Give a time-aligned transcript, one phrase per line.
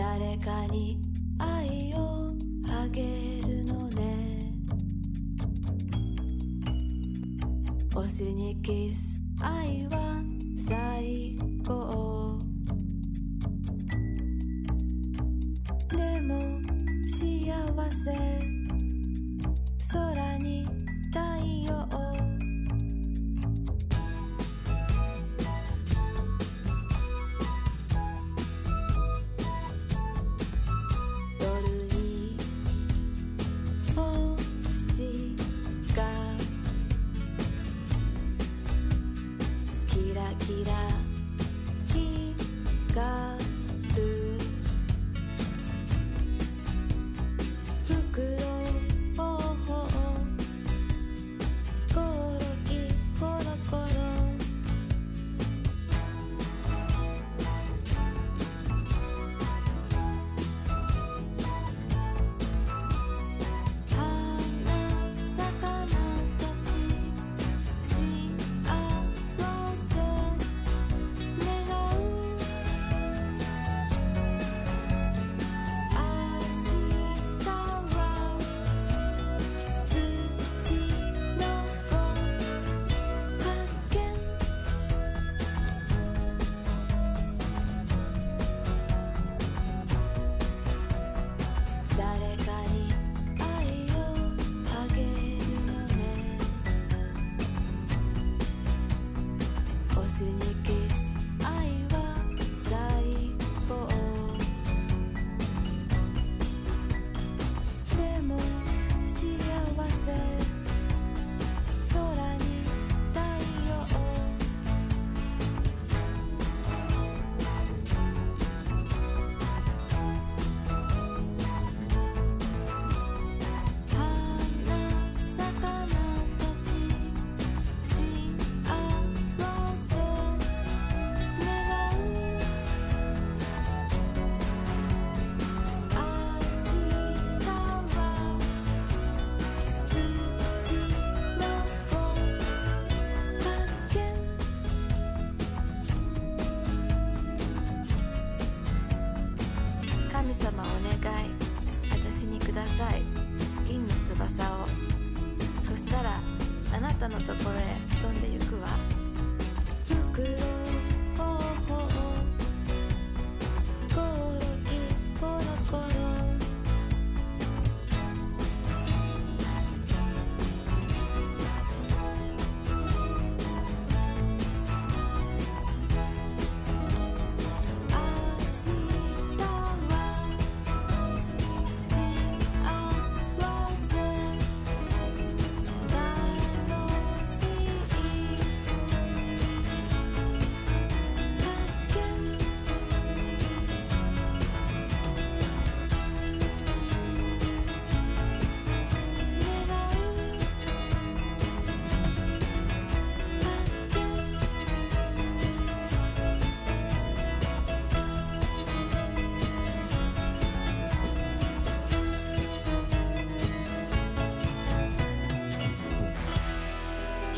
[0.00, 0.98] 誰かに
[1.38, 2.32] 愛を
[2.66, 3.02] あげ
[3.46, 4.54] るのね。
[7.94, 10.22] お尻にキス愛は
[10.66, 12.38] 最高。
[15.90, 16.40] でも
[17.06, 17.52] 幸
[17.92, 18.40] せ。
[19.92, 20.64] 空に
[21.12, 21.20] 太
[21.66, 21.99] 陽。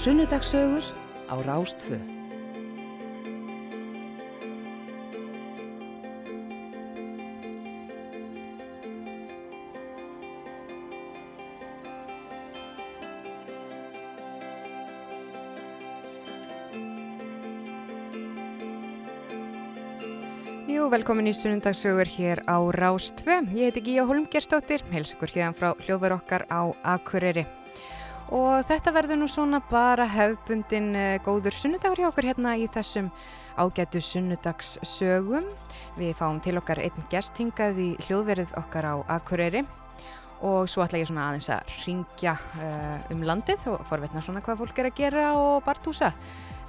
[0.02, 0.82] Sunnudagssögur
[1.30, 1.94] á Rástfö.
[20.66, 23.38] Jú, velkomin í sunnundagssögur hér á Rástfö.
[23.54, 27.61] Ég heiti Gíja Holmgerstóttir, heils ykkur hérna frá hljóðver okkar á Akureyri.
[28.32, 33.10] Og þetta verður nú svona bara hefðbundin uh, góður sunnudagur hjá okkur hérna í þessum
[33.60, 35.50] ágætu sunnudagssögum.
[35.98, 39.66] Við fáum til okkar einn gestingað í hljóðverið okkar á Akureyri
[40.42, 44.62] og svo ætla ég svona aðeins að ringja uh, um landið og forvetna svona hvað
[44.64, 46.14] fólk er að gera og bartúsa.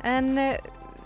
[0.05, 0.53] En uh,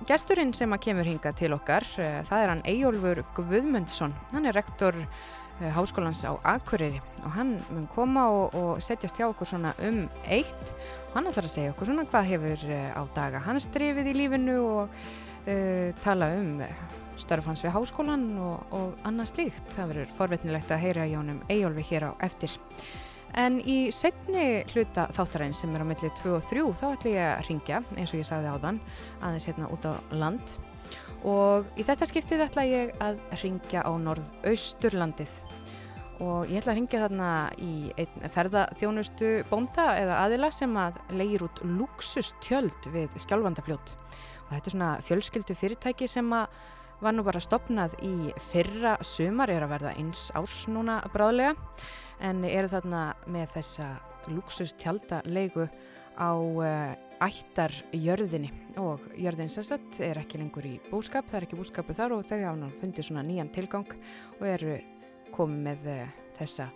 [0.10, 4.18] gesturinn sem að kemur hingað til okkar, uh, það er hann Eyjólfur Guðmundsson.
[4.34, 4.98] Hann er rektor
[5.60, 10.74] háskólans á Akureyri og hann mun koma og, og setjast hjá okkur svona um eitt
[11.10, 14.16] og hann ætlar að segja okkur svona hvað hefur uh, á daga hans drifið í
[14.22, 15.02] lífinu og
[15.50, 16.62] uh, tala um
[17.18, 19.74] störf hans við háskólan og, og annað slíkt.
[19.74, 22.54] Það verður forvetnilegt að heyra í honum Eyjólfi hér á eftir.
[23.38, 27.28] En í setni hluta þáttarinn sem er á milli 2 og 3 þá ætla ég
[27.34, 28.80] að ringja eins og ég sagði áðan
[29.20, 30.56] aðeins hérna út á land
[31.26, 35.34] og í þetta skiptið ætla ég að ringja á norðausturlandið.
[36.26, 37.32] Og ég ætla að ringja þarna
[37.62, 43.94] í einn ferðaþjónustu bónda eða aðila sem að leir út luxustjöld við skjálfandafljót.
[44.48, 46.50] Og þetta er svona fjölskyldu fyrirtæki sem að
[47.02, 51.54] var nú bara stopnað í fyrra sumar, er að verða eins árs núna bráðlega
[52.26, 53.90] en eru þarna með þessa
[54.34, 55.68] luxustjálta leigu
[56.18, 56.32] á
[57.18, 58.52] uh, ættarjörðinni.
[58.78, 62.38] Og jörðin sérsett er ekki lengur í búskap, það er ekki búskapu þar og þau
[62.44, 63.96] hafa fundið svona nýjan tilgang
[64.38, 64.76] og eru
[65.34, 66.70] komið með uh, þessa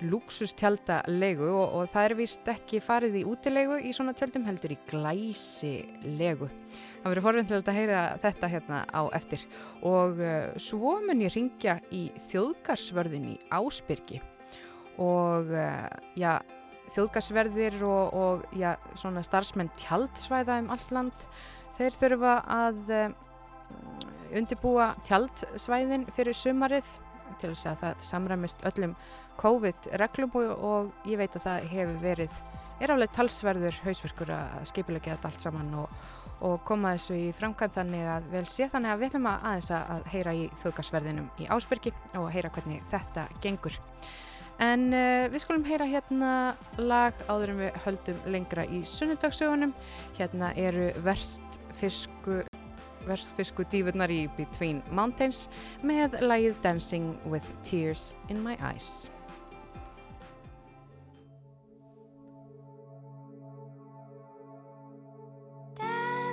[0.00, 4.72] luxustjálta leigu og, og það er vist ekki farið í útilegu í svona tjöldum heldur
[4.72, 5.74] í glæsi
[6.16, 6.48] legu.
[7.00, 9.44] Það verður forvindilegt að heyra þetta hérna á eftir.
[9.88, 14.20] Og uh, svo mun ég ringja í þjóðgarsvörðin í Ásbyrgi.
[15.00, 15.48] Og
[16.18, 16.34] já,
[16.90, 21.26] þjóðgarsverðir og, og já, svona starfsmenn tjaldsvæða um allt land,
[21.78, 23.06] þeir þurfa að uh,
[24.36, 26.88] undirbúa tjaldsvæðin fyrir sumarið
[27.40, 28.94] til þess að það samræmist öllum
[29.40, 32.38] COVID-reglum og, ég veit að það hefur verið,
[32.80, 35.94] er álega talsverður hausverkur að skipilegja þetta allt saman og,
[36.46, 39.70] og koma þessu í framkvæm þannig að vel sé þannig að við ætlum að aðeins
[39.76, 43.76] að heyra í þaukarsverðinum í Ásbyrgi og heyra hvernig þetta gengur.
[44.60, 46.32] En uh, við skulum heyra hérna
[46.76, 49.72] lag áður en við höldum lengra í sunnudagssögunum.
[50.18, 52.42] Hérna eru verstfisku
[53.08, 55.46] verstfisku dífurnar í Between Mountains
[55.80, 59.08] með lagið Dancing with Tears in My Eyes.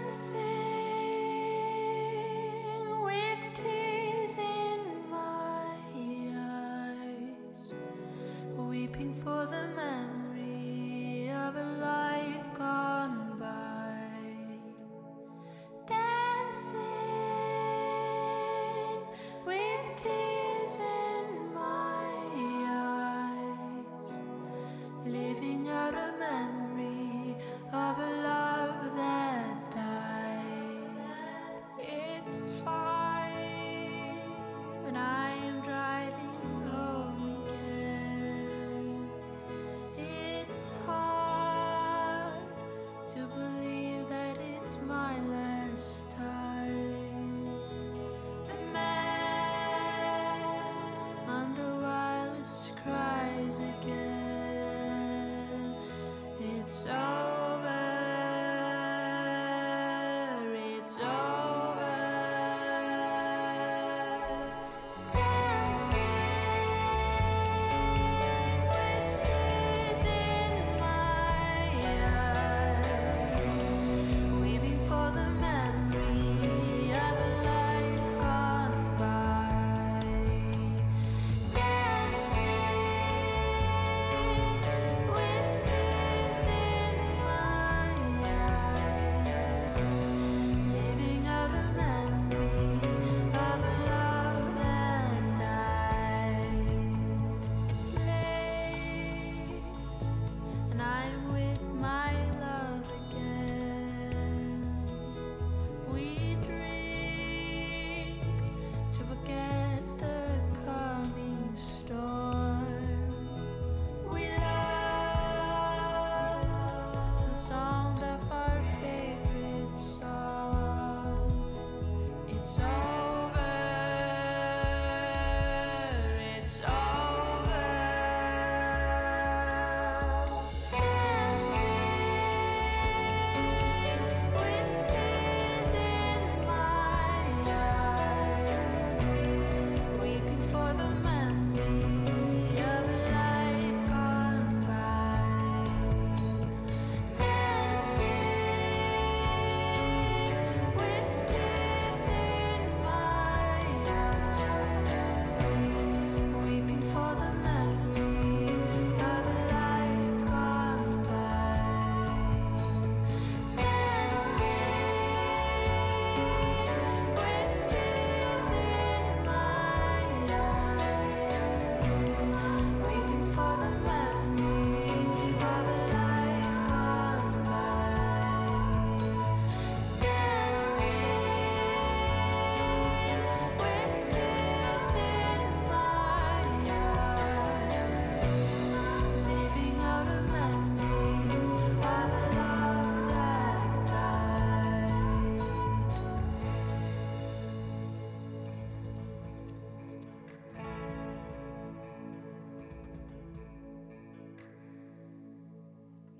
[0.07, 0.46] cries
[9.37, 9.76] for the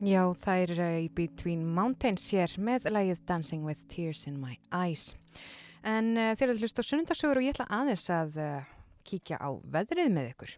[0.08, 0.22] Já,
[0.54, 5.18] er uh, í Between Mountains hér með lægið Dancing with Tears in My Eyes.
[5.84, 8.70] En uh, þeir eru hlust á sunnundasögur og ég ætla aðeins að uh,
[9.04, 10.54] kíkja á veðrið með ykkur.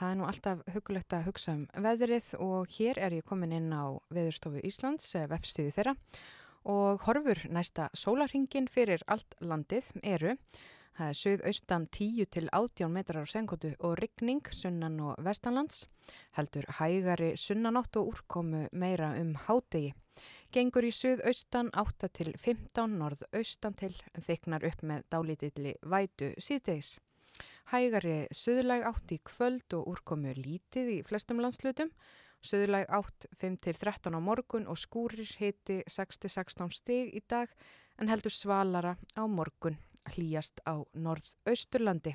[0.00, 3.70] Það er nú alltaf hugulegt að hugsa um veðrið og hér er ég komin inn
[3.70, 5.94] á Veðurstofu Íslands, vefstíðu þeirra
[6.74, 10.34] og horfur næsta sólarhingin fyrir allt landið eru
[10.92, 15.86] Það er sögðaustan 10 til 18 metrar á sengotu og ryggning sunnan og vestanlands.
[16.36, 19.94] Heldur hægari sunnanátt og úrkomu meira um hádegi.
[20.52, 26.98] Gengur í sögðaustan 8 til 15 norðaustan til þyknar upp með dálítilli vætu síðdeis.
[27.72, 31.88] Hægari söðlæg átt í kvöld og úrkomu lítið í flestum landslutum.
[32.44, 37.24] Söðlæg átt 5 til 13 á morgun og skúrir hiti 6 til 16 stig í
[37.24, 37.48] dag
[37.96, 39.80] en heldur svalara á morgun
[40.14, 42.14] hlýjast á norðausturlandi.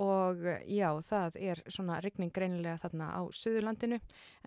[0.00, 3.98] Og já, það er svona regning greinilega þarna á Suðurlandinu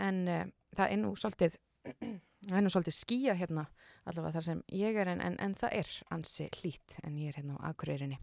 [0.02, 1.60] en uh, það er nú svolítið
[2.74, 3.68] svolítið skýja hérna
[4.10, 7.42] allavega þar sem ég er en, en, en það er ansi hlýtt en ég er
[7.42, 8.20] hérna á Akureyrinni.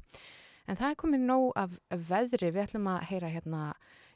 [0.68, 1.78] En það er komið nóg af
[2.10, 2.50] veðri.
[2.50, 3.62] Við ætlum að heyra hérna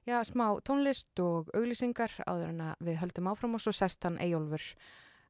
[0.07, 4.75] já, smá tónlist og auglýsingar áður en að við höldum áfram og svo sestan Eyjólfur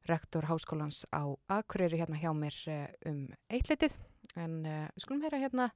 [0.09, 3.97] rektor háskólans á Akureyri hérna hjá mér eh, um eitletið
[4.35, 5.69] En uh, við skulum heyra hérna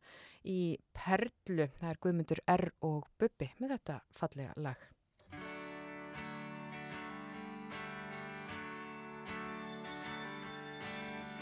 [0.43, 2.71] í Perlu, það er Guðmundur R.
[2.85, 4.87] og Bubbi með þetta fallega lag.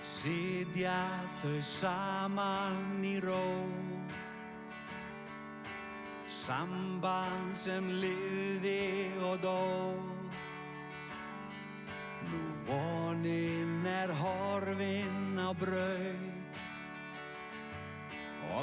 [0.07, 0.99] Sitja
[1.41, 3.41] þau saman í ró
[6.27, 9.56] Samband sem liði og dó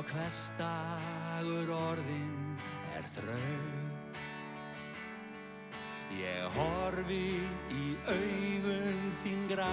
[0.04, 2.58] og hvers dagur orðin
[2.96, 4.18] er þraut.
[6.18, 7.40] Ég horfi
[7.72, 9.72] í augun þín grá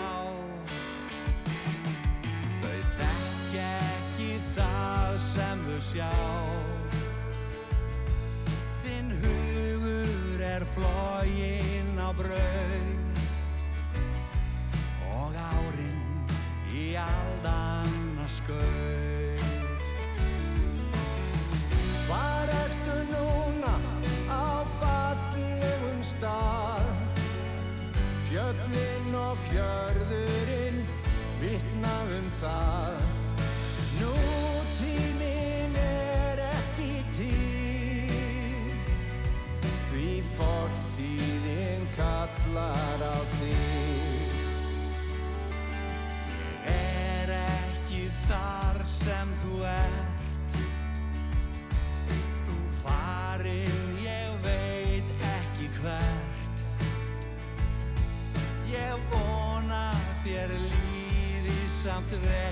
[62.12, 62.51] samt vel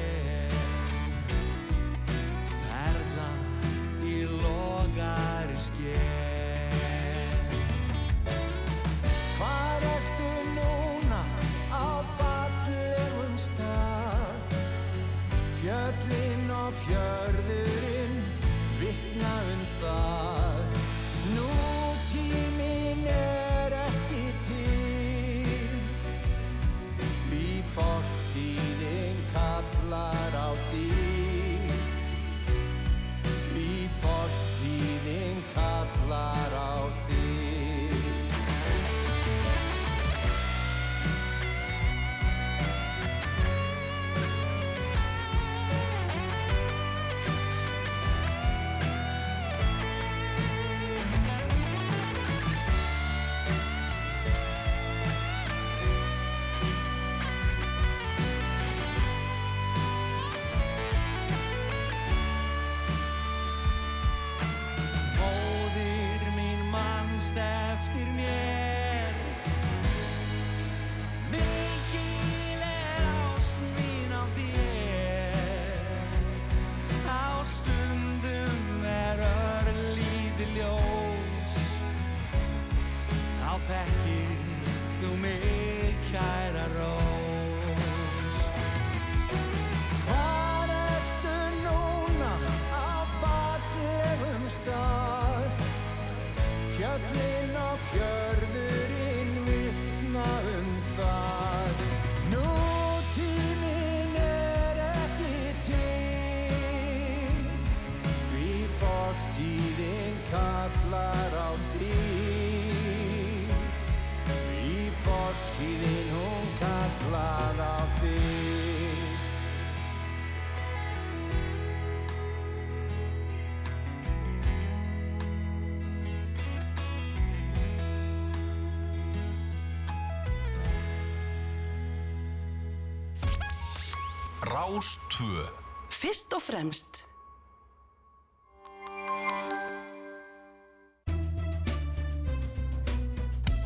[136.30, 137.06] Fyrst og fremst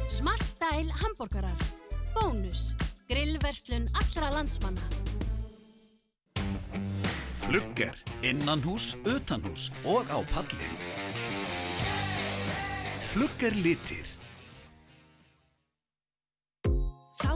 [0.10, 1.58] Smassstæl hambúrgarar.
[2.16, 2.76] Bónus.
[3.10, 4.82] Grillverslun allra landsmanna.
[7.36, 10.70] Flugger, innanhús, utanhús og á palli.
[13.12, 14.13] Flugger litir.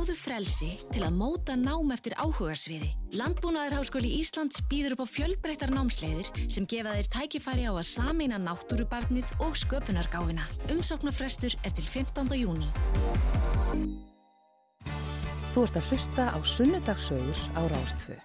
[0.08, 2.94] Fáðu frelsi til að móta nám eftir áhugarsviði.
[3.20, 9.34] Landbúnaðarháskóli Íslands býður upp á fjölbreyttar námsleiðir sem gefa þér tækifæri á að samina náttúrubarnið
[9.44, 10.46] og sköpunargáfina.
[10.72, 12.32] Umsóknarfrestur er til 15.
[12.40, 12.72] júni.
[15.52, 18.16] Þú ert að hlusta á Sunnudagsögur á Rástfö.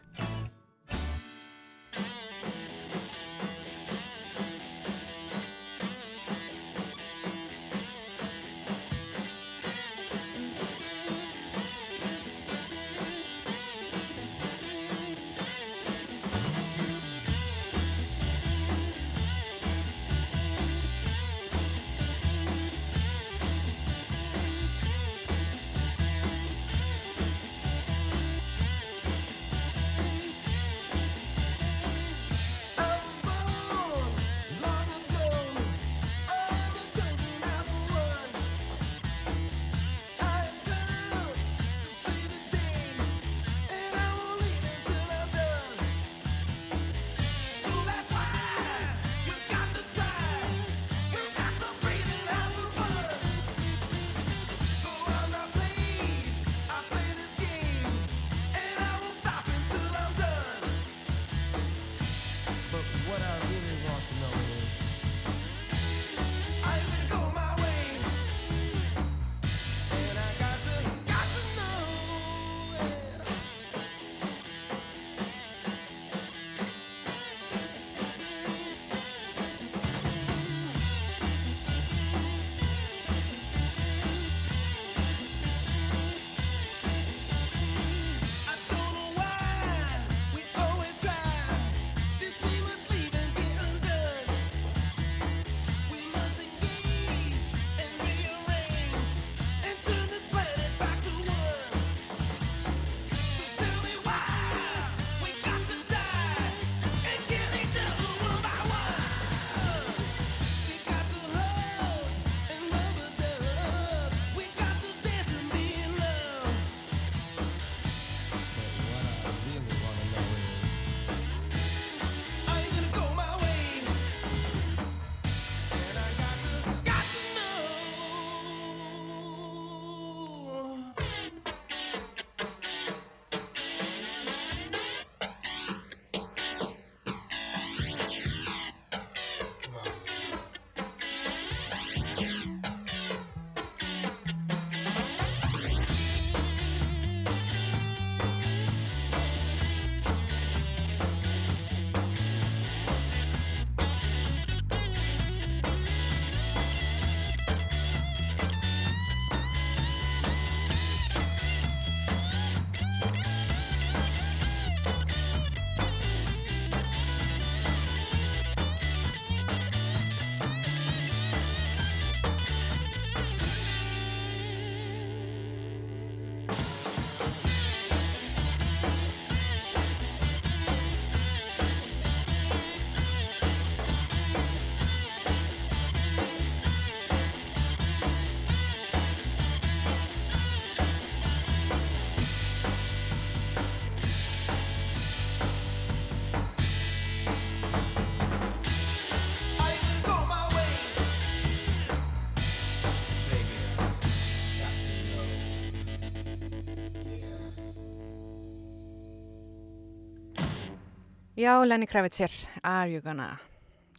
[211.43, 212.31] Já, Lenny Kravitz hér,
[212.63, 213.41] Are You Gonna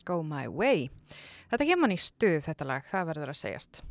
[0.05, 0.85] Go My Way?
[1.51, 3.81] Þetta kemur hann í stuð þetta lag, það verður að segjast.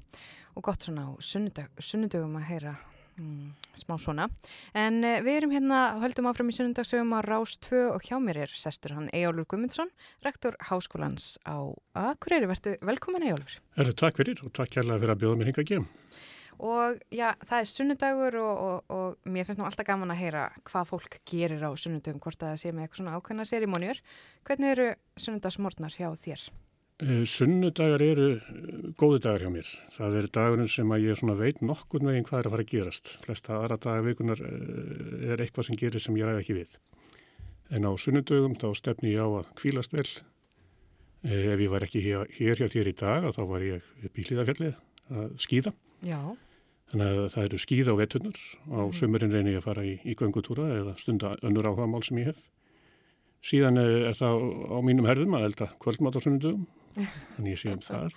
[0.57, 2.73] Og gott svona á sunnudag, sunnudögum að heyra
[3.21, 4.31] mm, smá svona.
[4.73, 8.41] En uh, við erum hérna, höldum áfram í sunnudagsögum á Rás 2 og hjá mér
[8.47, 9.93] er sestur hann Ejólfur Gummundsson,
[10.25, 11.61] rektor Háskólans á
[12.09, 12.49] Akureyri.
[12.49, 13.61] Vertu velkomin Ejólfur.
[13.77, 16.23] Herru, takk fyrir og takk kærlega fyrir að bjóða mér hinga að gefa.
[16.63, 20.45] Og já, það er sunnudagur og, og, og mér finnst nú alltaf gaman að heyra
[20.69, 24.03] hvað fólk gerir á sunnudagum, hvort að það sé með eitthvað svona ákveðna sérimóniur.
[24.47, 24.91] Hvernig eru
[25.25, 26.45] sunnudagsmortnar hjá þér?
[27.03, 29.73] Uh, sunnudagar eru uh, góði dagar hjá mér.
[29.97, 33.15] Það er dagurinn sem að ég veit nokkur meginn hvað er að fara að gerast.
[33.25, 36.79] Flesta aðra dagar vikunar uh, er eitthvað sem gerir sem ég ræði ekki við.
[37.73, 40.07] En á sunnudögum þá stefni ég á að kvílast vel.
[41.23, 44.19] Eh, ef ég var ekki hér, hér hjá þér í dag þá var ég upp
[44.19, 44.81] í hlýðafjallið
[45.15, 45.73] að skýða.
[46.03, 46.19] Já.
[46.93, 48.39] Þannig að það eru skýða á veturnar.
[48.69, 48.93] Á Mhm.
[48.99, 52.27] sömurinn reynir ég að fara í, í göngutúra eða stunda önnur áhuga mál sem ég
[52.27, 52.43] hef.
[53.43, 54.37] Síðan eh, er það
[54.71, 56.67] á mínum herðum að elda kvöldmat á sunnudögum.
[57.37, 58.13] Þannig ég sé um þar.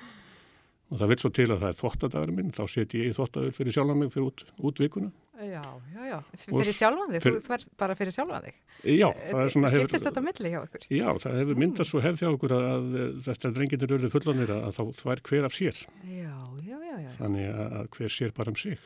[0.94, 2.50] Og það vil svo til að það er þvottadagur minn.
[2.54, 5.10] Þá seti ég í þvottadagur fyrir sjálfan mig fyrir út, út vikuna.
[5.36, 6.18] Já, já, já.
[6.46, 8.60] Fyrir sjálfan þig, fyr- þú þarf bara fyrir sjálfan þig.
[8.94, 9.72] Já, það er svona...
[9.74, 10.86] hefur- Skiptist þetta milli hjá ykkur?
[10.94, 12.94] Já, það hefur myndast svo hefð hjá okkur að,
[13.34, 15.82] að drenginir eru fullanir að, þá þvær hver af sér.
[16.06, 16.38] Já,
[16.70, 17.10] já, já, já.
[17.18, 18.86] Þannig að, hver sér bara um sig.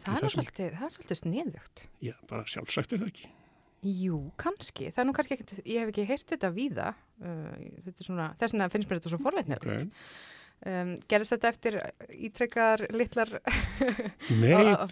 [0.00, 1.84] Það er, svolítið, það er svolítið sniðugt.
[2.06, 3.30] Já, bara sjálfsagt er það ekki.
[3.90, 4.88] Jú, kannski.
[4.94, 6.90] Það er nú kannski ekkert, ég hef ekki heyrt þetta víða.
[7.20, 7.48] Uh,
[7.84, 9.66] þetta er svona, þess vegna finnst mér þetta svo forleitnilegt.
[9.66, 9.88] Okay.
[10.60, 11.76] Um, gerist þetta eftir
[12.12, 13.30] ítrekkar litlar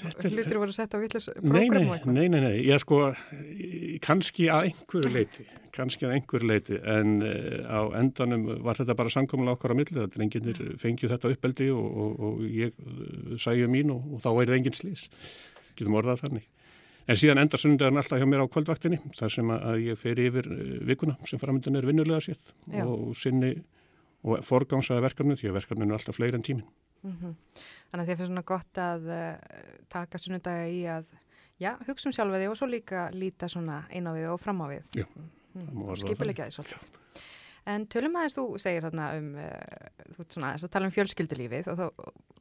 [0.01, 4.47] þetta er- hlutir voru sett á vittlurs Nei, nei, nei, nei, ég sko, eh, kannski
[4.49, 5.45] að einhverju leiti,
[5.77, 10.01] kannski að einhverju leiti, en uh, á endanum var þetta bara samkomulega okkar á millið,
[10.07, 14.31] að drenginir fengju þetta uppeldi og, og, og ég uh, sæju mín og, og þá
[14.33, 15.05] er það engin slís,
[15.77, 16.49] getum orðað þannig.
[17.09, 20.49] En síðan endar sunnudagarn alltaf hjá mér á kvöldvaktinni, þar sem að ég fer yfir
[20.49, 22.57] uh, vikuna sem framöndan er vinnulega sétt
[22.89, 23.59] og sinni
[24.29, 26.69] og forgangsaði verkefnu því að verkefninu er alltaf fleiri en tímin.
[27.07, 27.35] Mhm.
[27.89, 31.11] Þannig að þið finnst svona gott að uh, taka sunnudaga í að
[31.63, 34.67] já, hugsa um sjálfa þig og svo líka líta svona á við og fram á
[34.71, 34.85] við.
[34.99, 35.07] Já,
[35.59, 36.83] Mm, það skipilegja því svolítið.
[37.69, 41.73] En tölum aðeins þú segir þarna um, uh, þú svona aðeins að tala um fjölskyldulífið
[41.73, 41.87] og þá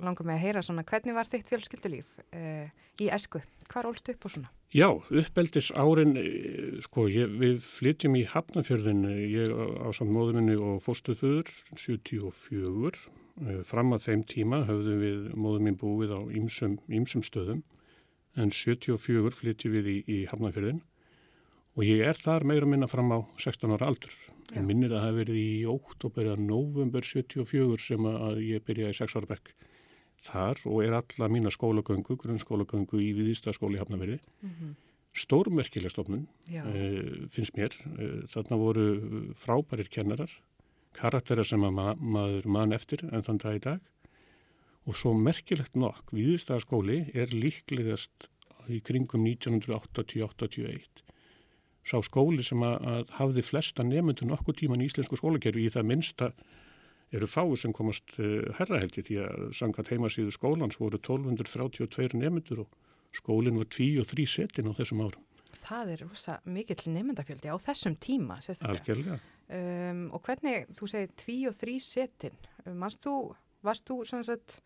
[0.08, 2.70] langar mig að heyra svona hvernig var þitt fjölskyldulíf uh,
[3.04, 3.42] í esku?
[3.68, 4.52] Hvar ólst upp og svona?
[4.76, 10.82] Já, uppeldis árin, eh, sko, ég, við flytjum í Hafnafjörðin, ég á samt móðuminni og
[10.84, 11.48] fórstuðföður,
[11.80, 13.08] 74,
[13.46, 17.64] eh, fram að þeim tíma höfðum við móðuminn búið á ýmsum stöðum,
[18.36, 20.84] en 74 flytjum við í, í Hafnafjörðin
[21.78, 24.18] og ég er þar meira að minna fram á 16 ára aldur.
[24.56, 28.96] Ég minnir að það hefði verið í óttúber eða november 74 sem að ég byrjaði
[28.96, 29.54] í 6 ára bekk
[30.28, 34.18] þar og er alla mína skólagöngu, grunnskólagöngu í Viðístaskóli í Hafnafjörði
[35.18, 37.76] stórmerkileg stofnun, uh, finnst mér.
[37.98, 38.88] Uh, þarna voru
[39.38, 40.32] frábærir kennarar,
[40.98, 43.94] karakterar sem að ma maður mann eftir en þann dag í dag.
[44.88, 48.30] Og svo merkilegt nokk, Víðistæðaskóli er líklegast
[48.72, 51.07] í kringum 1980-81.
[51.88, 55.88] Sá skóli sem að, að hafði flesta nefnundur nokkuð tíman í íslensku skólakerfi í það
[55.88, 56.32] minnsta
[57.16, 62.76] eru fáið sem komast uh, herraheldi því að samkvæmt heimasíðu skólans voru 1232 nefnundur og
[63.16, 65.24] skólinn var tví og þrý setin á þessum árum.
[65.58, 68.84] það er rosa mikill nefndafjöldi á þessum tíma, sérstaklega.
[68.84, 69.20] Algjörlega.
[69.48, 72.36] Um, og hvernig, þú segir tví og þrý setin,
[72.84, 73.16] varst þú,
[73.64, 74.58] varst þú svona sett,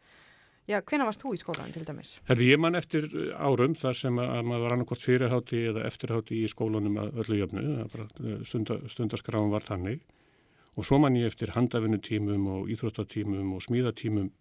[0.71, 2.13] já, hvenær varst þú í skólanum til dæmis?
[2.29, 5.85] Herði, ég man eftir uh, árum þar sem að að maður var annarkort fyrirhátti eða
[5.89, 10.01] eftirhátti í skólanum að öllu jöfnu, uh, stunda, stundaskráum var þannig
[10.79, 14.31] og svo man ég eftir handavinnutímum og íþróttatímum og smíðatímum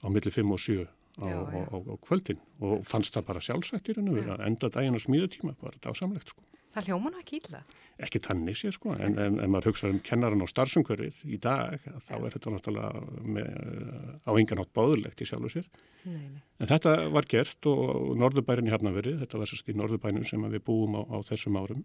[0.00, 1.64] á milli 5 og 7 á, Já, á, já.
[1.66, 5.82] á, á kvöldin og fannst það bara og vera að enda daginn á smíðatíma, bara
[5.82, 6.46] dásamlegt sko.
[6.74, 7.60] Það hljóma nú ekki illa.
[8.00, 12.14] Ekki tannig sér sko, en, en maður hugsa um kennaran á starfsumkörið í dag, þá
[12.16, 15.66] er þetta náttúrulega með, uh, á engan átt báðulegt í sjálfu sér.
[16.04, 16.38] Nei, nei.
[16.62, 20.64] En þetta var gert og Norðurbærin í Hafnaveri, þetta var sérst í Norðurbænum sem við
[20.70, 21.84] búum á, á þessum árum,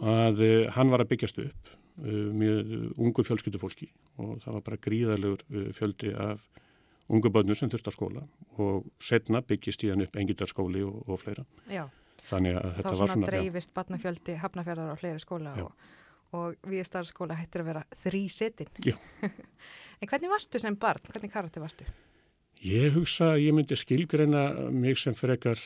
[0.00, 4.84] að uh, hann var að byggjast upp uh, með ungu fjölskyldufólki og það var bara
[4.88, 6.48] gríðalegur fjöldi af
[7.12, 8.22] ungu bönnur sem þurft að skóla
[8.62, 11.44] og setna byggjast í hann upp engitarskóli og, og fleira.
[11.68, 11.84] Já,
[12.28, 15.64] Þannig að þá þetta var svona svona, já, dreifist batnafjöldi hafnafjörðar á fleiri skóla Já.
[15.66, 15.90] og,
[16.38, 18.70] og við starfskóla hættir að vera þrý setin.
[20.02, 21.02] En hvernig varstu sem barn?
[21.12, 21.86] Hvernig karakter varstu?
[22.66, 25.58] Ég hugsa að ég myndi skilgreina mig sem frekar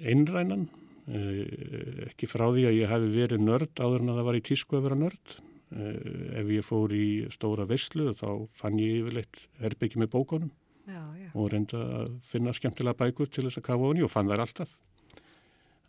[0.00, 0.68] einrænan,
[1.10, 4.42] eh, ekki frá því að ég hafi verið nörd áður en að það var í
[4.50, 5.36] tísku að vera nörd.
[5.70, 8.26] Eh, Ef ég fór í stóra veislu þá
[8.58, 10.50] fann ég yfirleitt herbyggi með bókunum
[10.90, 11.28] Já, já.
[11.34, 14.72] og reynda að finna skemmtilega bækur til þess að kafa honi og fann þær alltaf.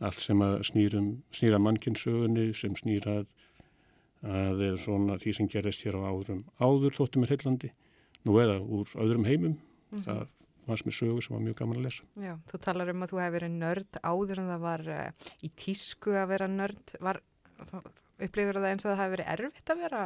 [0.01, 3.27] Allt sem að snýrum, snýra mannkynnssögunni, sem snýra að,
[4.25, 7.69] að svona því sem gerist hér á áðurum áður þóttum er heillandi,
[8.25, 9.57] nú eða úr öðrum heimum
[9.91, 10.03] Mhm.
[10.07, 10.27] það
[10.69, 12.03] fannst mér sögu sem var mjög gaman að lesa.
[12.15, 15.49] Já, þú talar um að þú hefur verið nörd áður en það var uh, í
[15.59, 16.93] tísku að vera nörd.
[17.01, 17.19] Var,
[18.21, 20.03] upplifur það eins og það hefur verið erfitt að vera?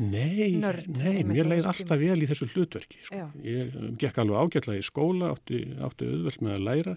[0.00, 3.00] Nei, Nörd, nei, mér á leið þessum alltaf vel í þessu hlutverki.
[3.04, 3.26] Sko.
[3.44, 6.94] Ég um, gekk alveg ágætlega í skóla, átti, átti auðvelt með að læra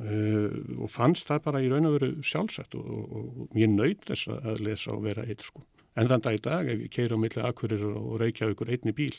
[0.00, 4.30] og fannst það bara í raun og veru sjálfsagt og, og, og ég naut þess
[4.32, 5.62] að- lesa og vera eitt sko.
[5.98, 8.92] En þann dag í dag, ef ég keira á milli akkurir og reykja ykkur einni
[8.96, 9.16] bíl,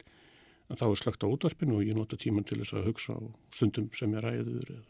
[0.72, 3.20] að þá er slögt á útvarpinu og ég nota tíman til þess að hugsa á
[3.54, 4.82] stundum sem ég ræður eða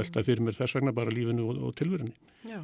[0.00, 2.14] velta fyrir mér þess vegna bara lífinu og, og tilverunni.
[2.50, 2.60] Já.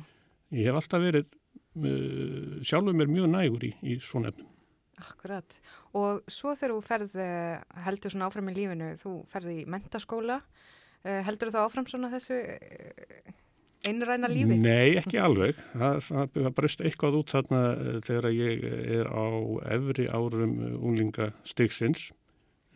[0.54, 4.50] Ég hef alltaf verið uh, sjálfum er mjög nægur í, í svona efnum.
[4.96, 5.58] Akkurat.
[5.98, 10.38] Og svo þegar þú ferð, eh, heldur svona áfram í lífinu, þú ferði í mentaskóla,
[10.40, 13.32] eh, heldur þú þá áfram svona þessu eh,
[13.86, 14.58] einræna lífi?
[14.60, 15.58] Nei, ekki alveg.
[15.76, 17.62] Það, það breyst eitthvað út þarna
[18.06, 18.66] þegar ég
[19.00, 19.26] er á
[19.76, 22.10] efri árum unglinga stigsins.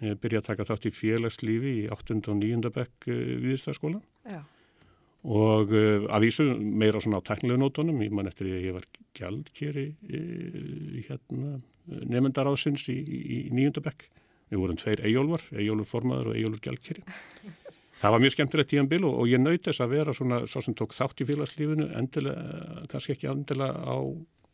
[0.00, 2.22] Ég byrja að taka þátt í félagslífi í 8.
[2.32, 2.72] og 9.
[2.72, 3.10] bekk
[3.44, 4.00] viðstæðskóla.
[5.20, 8.86] Og að vísu meira svona á teknilegu nótunum, ég man eftir að ég var
[9.18, 9.84] gjaldkeri
[11.10, 11.58] hérna,
[12.08, 14.06] nefndaráðsins í, í, í nýjundabekk.
[14.50, 17.04] Við vorum tveir eigjólvar, eigjólur formaður og eigjólur gjaldkeri.
[18.00, 20.76] Það var mjög skemmtilegt tíanbíl og, og ég nöyt þess að vera svona svo sem
[20.76, 23.96] tók þátt í félagslífinu endilega, kannski ekki endilega á,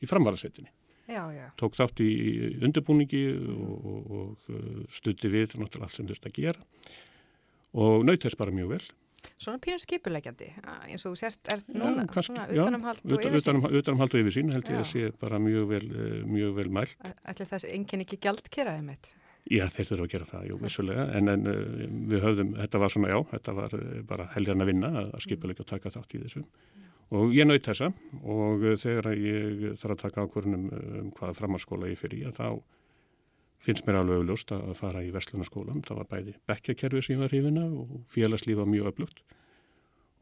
[0.02, 0.72] í framvaraðsveitinni.
[1.06, 1.46] Já, já.
[1.54, 2.10] Tók þátt í
[2.66, 3.22] undirbúningi
[3.54, 6.64] og, og, og stutti við náttúrulega allt sem þurfti að gera
[7.76, 8.86] og nöyt þess bara mjög vel.
[9.36, 10.48] Svona pínur skipulegjandi,
[10.86, 13.38] eins og þú sért er núna, já, kannski, svona utanumhald og yfirsýn.
[13.42, 14.80] Utanum, utanumhald og yfirsýn held ég já.
[14.80, 17.08] að sé bara mjög vel, eh, mjög vel mælt.
[17.26, 19.10] Ætli þessi enginn ekki gjald keraði mitt?
[19.46, 22.92] Já, þeir þurfa að gera það, jú, vissulega, en, en eh, við höfðum, þetta var
[22.92, 26.22] svona, já, þetta var eh, bara helgarna að vinna að skipulegja og taka þátt í
[26.24, 26.42] þessu.
[27.14, 27.92] Og ég naut þessa
[28.26, 32.48] og þegar ég þarf að taka ákvörnum um hvaða framhalskóla ég fyrir í að þá
[33.62, 35.84] finnst mér alveg auðlust að fara í Vestlunarskólan.
[35.86, 39.22] Það var bæði bekkjakerfi sem var hrifina og félagslíf var mjög öflugt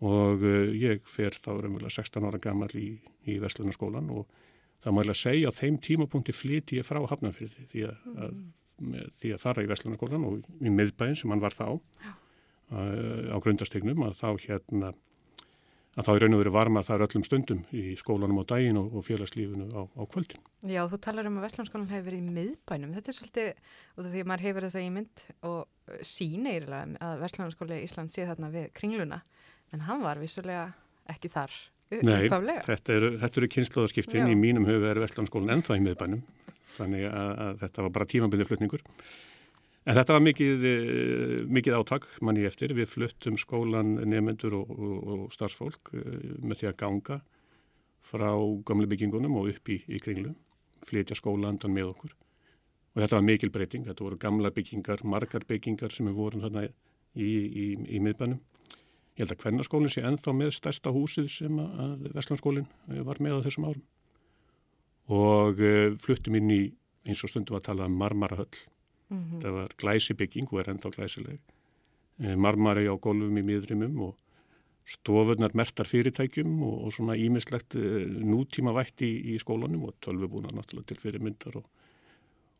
[0.04, 0.44] og
[0.76, 2.90] ég fer þá raunverulega 16 ára gammal í,
[3.24, 4.28] í Vestlunarskólan og
[4.84, 8.20] það má ég að segja á þeim tímapunkti flyti ég frá Hafnarfyrði því að, mm.
[8.26, 8.37] að,
[8.78, 14.06] því að fara í Vestlunarskólan og í miðbæðin sem hann var þá uh, á grundastegnum
[14.08, 14.94] að þá hérna
[15.94, 18.96] að þá er raun og verið varma þar öllum stundum í skólanum á daginn og,
[18.98, 20.42] og félagslífinu á, á kvöldin.
[20.66, 22.94] Já, þú talar um að Vestlandskólan hefur verið í miðbænum.
[22.96, 23.50] Þetta er svolítið,
[23.94, 28.26] og því að maður hefur þessa ímynd og sín eiginlega að Vestlandskóli í Ísland sé
[28.26, 29.20] þarna við kringluna,
[29.70, 30.66] en hann var vissulega
[31.14, 31.54] ekki þar.
[32.02, 36.24] Nei, þetta eru, eru kynnslóðarskiptin, í mínum huga er Vestlandskólan ennþá í miðbænum,
[36.78, 38.84] þannig að, að þetta var bara tímabiliðflutningur.
[39.84, 42.72] En þetta var mikið, eh, mikið átak manni eftir.
[42.72, 47.20] Við fluttum skólan nefnendur og, og, og starfsfólk eh, með því að ganga
[48.04, 48.30] frá
[48.64, 50.32] gamle byggingunum og upp í, í kringlu,
[50.84, 52.16] flytja skólandan með okkur.
[52.94, 53.84] Og þetta var mikil breyting.
[53.84, 58.40] Þetta voru gamla byggingar, margar byggingar sem við vorum þarna í, í, í miðbænum.
[59.14, 63.42] Ég held að kvennarskólinn sé enþá með stærsta húsið sem að Vestlandskólinn eh, var með
[63.42, 63.84] á þessum árum.
[65.12, 65.58] Og
[66.00, 66.62] fluttum inn í
[67.04, 68.62] eins og stundum að tala um marmarahöll
[69.14, 69.40] Mm -hmm.
[69.42, 71.38] Það var glæsibygging og er ennþá glæsileg.
[72.20, 74.16] Eh, marmari á golfum í miðrimum og
[74.84, 80.52] stofurnar mertar fyrirtækjum og, og svona ímislegt eh, nútíma vætt í, í skólanum og tölvubúna
[80.52, 81.64] náttúrulega til fyrirmyndar og,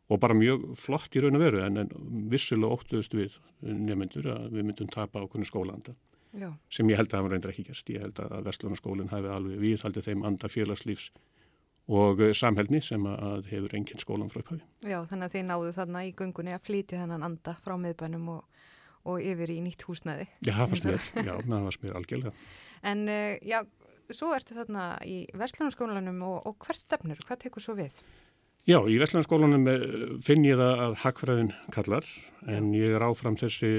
[0.09, 1.89] og bara mjög flott í raun og veru en, en
[2.29, 5.95] vissulega óttuðust við nefnendur að við myndum tapa á kunni skólanda
[6.33, 6.53] Já.
[6.69, 7.89] sem ég held að það var reyndar ekki gerst.
[7.89, 11.11] Ég held að Vestlunarskólinn hafi alveg viðhaldið þeim anda félagslífs
[11.91, 14.63] og eh, samhælni sem að hefur engin skólan frá upphafi.
[14.81, 18.67] Já, þannig að þið náðu þarna í gungunni að flíti þennan anda frá miðbænum og,
[19.05, 20.27] og yfir í nýtt húsnæði.
[20.41, 22.35] Já, það var smér, já, það var smér algjörlega.
[22.85, 23.59] En uh, já,
[24.13, 28.01] svo ertu þarna í Vestlunarskólanum og, og hver stefnur, hvað tekur svo við?
[28.65, 29.81] Já, í Vestlunarskólanum eh,
[30.25, 32.07] finn ég það að Hakkfræðin kallar
[32.49, 33.69] en ég er áfram þessi,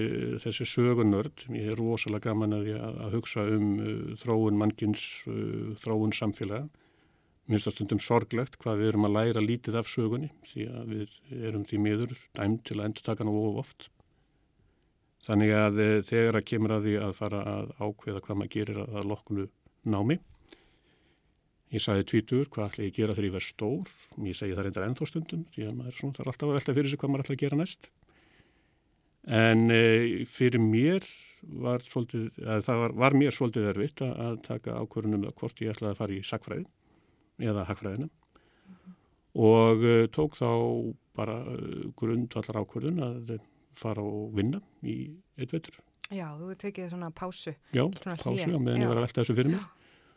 [0.45, 1.43] þessi sögunörd.
[1.51, 6.69] Ég er rosalega gaman að, að hugsa um uh, þróun mannkins, uh, þróun samfélaga
[7.47, 11.43] minnst að stundum sorglegt hvað við erum að læra lítið af sögunni því að við
[11.49, 13.91] erum því miður dæmt til að endur taka ná of oft.
[15.27, 18.81] Þannig að eh, þegar að kemur að því að fara að ákveða hvað maður gerir
[18.85, 19.47] að, lokkunu
[19.87, 20.19] námi.
[21.75, 23.95] Ég sagði tvítur hvað ætla ég að gera þegar ég verð stór.
[24.27, 26.93] Ég segi það reyndar ennþá stundum því að maður svona, er alltaf að velta fyrir
[26.93, 27.91] sig hvað maður ætla að gera næst.
[29.27, 29.83] En e,
[30.31, 31.09] fyrir mér
[31.43, 36.01] var, svolítið, það var, var mér svolítið erfitt að taka ákvörunum hvort ég ætlaði að
[36.05, 36.69] fara í sakfræði
[37.39, 38.95] eða hagfræðina -hmm.
[39.35, 40.51] og uh, tók þá
[41.17, 43.39] bara uh, grundvallar ákvörðun að
[43.77, 45.81] fara og vinna í eitt veitur.
[46.11, 47.53] Já, þú tekið svona pásu.
[47.75, 49.65] Já, svona pásu, já, meðan ég var að velta þessu fyrir mig.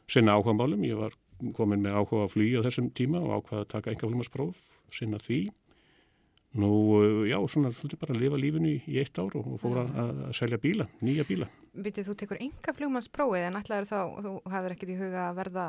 [0.10, 1.14] Sinna áhuga málum, ég var
[1.54, 4.62] komin með áhuga að flýja þessum tíma og áhuga að taka enga flumaspróf,
[4.94, 5.50] sinna því
[6.58, 6.70] Nú,
[7.30, 10.22] já, svona svolítið bara að lifa lífinu í, í eitt ár og, og fóra að,
[10.26, 11.46] að selja bíla, nýja bíla.
[11.78, 15.66] Vitið, þú tekur enga fljómansprófið en ætlaður þá, þú hefur ekkert í huga að verða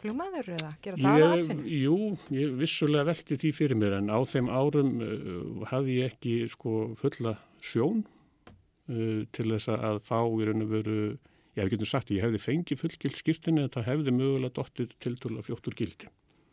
[0.00, 1.66] fljómaður eða gera það að atvinna?
[1.82, 1.98] Jú,
[2.38, 6.72] ég vissulega velti því fyrir mér en á þeim árum uh, hafði ég ekki sko
[7.02, 10.98] fulla sjón uh, til þess að fá í raun og veru,
[11.52, 15.18] ég hef getur sagt, ég hefði fengið fullgild skýrtinni en það hefði mögulega dottir til
[15.20, 16.08] túrlega fljóttur gildi.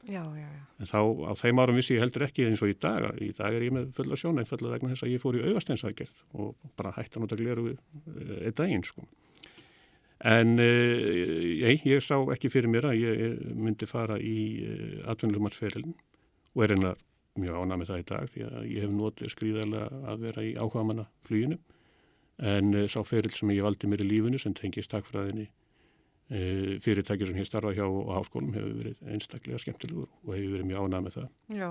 [0.09, 0.61] Já, já, já.
[0.81, 3.05] En þá á þeim árum vissi ég heldur ekki eins og í dag.
[3.21, 6.23] Í dag er ég með fulla sjón einfallega vegna þess að ég fór í augasteinsaðgerð
[6.41, 9.05] og bara hættan út að gleru eh, einn daginn sko.
[10.29, 14.33] En ég, ég sá ekki fyrir mér að ég myndi fara í
[15.07, 15.93] atvinnulegumarsferilin
[16.57, 16.97] og er einlega
[17.39, 20.51] mjög ánað með það í dag því að ég hef notið skrýðarlega að vera í
[20.57, 21.59] ákvaðamanna fluginu
[22.51, 25.58] en sá feril sem ég valdi mér í lífinu sem tengist takfræðinni E,
[26.29, 30.83] fyrirtæki sem hér starfa hjá á háskólum hefur verið einstaklega skemmtilegur og hefur verið mjög
[30.85, 31.29] ánað með það.
[31.57, 31.69] Já,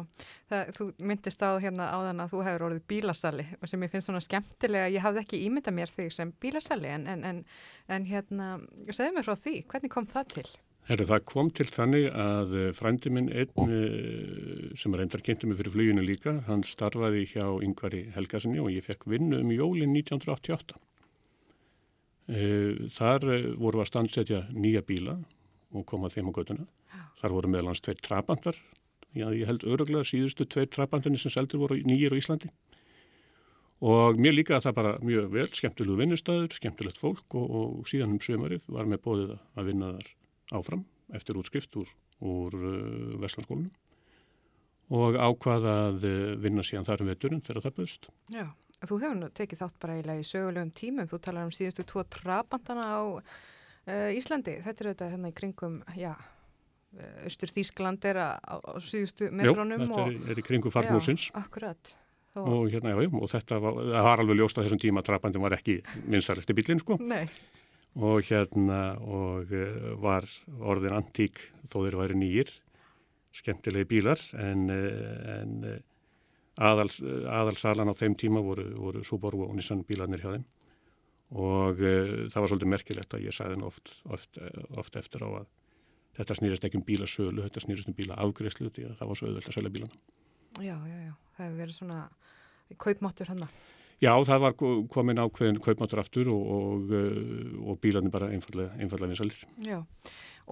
[0.51, 4.11] það, þú myndist á hérna áðan að þú hefur orðið bílasali og sem ég finnst
[4.11, 7.45] svona skemmtilega, ég hafði ekki ímynda mér þig sem bílasali en, en, en,
[7.87, 8.49] en hérna,
[8.91, 10.49] segðu mér frá því, hvernig kom það til?
[10.89, 15.61] Herru, það kom til þannig að eh, frændi minn einn eh, sem reyndar kynnti mig
[15.61, 20.81] fyrir fluginu líka, hann starfaði hjá Yngvari Helgasinni og ég fekk vinnu um jólinn 1988
[20.81, 20.98] Eh,
[22.29, 25.17] þar eh, voru að standsetja nýja bíla
[25.73, 26.67] og koma þeim á göduna.
[27.21, 28.57] Þar voru meðlans tveir trabandar.
[29.17, 32.51] Já, ég held öruglega síðustu tveir trabandinni sem seldur voru nýjir á Íslandi.
[33.79, 38.17] Og mér líka að það bara mjög vel, skemmtilegu vinnustæður, skemmtilegt fólk og, og síðan
[38.17, 40.09] um sömarið var með bóðið að vinna þar
[40.59, 43.71] áfram eftir útskrift úr, úr uh, Vestlandskólunum
[44.99, 46.05] og ákvaða að
[46.41, 48.09] vinna síðan þar um vetturinn þegar það böðst.
[48.33, 48.47] Já.
[48.87, 52.85] Þú hefur tekið þátt bara eiginlega í sögulegum tímum, þú talar um síðustu tvo trabantana
[52.87, 56.13] á uh, Íslandi, þetta er þetta hérna í kringum, já,
[57.27, 59.83] Östur Þískland er á, á síðustu metrónum.
[59.83, 61.27] Jó, þetta er, er í kringum farnúsins.
[61.29, 61.91] Já, akkurat.
[62.33, 62.41] Þó...
[62.45, 65.59] Og hérna, já, og þetta var, var alveg ljóst að þessum tíma að trabandin var
[65.59, 66.97] ekki minnstæðasti bílinn, sko.
[67.03, 67.27] Nei.
[67.99, 70.29] Og hérna, og uh, var
[70.63, 72.55] orðin antík þó þeir væri nýjir,
[73.43, 75.57] skemmtilegi bílar, en, en
[76.59, 80.49] aðals, aðalsalan á þeim tíma voru, voru Subaru og Nissan bílarnir hjá þeim
[81.39, 84.39] og uh, það var svolítið merkilegt að ég sagði henni oft, oft,
[84.81, 85.49] oft eftir á að
[86.19, 89.51] þetta snýrist ekki um bílasölu, þetta snýrist um bílaafgreðslu því að það var svo auðvöld
[89.51, 90.01] að selja bílana.
[90.59, 91.99] Já, já, já, það hefur verið svona
[92.85, 93.59] kaupmáttur hann að.
[93.99, 94.57] Já, það var
[94.95, 99.41] komin ákveðin kaupmáttur aftur og, og, eh, og bílarnir bara einfallega, einfallega vinsalir.
[99.67, 99.81] Já,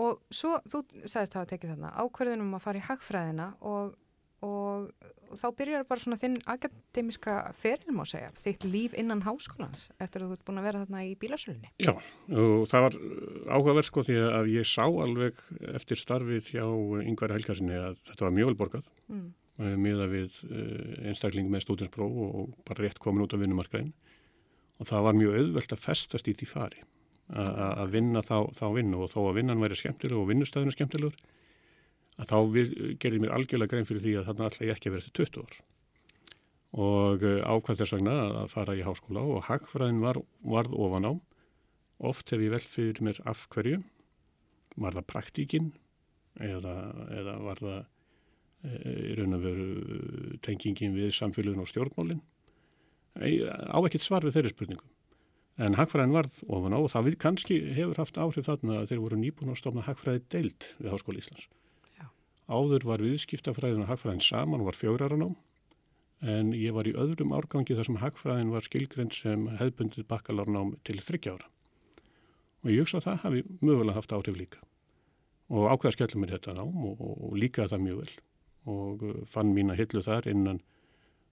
[0.03, 3.95] og svo þú sagðist að hafa tekið þarna ákveðinum að fara í hagfræðina og
[4.45, 4.91] og
[5.37, 10.33] þá byrjar bara svona þinn akademiska feril má segja, þitt líf innan háskólans eftir að
[10.33, 11.73] þú ert búin að vera þarna í bílasölunni.
[11.83, 12.99] Já, og það var
[13.57, 15.41] áhugaverð sko því að ég sá alveg
[15.73, 16.65] eftir starfið hjá
[17.03, 19.31] yngvar helgarsinni að þetta var mjög velborgað mm.
[19.87, 20.43] miða við
[21.07, 23.95] einstakling með stúdinspróf og bara rétt komin út á vinnumarkaðin
[24.77, 26.85] og það var mjög auðvelt að festast í því fari
[27.27, 31.17] að vinna þá, þá vinnu og þó að vinnan væri skemmtileg og vinnustæðinu skemmtilegur
[32.17, 32.37] að þá
[33.03, 35.43] gerði mér algjörlega grein fyrir því að þarna ætla ég ekki að vera til 20
[35.43, 35.57] ár.
[36.77, 41.13] Og eh, ákvæmt þess vegna að fara í háskóla og hagfræðin var, varð ofan á.
[42.11, 43.83] Oft hef ég vel fyrir mér af hverju.
[44.77, 45.71] Var það praktíkin
[46.41, 46.75] eða,
[47.17, 52.21] eða var það e, í raun að veru tengingin við samfélagun og stjórnmálin?
[53.17, 54.93] Á ekkert svar við þeirri spurningum
[55.57, 59.01] en hagfræðin varð ofan á og það við kannski hefur haft áhrif þarna að þeir
[59.05, 61.47] voru nýbúin að stofna hagfræði deild við Háskóla Íslands
[62.47, 65.31] Áður var viðskiptafræðin og hagfræðin saman og var fjögraran á
[66.27, 70.97] en ég var í öðrum árgangi þar sem hagfræðin var skilgrend sem hefðbundið bakkalárnám til
[71.05, 71.51] þryggjára.
[72.65, 74.63] Og ég hugsa að það hafi mögulega haft áhrif líka.
[75.53, 78.15] Og ákveða skellum mér þetta nám og, og, og líka það mjög vel.
[78.67, 80.63] Og uh, fann mín að hillu þar innan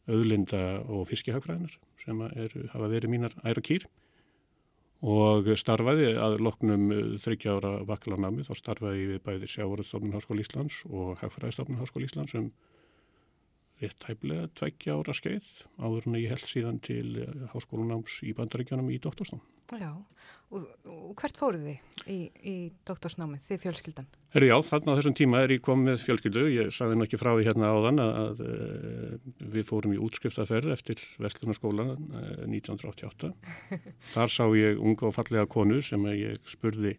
[0.05, 3.87] auðlinda og fiskihagfræðinar sem er, hafa verið mínar æra kýr
[5.05, 10.81] og starfaði að loknum eh, þryggja ára vaklarnami þá starfaði við bæði Sjávarðstofnun Háskóli Íslands
[10.89, 12.49] og Hagfræðistofnun Háskóli Íslands um
[13.85, 18.91] rétt hæflega tveggja ára skeið áður en ég held síðan til eh, Háskólunáms í bandaríkjanum
[18.91, 19.45] í doktorsnám.
[19.73, 19.95] Já,
[20.53, 24.11] og, og hvert fóruð þið í, í doktorsnámið, þið fjölskyldan?
[24.35, 27.31] Herri já, þarna á þessum tíma er ég komið fjölskyldu, ég sagði náttúrulega ekki frá
[27.31, 31.89] því hérna áðan að, að, að eh, við fórum í útskriftaferð eftir Vestlunarskóla
[32.45, 33.33] 1988.
[34.15, 36.99] Þar sá ég unga og fallega konu sem ég spurði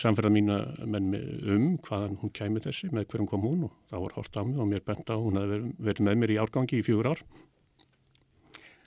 [0.00, 0.58] samferða mína
[0.88, 1.12] menn
[1.52, 4.60] um hvaðan hún kæmi þessi, með hverjum kom hún og þá var hort á mig
[4.62, 7.24] og mér bent á hún að verið með mér í árgangi í fjögur ár.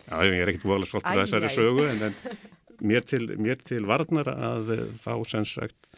[0.07, 3.83] Já, ég er ekkert volið svolítið að þessari sögu en, en mér, til, mér til
[3.89, 5.89] varnar að eh, þá sem sagt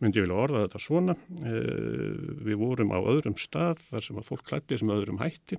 [0.00, 1.16] myndi ég vilja orða þetta svona.
[1.42, 2.14] Eh,
[2.46, 5.58] við vorum á öðrum stað þar sem að fólk klætti sem öðrum hætti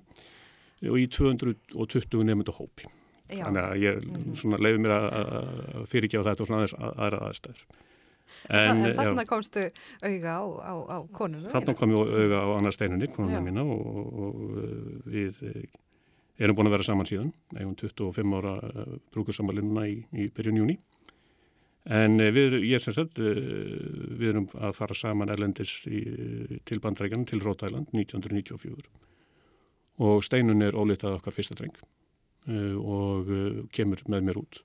[0.88, 2.88] og í 220 nefndu hópi.
[3.28, 3.44] Já.
[3.46, 4.56] Þannig að ég mm.
[4.60, 7.66] leiði mér að fyrirgefa þetta og svona aðeins aðra aðstæður.
[8.48, 9.68] En, en þarna komstu
[10.02, 11.52] auga á, á, á konuna?
[11.52, 13.44] Þarna kom ég auga á annar steinunni, konuna Já.
[13.44, 14.42] mína og, og,
[15.06, 15.42] við
[16.42, 20.78] erum búin að vera saman síðan, eigum 25 ára eh, brúkursamalínuna í, í byrjun júni.
[21.92, 23.38] En eh, við, ég sem sagt, eh,
[24.18, 26.02] við erum að fara saman erlendis í,
[26.68, 28.90] til bandrækjan, til Rótæland 1994
[30.02, 31.74] og steinun er ólitað okkar fyrsta dreng
[32.80, 33.28] og
[33.76, 34.62] kemur með mér út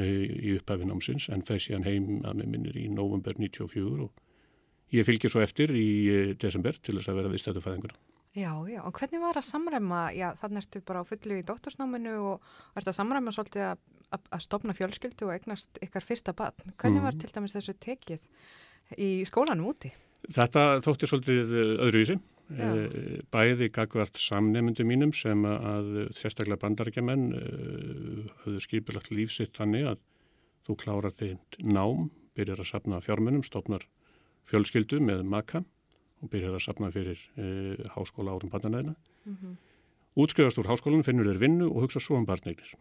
[0.00, 5.06] í upphæfin ámsins en fer síðan heim að með minnir í november 94 og ég
[5.06, 7.96] fylgir svo eftir í desember til þess að vera við stættufæðinguna.
[8.34, 12.14] Já, já, og hvernig var að samræma, já, þannig ertu bara á fullu í dóttorsnáminu
[12.32, 16.74] og ert að samræma svolítið að, að, að stopna fjölskyldu og eignast ykkar fyrsta barn.
[16.74, 17.20] Hvernig var mm.
[17.22, 18.26] til dæmis þessu tekið
[18.98, 19.92] í skólanum úti?
[20.34, 22.18] Þetta þótti svolítið öðruvísi.
[22.44, 22.68] Já.
[23.32, 27.22] Bæði gagvart samnefndu mínum sem að sérstaklega bandarækjaman
[28.42, 30.02] höfðu skipilagt lífsitt þannig að
[30.66, 33.86] þú klárar þitt nám, byrjar að sapna fjármunum, stopnar
[34.48, 35.62] fjölskyldu með maka
[36.20, 38.94] og byrjar að sapna fyrir e, háskóla árum barnanæðina.
[39.24, 39.56] Mm -hmm.
[40.14, 42.74] Útskrifast úr háskólanum, finnur þeir vinnu og hugsa svo um barnegnir.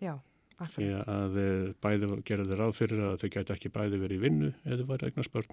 [0.00, 0.18] Já,
[0.56, 0.78] akkurat.
[0.78, 4.52] Því að bæði gerði þeir ráð fyrir að þau gæti ekki bæði verið í vinnu
[4.64, 5.52] eða væri eignarspörn.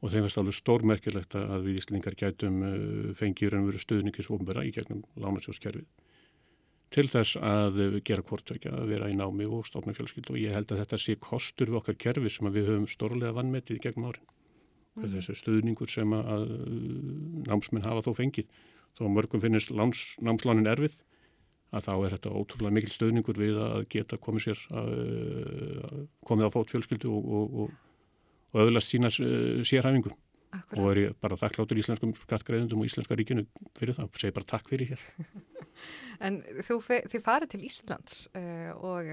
[0.00, 2.70] Og þeim finnst alveg stórmerkilegt að við Íslingar gætum e,
[3.18, 5.88] fengið raun og veru stuðningis ofnbæra í gegnum lánasjóskerfið
[6.90, 7.76] til þess að
[8.06, 11.14] gera kvortökja, að vera í námi og stofna fjölskyld og ég held að þetta sé
[11.22, 14.26] kostur við okkar kerfi sem við höfum stórlega vannmetið gegnum árin.
[14.98, 15.12] Mm.
[15.14, 16.48] þessi stuðningur sem að
[17.46, 18.48] námsmenn hafa þó fengið.
[18.98, 20.96] Þó mörgum finnist láns, námslánin erfið
[21.70, 24.90] að þá er þetta ótrúlega mikil stuðningur við að geta komið sér að,
[25.86, 27.76] að komið á fót fjölskyldu og, og, og,
[28.52, 30.12] og öðlast sína sérhæfingu
[30.50, 30.78] Akkurat.
[30.82, 33.44] og er ég bara þakkláttur íslenskum skattgreðundum og íslenska ríkinu
[33.78, 35.04] fyrir það, segi bara takk fyrir hér
[36.26, 39.12] En þú, þið farið til Íslands uh, og,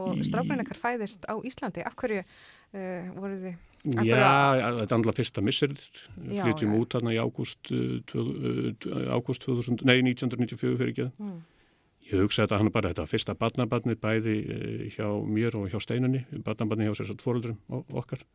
[0.00, 3.64] og stráfræninkar fæðist á Íslandi, af hverju uh, voru þið
[4.02, 5.82] Já, þetta er andla fyrsta misserið,
[6.16, 6.78] flytjum já.
[6.80, 11.06] út hérna í ágúst, uh, ágúst 2000, nei 1994 fyrir ekki.
[11.22, 11.36] Mm.
[12.08, 14.34] Ég hugsa þetta hann bara þetta fyrsta barnabarnið bæði
[14.96, 18.26] hjá mér og hjá steinunni, barnabarnið hjá sérstaklega fóröldrum okkar.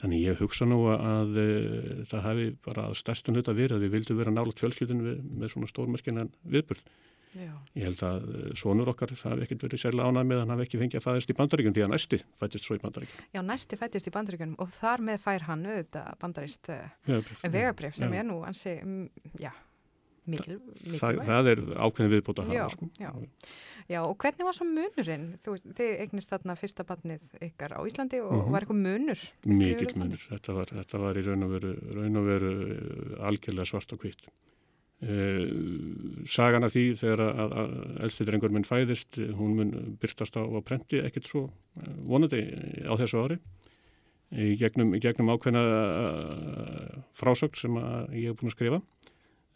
[0.00, 3.96] Þannig ég hugsa nú að uh, það hafi bara stærstun hlut að vera að við
[3.98, 6.86] vildum vera nálat fjölskyldun með svona stórmerkinan viðbörð.
[7.32, 7.52] Já.
[7.78, 10.64] Ég held að eh, sonur okkar hafi ekkert verið sérlega ánað með að hann hafi
[10.66, 13.22] ekki fengið að fæðist í bandaríkjum því að næsti fættist svo í bandaríkjum.
[13.32, 16.82] Já, næsti fættist í bandaríkjum og þar með fær hann auðvitað bandarist uh,
[17.46, 18.18] vegabrif sem já.
[18.20, 18.74] er nú ansi,
[19.40, 19.52] já,
[20.30, 22.88] mikil, mikil Þa, Það er ákveðin viðbútt að hafa, sko.
[23.00, 23.10] Já.
[23.90, 25.26] já, og hvernig var svo munurinn?
[25.42, 28.52] Þú, þið eignist þarna fyrsta barnið ykkar á Íslandi og mm -hmm.
[28.54, 29.24] var eitthvað munur?
[29.46, 33.70] Mikil munur, þetta var, þetta var í raun og veru, raun og veru eh, algjörlega
[33.72, 34.30] svart og hvitt.
[35.02, 37.70] Uh, sagan af því þegar að, að
[38.06, 42.38] elsti drengur minn fæðist hún mun byrtast á, á prenti ekkert svo uh, vonandi
[42.86, 43.38] á þessu ári
[44.30, 47.74] í gegnum, gegnum ákveðna uh, frásögt sem
[48.14, 48.78] ég hef búin að skrifa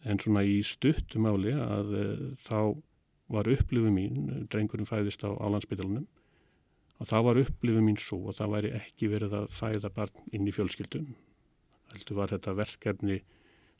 [0.05, 1.95] en svona í stuttumáli að
[2.45, 2.59] þá
[3.33, 6.05] var upplifu mín drengurinn fæðist á álandsbytalunum
[6.97, 10.47] og þá var upplifu mín svo og það væri ekki verið að fæða barn inn
[10.47, 11.09] í fjölskyldum
[11.93, 13.19] heldur var þetta verkefni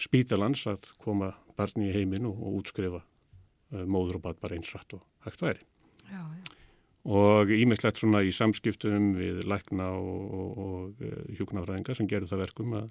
[0.01, 4.69] spítalans að koma barni í heiminn og, og útskrifa uh, móður og barn bara eins
[4.73, 5.65] rætt og hægt væri.
[6.07, 6.53] Já, já.
[7.07, 12.43] Og ímislegt svona í samskiptum við lækna og, og, og uh, hjúknafræðinga sem gerur það
[12.45, 12.89] verkum að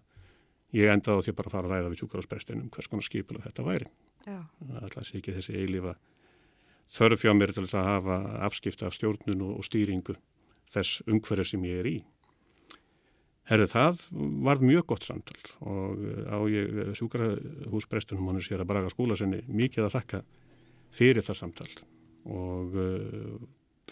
[0.74, 3.66] ég endaði á því að bara fara að ræða við sjúkarásprestinum hvers konar skipil þetta
[3.66, 3.88] væri.
[4.26, 4.40] Já.
[4.82, 5.94] Alltaf sé ekki þessi eilífa
[6.96, 10.16] þörf hjá mér til þess að hafa afskipta af stjórnun og stýringu
[10.74, 11.96] þess umhverju sem ég er í.
[13.46, 14.06] Herðu það
[14.42, 19.44] var mjög gott samtal og eh, á ég sjúkrahúsprestunum hann sér að braga skóla sinni
[19.46, 20.22] mikið að þakka
[20.96, 21.68] fyrir það samtal
[22.26, 23.36] og uh,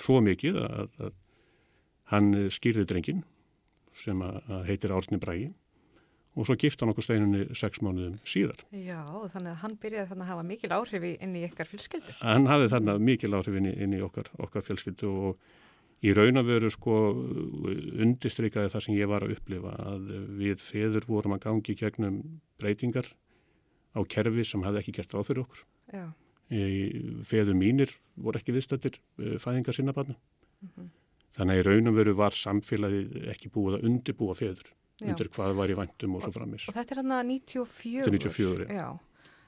[0.00, 1.12] svo mikið að, að
[2.10, 3.20] hann skýrði drengin
[3.94, 5.52] sem að, að heitir Árni Bragi
[6.34, 8.64] og svo gift hann okkur steinunni sex mánuðum síðar.
[8.74, 12.16] Já, þannig að hann byrjaði þannig að hafa mikil áhrif inn í ykkar fjölskyldu.
[12.20, 15.44] Hann hafði þannig að mikil áhrif inn í, inn í okkar, okkar fjölskyldu og
[16.04, 16.96] í raun að veru sko
[18.04, 20.10] undistrykkaði það sem ég var að upplifa að
[20.40, 22.18] við feður vorum að gangi gegnum
[22.60, 23.08] breytingar
[23.94, 25.64] á kerfi sem hafði ekki gert ráð fyrir okkur.
[25.94, 26.06] Já.
[27.24, 30.18] Feður mínir voru ekki viðstættir eh, fæðingar sinna barna.
[30.60, 30.90] Mm -hmm.
[31.34, 34.68] Þannig að í raun og veru var samfélagið ekki búið að undibúa feður.
[35.10, 36.68] Undir hvað var í vandum og svo framis.
[36.70, 38.04] Og þetta er hann að 94?
[38.04, 38.86] Þetta er 94, já.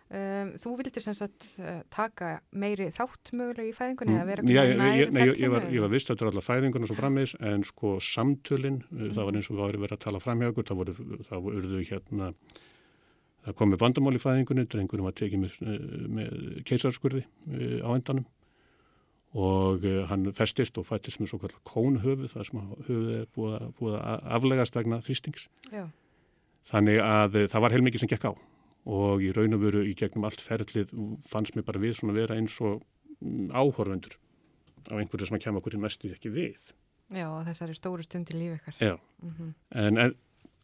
[0.07, 4.61] Um, þú vildi sem sagt uh, taka meiri þátt mögulega í fæðingunni eða vera Já,
[4.63, 7.33] ég, ég, nei, ég, var, ég var vist að þetta er alltaf fæðingunni svo frammeins
[7.43, 9.09] en sko samtölinn, mm.
[9.17, 10.95] það var eins og það var verið að tala fram hjá okkur, það voru,
[11.27, 12.31] það voru hérna,
[13.49, 15.59] það komi vandamál í fæðingunni, drengurum var tekið með,
[16.21, 16.39] með
[16.71, 17.25] keisarskurði
[17.83, 18.29] á endanum
[19.37, 23.67] og uh, hann festist og fættist með svo kallar kónhöfu, það sem höfuð er búið,
[23.79, 25.49] búið að aflegast vegna þrýstings.
[25.73, 25.85] Já.
[26.71, 28.33] Þannig að það var heilmikið sem gekk á
[28.87, 30.93] og í raun og veru í gegnum allt ferlið
[31.27, 32.85] fannst mér bara við svona vera eins og
[33.19, 34.15] mm, áhorfundur
[34.87, 36.73] á einhverju sem að kemja okkur í mestu ekki við.
[37.15, 38.79] Já, þessari stóru stund í lífi ykkar.
[38.79, 39.55] Já, mm -hmm.
[39.83, 40.15] en, en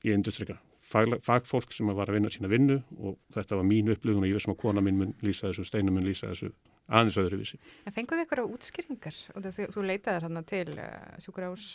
[0.06, 4.28] ég endurstrykka fagfólk sem var að vinna sína vinnu og þetta var mín upplifun og
[4.28, 6.50] ég veist sem að kona minn mun lýsa þessu, steinu mun lýsa þessu
[6.92, 7.58] aðeins öðruvísi.
[7.86, 9.18] En fenguðu ykkur á útskýringar?
[9.34, 11.66] Og þú, þú leitaði hérna til uh, sjúkur ás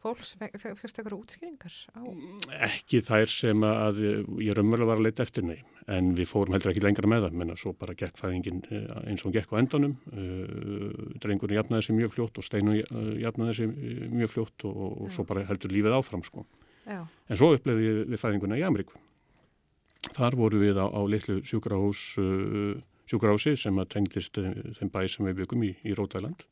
[0.00, 1.74] fólks, fyrstu ykkur á útskýringar?
[1.92, 2.00] Á...
[2.70, 4.00] Ekki þær sem að
[4.40, 5.58] ég raunverulega var að leita eftir nei,
[5.92, 8.62] en við fórum heldur ekki lengra með það, menna svo bara gekk fæðingin
[9.04, 12.78] eins og gekk á endanum, uh, drengurinn jafnaði sig mjög fljótt og steinu
[13.20, 13.76] jafnaði sig
[14.14, 16.46] mjög fljótt og, og svo bara heldur lífið áfram sko.
[16.88, 17.04] Já.
[17.28, 18.96] En svo uppleði við fæðinguna í Ameríku.
[20.16, 22.80] Þar voru við á, á litlu sjúkrahús, uh,
[23.10, 26.46] sjúkrahúsi sem að tengdist uh, þeim bæ sem við byggum í, í Rótæland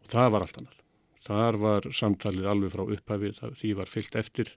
[0.00, 0.76] og það var allt annað.
[1.20, 4.52] Þar var samtalið alveg frá upphafi, það, því var fyllt eftir,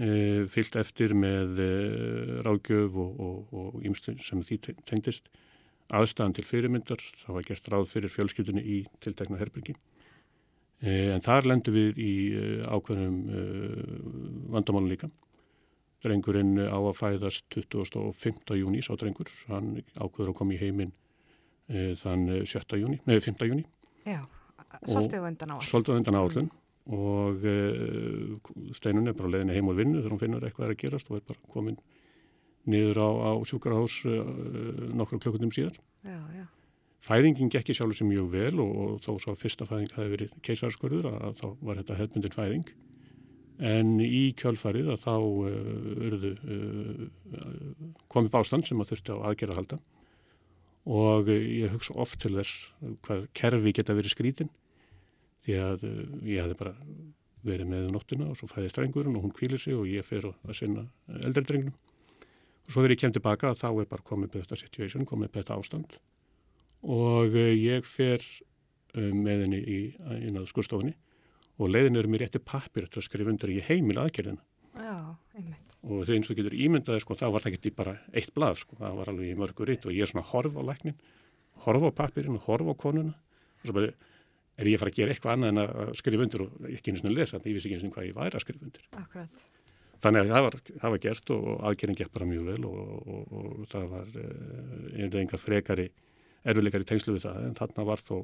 [0.00, 5.28] uh, fyllt eftir með uh, ráðgjöf og ímstun sem því tengdist.
[5.94, 9.76] Aðstæðan til fyrirmyndar, það var gert ráð fyrir fjölskyldunni í tiltekna herbyrgi.
[10.82, 12.14] Uh, en þar lendu við í
[12.66, 13.20] ákveðnum
[14.56, 15.12] vandamálun líka
[16.06, 18.54] Drengurinn á að fæðast 25.
[18.60, 20.92] júni, sá drengur, hann ákveður að koma í heiminn
[21.68, 22.78] e, þann 7.
[22.80, 23.46] júni, neði 5.
[23.50, 23.66] júni.
[24.06, 24.20] Já,
[24.84, 25.66] svolítið undan áallun.
[25.66, 26.96] Svolítið undan áallun mm.
[26.96, 27.56] og e,
[28.78, 31.18] steinun er bara leðinni heim og vinnu þegar hún finnur eitthvað er að gerast og
[31.20, 31.80] er bara komin
[32.66, 34.20] niður á, á sjúkarahás e,
[34.94, 35.78] nokkru klökundum síðan.
[36.06, 36.46] Já, já.
[37.06, 40.12] Fæðingin gekk í sjálf sem mjög vel og, og þó svo að fyrsta fæðing hafi
[40.14, 42.70] verið keisarskurður að þá var þetta hefmyndin fæðing
[43.58, 47.04] en í kjölfarið að þá uh, uh,
[48.12, 49.78] komið bástand sem að þurfti á aðgerða að halda.
[50.86, 52.68] Og uh, ég hugsa oft til þess
[53.06, 54.52] hvað kerfi geta verið skrítin.
[55.46, 55.86] Því að
[56.26, 56.74] ég hefði bara
[57.46, 60.56] verið með nóttina og svo fæði strengurinn og hún kvílir sig og ég fer að
[60.58, 61.76] sinna eldardrengnum
[62.66, 66.00] og svo þegar ég kem tilbaka þá er bara komið þetta situation, komið þetta ástand.
[66.82, 68.24] Og ég fer
[68.96, 70.96] með henni í, í, í skurstofunni
[71.56, 74.42] og leiðin eru mér rétti pappir til að skrifa undir í heimil aðgerðina.
[74.76, 74.96] Já,
[75.36, 75.76] einmitt.
[75.86, 78.76] Og þegar eins og getur ímyndaði, sko, þá var það ekki bara eitt blað, sko,
[78.80, 80.96] það var alveg í mörgur ritt og ég er svona horf á læknin,
[81.64, 83.92] horf á pappirinn og horf á konuna og svo bara
[84.56, 87.04] er ég að fara að gera eitthvað annað en að skrifa undir og ekki eins
[87.04, 88.88] og lesa, þannig að ég vissi ekki eins og hvað ég væri að skrifa undir.
[89.00, 89.46] Akkurat.
[90.04, 92.80] Þannig að það var, það var gert og aðgerðin gekk bara mjög vel og,
[93.16, 95.86] og, og það var eh, einhverja frekari
[96.46, 98.16] erfuleikari tengslu við það en þarna var þó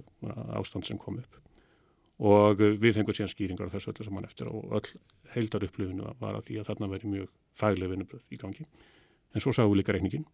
[0.61, 1.41] ástand sem kom upp
[2.23, 4.93] og við fengum síðan skýringar á þessu öllu saman eftir og öll
[5.35, 8.69] heildar upplifinu var að því að þarna veri mjög fægleg vinnubröð í gangi.
[9.33, 10.27] En svo sáum við líka reikningin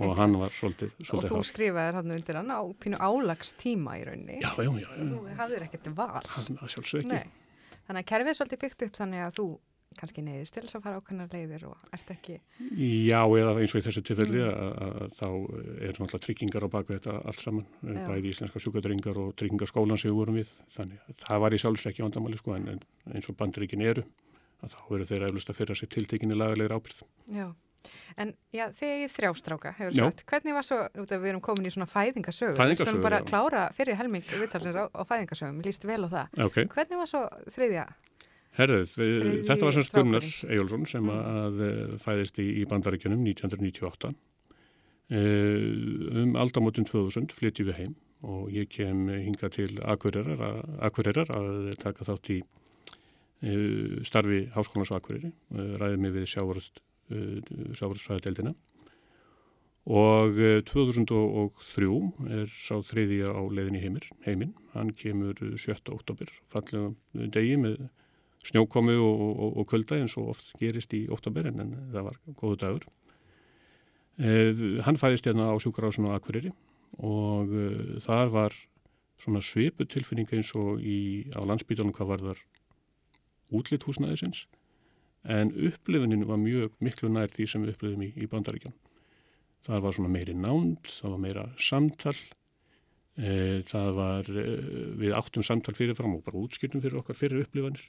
[0.00, 4.04] og hann var svolítið, svolítið Og þú skrifaði hann undir hann á pínu álagstíma í
[4.08, 4.38] rauninni.
[4.40, 4.88] Já, já, já.
[4.88, 5.08] já.
[5.12, 6.22] Þú hafðir ekkert val.
[6.36, 7.18] Hann var sjálfsög ekki.
[7.18, 7.78] Nei.
[7.88, 9.46] Þannig að kerfið er svolítið byggt upp þannig að þú
[9.98, 12.38] kannski neyðist til þess að fara ákveðnar leiðir og ert ekki...
[12.72, 14.82] Já, eða eins og í þessu tilfelli mm.
[14.86, 18.04] að þá er náttúrulega tryggingar á bakvið þetta allt saman, Já.
[18.08, 22.06] bæði íslenska sjúkadringar og tryggingarskólan sem við vorum við, þannig að það var í sjálfsvekki
[22.06, 24.06] vandamáli sko en eins og bandrikin eru,
[24.62, 27.04] að þá eru þeirra eflust að fyrra sér tiltekinni lagalegir ábyrð.
[27.32, 27.48] Já,
[28.20, 31.68] en já, þegar ég þrjástráka hefur sagt, hvernig var svo, út af við erum komin
[31.68, 33.26] í svona fæðingasögu við skulum bara já.
[33.30, 36.40] klára fyrir helming viðtalsins á, á fæðingasögum, líst vel á það.
[36.46, 36.68] Okay.
[36.72, 37.24] Hvernig var svo
[37.54, 37.86] þriðja
[38.52, 38.90] Herðið,
[39.48, 41.12] þetta var sem Gunnar Ejjólfsson sem mm.
[41.40, 44.10] að eh, fæðist í, í bandaríkjunum 1998.
[45.12, 45.60] Eh,
[46.20, 47.94] um aldamotun 2000 flytti við heim
[48.28, 52.46] og ég kem hinga til Akureyrar að taka þátt í eh,
[54.04, 55.30] starfi Háskólans Akureyri,
[55.80, 58.52] ræðið mig við sjávarðsfæðadeldina
[59.92, 60.32] og
[60.68, 61.88] 2003
[62.36, 65.90] er sá þriðja á leiðin í heimir, heiminn, hann kemur 7.
[65.90, 66.92] oktober, fallega
[67.34, 67.74] degi með
[68.46, 72.58] snjókomi og, og, og kulda eins og oft gerist í óttaberinn en það var góðu
[72.64, 72.86] dagur.
[74.18, 76.52] Eh, hann fæðist hérna á sjúkarásun og akkuriri
[77.00, 78.56] og eh, þar var
[79.22, 82.42] svona svipu tilfinning eins og í, á landsbítalunum hvað var þar
[83.52, 84.46] útlitt húsnæðisins
[85.22, 88.74] en upplifunin var mjög miklu nær því sem við upplifum í, í bandaríkjan.
[89.62, 92.16] Það var svona meiri nánd, það var meira samtal,
[93.14, 94.46] e, það var, e,
[94.98, 97.84] við áttum samtal fyrirfram og bara útskiptum fyrir okkar fyrir upplifanir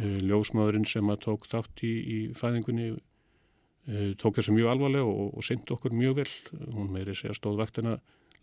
[0.00, 5.44] ljósmaðurinn sem að tók þátt í, í fæðingunni eh, tók þessu mjög alvarlega og, og
[5.44, 6.28] syndi okkur mjög vel.
[6.72, 7.98] Hún meiri segja stóð vaktina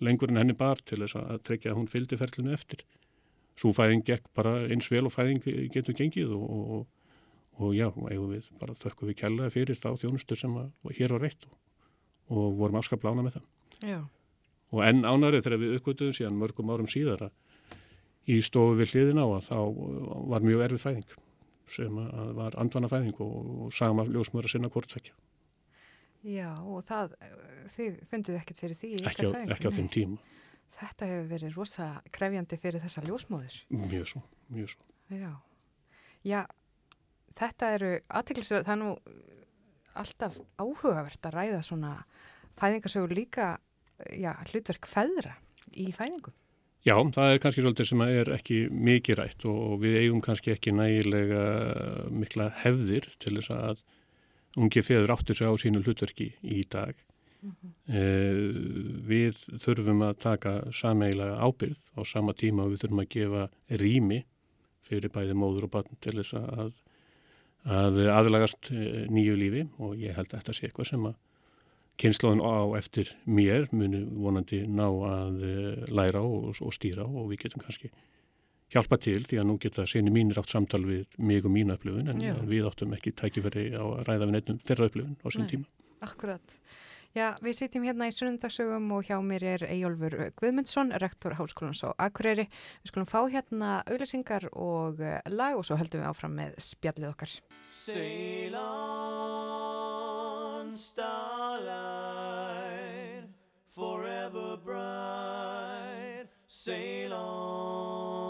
[0.06, 2.86] lengur en henni bar til þess að trekja að hún fylgdi ferlinu eftir.
[3.60, 5.42] Svo fæðing gekk bara eins vel og fæðing
[5.74, 6.46] getur gengið og,
[6.78, 6.86] og,
[7.60, 11.26] og já, eigum við bara þökkum við kjallaði fyrir þá þjónustu sem að hér var
[11.26, 11.50] reitt
[12.30, 13.50] og vorum afskapla ána með það.
[13.90, 14.00] Já.
[14.70, 17.34] Og enn ánarið þegar við uppgötuðum síðan mörgum árum síðar að
[18.30, 19.58] í stofu við hliðin á að þá
[20.30, 21.18] var mjög erfið fæðing
[21.74, 22.00] sem
[22.38, 25.16] var andvanafæðing og, og sama ljósmur að sinna hvortvekja.
[26.28, 27.14] Já og það,
[27.72, 28.94] þið fundið ekkert fyrir því?
[29.08, 30.38] Ekki á, ekki á þeim tíma.
[30.80, 33.56] Þetta hefur verið rosa krefjandi fyrir þessa ljósmóður?
[33.74, 34.90] Mjög svo, mjög svo.
[35.10, 35.32] Já,
[36.28, 36.44] Já
[37.40, 38.92] þetta eru aðtiklisverð, það er nú
[40.00, 41.94] alltaf áhugavert að ræða svona
[42.60, 43.50] fæðingarsögur líka
[44.16, 45.36] já, hlutverk feðra
[45.72, 46.36] í fæðingum.
[46.88, 50.72] Já, það er kannski svolítið sem er ekki mikið rætt og við eigum kannski ekki
[50.72, 51.44] nægilega
[52.08, 53.82] mikla hefðir til þess að
[54.60, 56.96] ungi feður áttur sig á sínu hlutverki í dag.
[57.40, 59.04] Mm -hmm.
[59.08, 63.44] við þurfum að taka sameigilega ábyrð á sama tíma og við þurfum að gefa
[63.80, 64.26] rými
[64.84, 66.74] fyrir bæði móður og barn til þess að,
[67.64, 71.16] að aðlagast eh, nýju lífi og ég held að þetta sé eitthvað sem að
[72.00, 77.46] kynnslóðin á eftir mér muni vonandi ná að eh, læra og, og stýra og við
[77.46, 77.92] getum kannski
[78.74, 82.12] hjálpa til því að nú geta seni mínir átt samtal við mig og mína upplifun
[82.12, 82.36] en Já.
[82.46, 85.70] við áttum ekki tækifæri á að ræða við neittnum þeirra upplifun á sín Nei, tíma.
[86.06, 86.60] Akkurat.
[87.18, 91.90] Já, við sitjum hérna í sunnundagsögum og hjá mér er Eyjólfur Guðmundsson, rektor Hálskólans á
[91.98, 92.46] Akureyri.
[92.84, 97.10] Við skulum fá hérna auðlisingar og eh, lag og svo heldum við áfram með spjallið
[97.10, 97.34] okkar.
[101.60, 103.28] Starlight,
[103.68, 108.30] forever bright, sail on,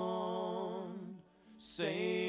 [1.58, 2.29] sail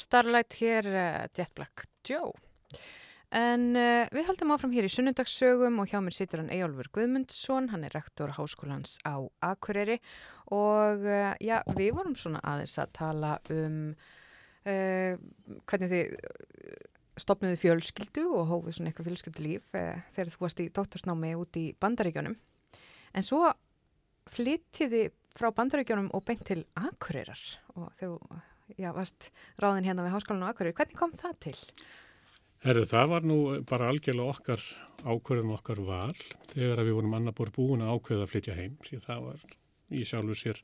[0.00, 2.32] Starlight hér, uh, Jet Black Joe.
[3.32, 7.70] En uh, við haldum áfram hér í sunnundagsögum og hjá mér situr hann Eyjólfur Guðmundsson,
[7.72, 9.96] hann er rektor háskólans á Akureyri
[10.52, 13.80] og uh, já, við vorum svona aðeins að tala um
[14.68, 15.16] uh,
[15.64, 16.14] hvernig þið
[17.22, 22.38] stopnuðu fjölskyldu og hófuð svona eitthvað fjölskyldulíf þegar þú varst í dóttorsnámi út í bandaríkjónum.
[23.12, 23.50] En svo
[24.32, 27.42] flyttiði frá bandaríkjónum og beint til Akureyrar
[27.76, 28.40] og þegar þú
[28.78, 30.76] já, varst ráðin hérna við Háskólan á Akureyri.
[30.76, 31.56] Hvernig kom það til?
[32.62, 34.64] Herðu, það var nú bara algjörlega okkar
[35.02, 36.18] ákverðum okkar val
[36.52, 38.76] þegar við vorum annarbúr búin að ákveða að flytja heim.
[38.86, 39.46] Því það var
[39.90, 40.60] í sjálfu sér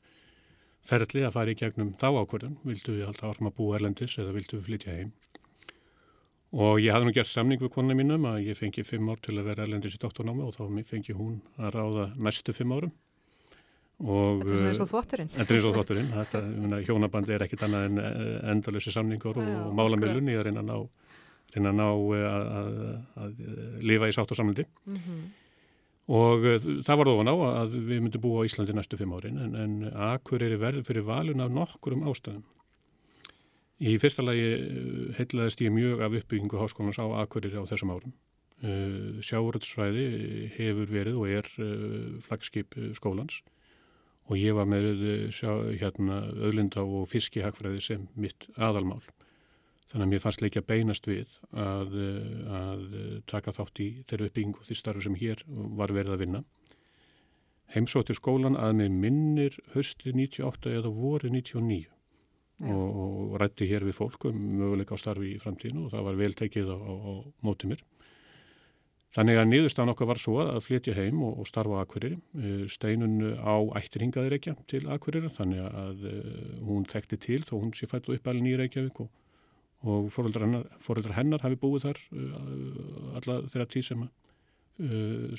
[0.89, 2.55] ferli að fara í gegnum þá ákverðum.
[2.63, 5.11] Vildu við alltaf árum að búa erlendis eða vildu við flytja heim?
[6.55, 9.35] Og ég hafði nú gert samning við konuna mínum að ég fengi fimm ár til
[9.37, 12.95] að vera erlendis í doktornámi og þá fengi hún að ráða næstu fimm árum.
[13.99, 15.29] Og, þetta er eins og þvotturinn.
[15.33, 16.11] Þetta er eins og þvotturinn.
[16.13, 16.41] Þetta,
[16.87, 18.03] hjónabandi er ekkit annað en
[18.53, 20.77] endalösi samningur og, og málamilun í að reyna að ná,
[21.55, 22.79] reyna að, ná að, að,
[23.25, 23.43] að
[23.91, 24.65] lifa í sátt og samlindi.
[24.87, 25.27] Mm -hmm.
[26.09, 26.47] Og
[26.87, 29.51] það var þó að ná að við myndum búa á Íslandi næstu fimm árin en,
[29.55, 32.47] en Akur er verið fyrir valun af nokkurum ástæðum.
[33.79, 34.47] Í fyrsta lagi
[35.19, 38.15] heitlaðist ég mjög af uppbyggingu háskólans á Akurir á þessum árum.
[39.23, 41.47] Sjáuröldsfræði hefur verið og er
[42.25, 43.43] flagskip skólans
[44.29, 44.89] og ég var með
[45.33, 45.49] sjá,
[45.81, 49.01] hérna, öðlinda og fiskihagfræði sem mitt aðalmál.
[49.89, 51.95] Þannig að mér fannst leikja beinast við að,
[52.53, 52.83] að
[53.29, 55.41] taka þátt í þeirra uppbyggingu því starfu sem hér
[55.79, 56.41] var verið að vinna.
[57.73, 61.87] Heimsóttir skólan að með minnir hösti 98 eða voru 99
[62.69, 66.21] og, og rætti hér við fólk um möguleika á starfi í framtíðinu og það var
[66.21, 67.13] vel tekið á, á, á
[67.45, 67.83] mótið mér.
[69.15, 72.19] Þannig að niðurstaðan okkar var svo að flytja heim og, og starfa á Akureyri.
[72.69, 76.03] Steinun á ættirhingaði Reykja til Akureyri þannig að
[76.67, 79.09] hún þekkti til þó hún sé fætt og uppalinn í Reykjavík og,
[79.81, 82.03] og fóreldrar hennar, hennar hafi búið þar
[83.17, 84.05] alla þeirra tíð sem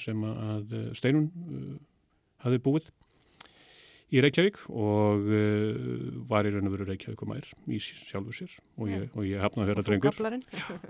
[0.01, 1.31] sem að Steinun
[2.45, 2.91] hafi búið
[4.11, 8.57] í Reykjavík og uh, var í raun og veru Reykjavík og mær í sjálfu sér
[8.81, 10.11] og ég, og ég hafna að vera drengur.
[10.11, 10.43] Gablarinn?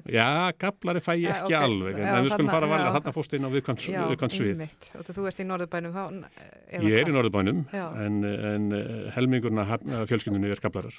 [0.09, 0.29] Já,
[0.61, 1.69] gablari fæ ég ja, ekki okay.
[1.69, 3.97] alveg en, en við skulum fara að valja þarna fórst inn á viðkvæmt svið.
[3.97, 4.89] Já, einmitt.
[4.97, 6.05] Og þú ert í Norðurbænum þá?
[6.87, 7.63] Ég er í Norðurbænum
[8.07, 8.23] en,
[8.55, 8.71] en
[9.17, 9.67] helmingurna
[10.09, 10.97] fjölskyndunni er gablarar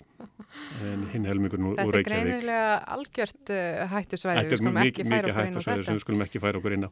[0.86, 2.06] en hinn helmingurna úr Reykjavík.
[2.06, 5.92] Þetta er greinilega algjört uh, hættusvæði, við skulum ekki færa okkur inn á þetta.
[5.92, 6.92] Við skulum ekki færa okkur inn á.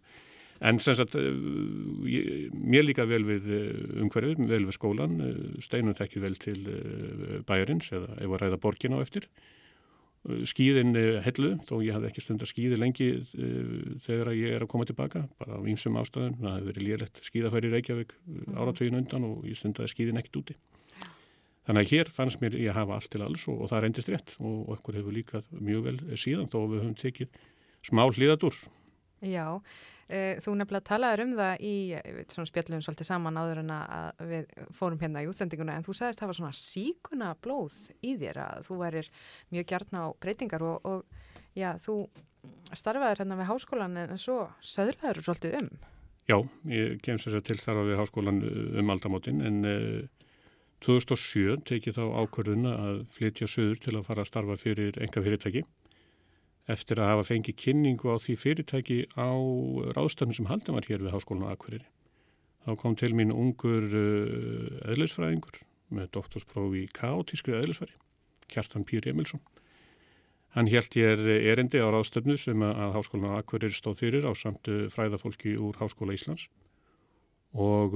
[0.60, 1.16] En sem sagt,
[2.10, 3.46] ég, mér líka vel við
[4.04, 5.22] umhverfið, vel við skólan,
[5.64, 6.58] steinum þekkir vel til
[7.48, 9.30] bæjarins eða ef að ræða borgin á eftir.
[10.52, 10.92] Skíðin
[11.24, 13.08] hellu, þó ég hafði ekki stund að skíði lengi
[14.04, 16.36] þegar ég er að koma tilbaka, bara á einsum ástæðum.
[16.42, 18.12] Það hefur verið lélegt skíðafæri í Reykjavík
[18.52, 20.58] áratugin undan og ég stund að skíðin ekkert úti.
[21.70, 24.08] Þannig að hér fannst mér ég að hafa allt til alls og, og það reyndist
[24.10, 27.44] rétt og, okkur hefur líka mjög vel síðan þó við höfum tekið
[27.86, 28.58] smá hlýðadur.
[29.22, 29.62] Já,
[30.10, 31.74] Þú nefnilega talaður um það í
[32.50, 36.24] spjallum svolítið saman áður en að við fórum hérna í útsendinguna en þú sagðist að
[36.24, 39.12] það var svona síkuna blóð í þér að þú værir
[39.54, 42.00] mjög gjarn á breytingar og, og já, þú
[42.74, 45.70] starfaður hérna við háskólan en svo söðlaður svolítið um.
[46.30, 46.38] Já,
[46.70, 48.42] ég kemst þess að tilstarfa við háskólan
[48.82, 50.02] um aldamotinn en uh,
[50.86, 55.66] 2007 tekið þá ákvörðuna að flytja söður til að fara að starfa fyrir enga fyrirtæki
[56.70, 59.34] eftir að hafa fengið kynningu á því fyrirtæki á
[59.96, 61.88] ráðstöfnum sem haldin var hér við Háskólan á Akureyri.
[62.66, 65.62] Þá kom til mín ungur uh, eðlisfræðingur
[65.96, 67.96] með doktorsprófi í kaotískri eðlisfræði,
[68.52, 69.42] Kjartan Pýr Emilsson.
[70.54, 74.70] Hann held ég erindi á ráðstöfnu sem að Háskólan á Akureyri stóð fyrir á samt
[74.70, 76.50] uh, fræðafólki úr Háskóla Íslands
[77.50, 77.96] og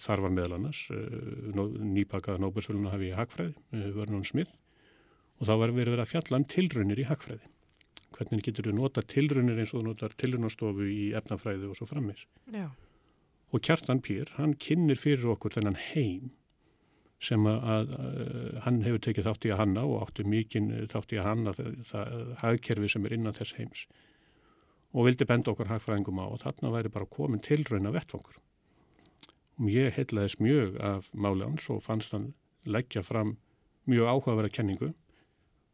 [0.00, 3.52] þar var meðal annars nýbakað Nóbersvöluna hafi í Hagfræði,
[3.92, 4.54] Vörnun Smith
[5.36, 7.44] og þá var verið að fjalla um tilraunir í Hagfræði
[8.16, 12.26] hvernig getur þú nota tilrunir eins og þú notar tilrunastofu í efnafræði og svo frammeins.
[12.54, 12.70] Já.
[13.54, 16.32] Og Kjartan Pér, hann kynir fyrir okkur þennan heim
[17.22, 21.14] sem að, að, að hann hefur tekið þátt í að hanna og áttu mikinn þátt
[21.14, 23.86] í að hanna það, það hagkerfi sem er innan þess heims
[24.96, 28.38] og vildi benda okkar hagfræðingum á og þarna væri bara komin tilruna vettfangur.
[29.60, 32.30] Og ég heitlaðis mjög af máli hans og fannst hann
[32.64, 33.36] leggja fram
[33.88, 34.92] mjög áhugaverða kenningu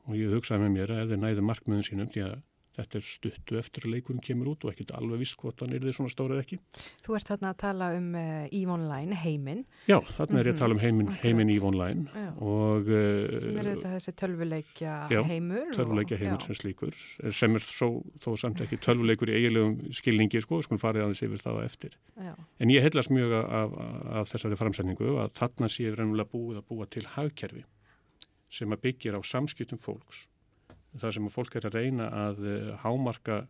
[0.08, 2.40] og ég hugsaði með mér að ef þeir næðu markmiðun sínum því að
[2.76, 5.82] þetta er stuttu eftir að leikurinn kemur út og ekkert alveg vist hvort hann er
[5.82, 6.58] því svona stórið ekki.
[7.04, 9.60] Þú ert þarna að tala um uh, EVE Online, heiminn.
[9.90, 12.38] Já, þarna er ég að tala um heiminn mhm.
[12.42, 14.94] Og, uh, sem er þetta þessi tölvuleikja
[15.28, 15.66] heimur.
[15.66, 16.96] Já, tölvuleikja heimur og, sem slíkur,
[17.42, 17.90] sem er svo,
[18.24, 21.98] þó samt ekki tölvuleikur í eiginlegum skilningi, sko, sko farið aðeins yfir það eftir.
[22.16, 22.32] Já.
[22.62, 26.88] En ég hellast mjög af, af, af þessari framsendingu að þarna sé búið að búa
[26.88, 27.66] til hagkerfi
[28.52, 30.26] sem að byggja á samskiptum fólks.
[31.00, 33.42] Það sem að fólk er að reyna að eh, hámarka,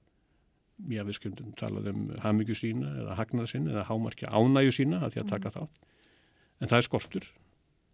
[0.91, 5.15] já við skundum talað um hamingju sína eða hagnað sína eða hámarka ánæju sína að
[5.15, 5.57] því að taka mm.
[5.57, 5.89] þá.
[6.63, 7.31] En það er skortur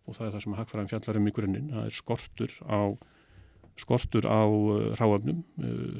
[0.09, 1.71] og það er það sem að hagfæraðin fjallar um í grunninn.
[1.73, 2.81] Það er skortur á
[3.79, 4.43] skortur á
[4.99, 5.45] ráöfnum,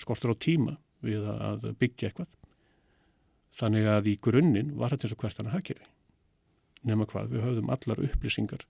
[0.03, 2.31] skortur á tíma við að byggja eitthvað.
[3.59, 5.89] Þannig að í grunninn var þetta eins og hvert hann að hagkerfi.
[6.87, 8.65] Nefna hvað, við höfðum allar upplýsingar,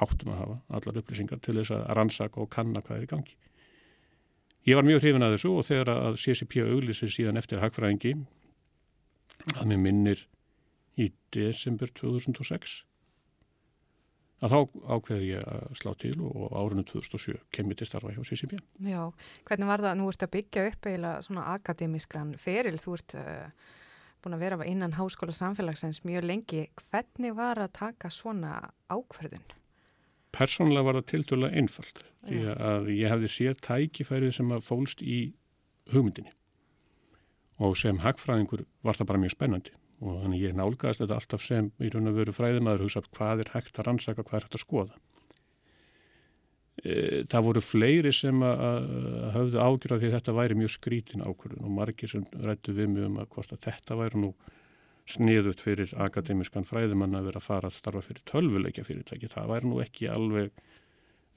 [0.00, 3.34] áttum að hafa allar upplýsingar til þess að rannsaka og kanna hvað er í gangi.
[4.68, 8.14] Ég var mjög hrifin að þessu og þegar að CCP auglýsir síðan eftir hagfræðingi
[9.58, 10.24] að mér minnir
[11.00, 12.82] í desember 2006
[14.42, 14.58] að þá
[14.96, 18.58] ákveði ég að slá til og árunum 2007 kemur til starfa hjá CCP.
[18.86, 19.02] Já,
[19.46, 23.72] hvernig var það, nú ert að byggja upp eiginlega svona akademískan feril, þú ert uh,
[24.22, 28.56] búin að vera innan háskóla samfélagsins mjög lengi, hvernig var að taka svona
[28.90, 29.46] ákverðin?
[30.32, 35.18] Personlega var það tildulega einfalt, því að ég hefði séð tækifærið sem að fólst í
[35.92, 36.32] hugmyndinni.
[37.62, 39.74] Og sem hagfræðingur var það bara mjög spennandi.
[40.02, 43.52] Og þannig ég nálgast þetta alltaf sem í raun og veru fræðimaður hugsa hvað er
[43.52, 44.96] hægt að rannsaka, hvað er hægt að skoða.
[46.82, 46.94] E,
[47.30, 51.68] það voru fleiri sem að, að höfðu ágjörða því að þetta væri mjög skrítin ákvörðun
[51.68, 54.32] og margir sem rættu við mjög um að hvort að þetta væri nú
[55.12, 59.30] sniðut fyrir akademiskan fræðimann að vera að fara að starfa fyrir tölvuleikja fyrirtæki.
[59.32, 60.50] Það væri nú ekki alveg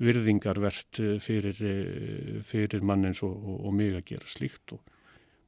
[0.04, 1.62] virðingarvert fyrir,
[2.44, 4.84] fyrir mann eins og, og, og mig að gera slíkt og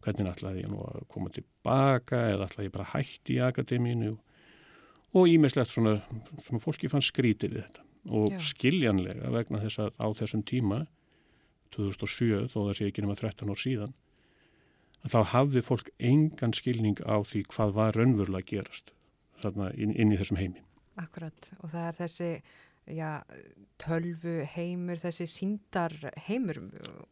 [0.06, 4.14] hvernig ætlaði ég nú að koma tilbaka eða ætlaði ég bara hætti í akademínu
[5.18, 5.98] og ímislegt svona
[6.46, 7.86] sem fólki fann skrítið við þetta
[8.18, 8.40] og Já.
[8.54, 10.82] skiljanlega vegna þess að á þessum tíma
[11.76, 13.96] 2007 þó það sé ekki nema 13 ár síðan
[15.06, 18.94] að þá hafði fólk engan skilning á því hvað var raunverulega gerast
[19.42, 20.64] þarna inn, inn í þessum heimi.
[20.98, 22.32] Akkurat og það er þessi
[22.88, 23.10] já,
[23.82, 25.94] tölvu heimur, þessi síndar
[26.28, 26.60] heimur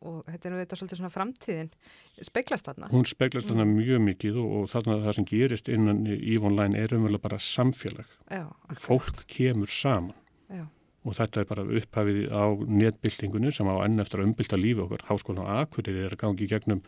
[0.05, 1.71] og þetta er nú þetta svolítið svona framtíðin
[2.25, 2.89] speglast þarna.
[2.93, 3.73] Hún speglast þarna mm.
[3.79, 8.15] mjög mikið og, og þarna það sem gerist innan Ívonlæn er umverulega bara samfélag.
[8.31, 8.47] Já,
[8.81, 10.15] Fólk kemur saman
[10.49, 10.65] já.
[11.05, 12.45] og þetta er bara upphafið á
[12.81, 15.05] netbildingunni sem á enn eftir að umbylta lífi okkar.
[15.11, 16.85] Háskólan á Akureyri er að gangi gegnum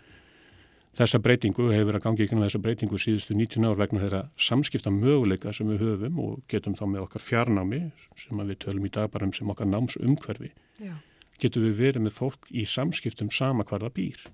[0.98, 4.22] Þessa breytingu hefur verið að gangi ykkur með þessa breytingu síðustu 19 ár vegna þeirra
[4.42, 7.82] samskipta möguleika sem við höfum og getum þá með okkar fjarnámi
[8.18, 10.50] sem við tölum í dag bara um sem okkar námsumhverfi.
[10.82, 10.96] Já.
[11.38, 14.26] Getum við verið með fólk í samskiptum sama hvar það býr.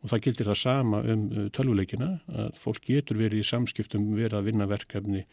[0.00, 4.40] Og það gildir það sama um uh, tölvuleikina að fólk getur verið í samskiptum verið
[4.40, 5.26] að vinna verkefni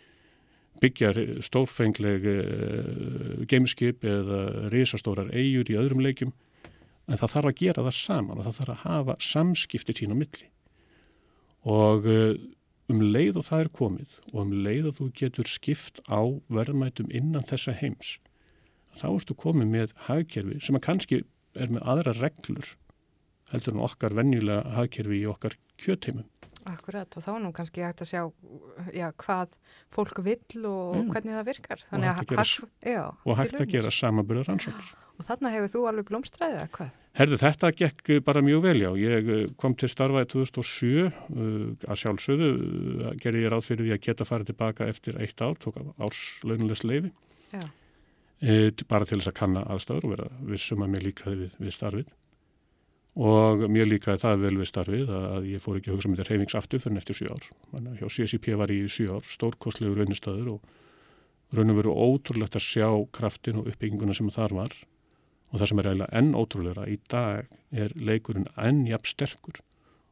[0.83, 1.13] byggja
[1.47, 6.35] stórfengleg uh, gameskip eða risastórar eigur í öðrum leikum
[7.07, 10.17] en það þarf að gera það saman og það þarf að hafa samskipti sín á
[10.17, 10.49] milli.
[11.71, 12.35] Og eh,
[12.91, 16.21] um leið og það er komið og um leið og þú getur skipt á
[16.51, 18.17] verðmætum innan þessa heims
[18.99, 21.21] þá ertu komið með hagkerfi sem að kannski
[21.55, 22.73] er með aðra reglur
[23.51, 26.27] heldur en okkar venjulega hagkerfi í okkar kjöteimum
[26.69, 28.21] Akkurat og þá nú kannski hægt að sjá
[28.93, 29.55] já, hvað
[29.93, 31.05] fólk vill og já.
[31.13, 32.47] hvernig það virkar og hægt að gera,
[32.93, 36.93] já, og hægt að gera samaburðar ansvöldur Og þarna hefur þú alveg blómstræðið eða hvað?
[37.19, 38.87] Herðu þetta gekk bara mjög vel já.
[38.97, 41.11] Ég eh, kom til starfa í 2007 uh,
[41.85, 45.59] að sjálfsögðu uh, gerði ég ráð fyrir því að geta farið tilbaka eftir eitt ár,
[45.61, 47.11] tók árslaunulegs leifi
[47.53, 47.67] uh,
[48.87, 52.09] bara til þess að kanna aðstæður og vera vissum að mér líkaði við, við starfið
[53.11, 56.29] og mér líkaði það vel við starfið að ég fór ekki að hugsa um þetta
[56.29, 57.49] reyningsaftu fyrir eftir 7 ár.
[57.73, 60.77] Þannig að hjá CSIP var ég í 7 ár, stórkostlegur raunistæður og
[61.51, 64.77] raun og veru ótrúlegt að sjá kraftin og uppbygginguna sem þar var
[65.51, 69.59] og það sem er eiginlega enn ótrúleira í dag er leikurinn enn jafn sterkur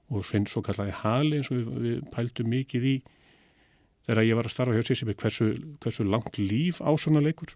[0.10, 2.96] og sveins svo kallaði hali eins og við, við pæltum mikið í
[4.10, 7.56] þegar ég var að starfa hjá Sissibir hversu, hversu langt líf á svona leikur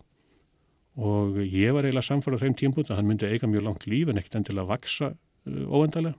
[0.95, 4.21] og ég var eiginlega samfærað þeim tímpúnt að hann myndi eiga mjög langt líf en
[4.21, 5.13] ekkert að vaksa
[5.47, 6.17] óendalega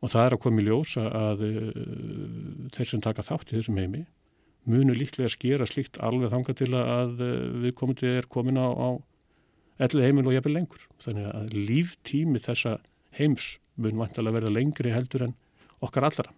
[0.00, 1.68] og það er að koma í ljósa að uh,
[2.72, 4.06] þeir sem taka þátt í þessum heimi
[4.68, 7.32] munu líklega að skera slíkt alveg þanga til að uh,
[7.64, 8.88] við komum til er komin á, á
[9.80, 10.84] ellu heiminn og jafnvel lengur.
[11.00, 12.78] Þannig að líftími þessa
[13.16, 15.36] heims mun vantilega verða lengri heldur en
[15.80, 16.32] okkar allara.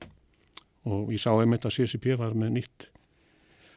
[0.87, 2.89] Og ég sá einmitt að CSIP var með nýtt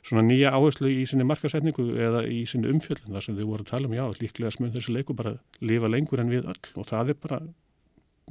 [0.05, 3.71] svona nýja áherslu í sinni markasetningu eða í sinni umfjöldin þar sem þau voru að
[3.71, 7.13] tala um já, líklega smun þessi leiku bara lifa lengur en við öll og það
[7.15, 7.39] er bara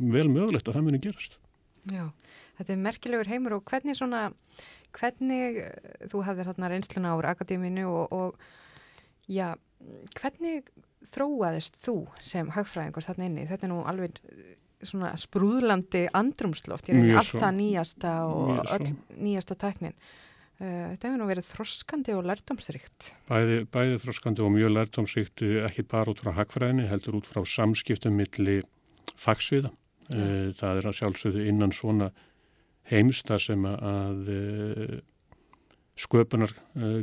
[0.01, 1.39] vel mögulegt að það muni gerast.
[1.93, 2.09] Já,
[2.59, 4.27] þetta er merkilegur heimur og hvernig svona,
[4.97, 5.61] hvernig
[6.11, 9.53] þú hafðir hérna reynsluna ára akadéminu og, og já,
[10.17, 10.71] hvernig
[11.05, 13.47] þróaðist þú sem hagfræðingur þarna inni?
[13.49, 14.53] Þetta er nú alveg eh,
[14.85, 18.87] svona sprúðlandi andrumsloft, ég reyni allt það nýjasta og all
[19.19, 19.97] nýjasta teknin.
[20.63, 23.13] Eh, þetta hefur nú verið þroskandi og lærdomsrikt.
[23.29, 27.43] Bæði, bæði þroskandi og mjög lærdomsrikt, eh, ekki bara út frá hagfræðinni, heldur út frá
[27.45, 28.65] samskiptum millir
[29.21, 29.73] fagsviða.
[30.13, 30.53] Ja.
[30.59, 32.11] Það er að sjálfsögðu innan svona
[32.91, 34.27] heimsta sem að
[35.97, 36.53] sköpunar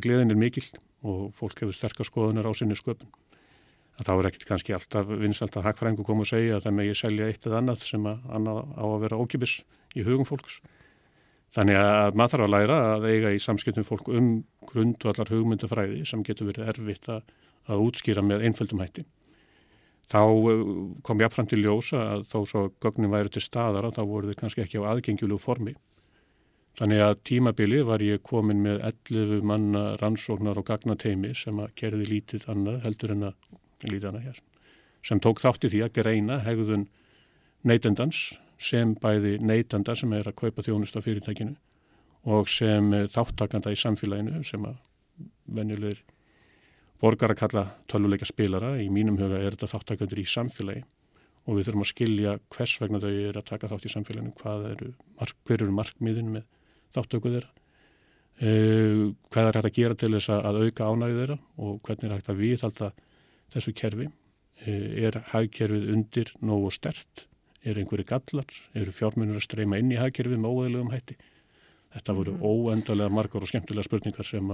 [0.04, 0.68] gleðin er mikil
[1.02, 3.10] og fólk hefur sterkast skoðunar á sinni sköpun
[4.02, 6.98] að þá er ekkert kannski alltaf vinsalt að hagfrængu koma og segja að það megi
[6.98, 9.56] selja eitt eða annað sem að annað á að vera ókipis
[9.98, 10.60] í hugum fólks.
[11.52, 14.30] Þannig að maður þarf að læra að eiga í samskiptum fólk um
[14.70, 17.26] grundvallar hugmyndafræði sem getur verið erfitt að,
[17.68, 19.04] að útskýra með einföldum hætti.
[20.12, 20.66] Þá uh,
[21.08, 24.32] kom ég affram til ljósa að þó svo gögnin væri til staðar að þá voru
[24.32, 25.76] þið kannski ekki á aðgengjulegu formi.
[26.80, 32.08] Þannig að tímabili var ég komin með 11 manna rannsóknar og gagnateimi sem að gerði
[32.14, 34.42] lítið annað heldur en að lítið annað hér
[35.06, 36.88] sem tók þátti því að greina hegðun
[37.68, 38.22] neytendans
[38.62, 41.56] sem bæði neytenda sem er að kaupa þjónust á fyrirtækinu
[42.30, 44.78] og sem þáttakanda í samfélaginu sem að
[45.50, 46.04] venjulegir
[47.02, 50.84] borgar að kalla tölvuleika spilara í mínum huga er þetta þáttakandur í samfélagi.
[51.50, 54.68] Og við þurfum að skilja hvers vegna þau eru að taka þátt í samfélaginu hvað
[54.76, 56.46] eru, hver eru markmiðin með
[56.94, 57.52] þáttöku þeirra.
[58.42, 62.16] Uh, hvað er hægt að gera til þess að auka ánægðu þeirra og hvernig er
[62.16, 62.92] hægt að viðhalda
[63.54, 64.08] þessu kerfi?
[64.62, 67.26] Eh, er hagkerfið undir nógu stert,
[67.66, 71.16] er einhverju gallar, eru fjármunir að streyma inn í hagkerfið með óæðilegum hætti.
[71.96, 72.44] Þetta voru mm.
[72.46, 74.52] óendalega margar og skemmtilega spurningar sem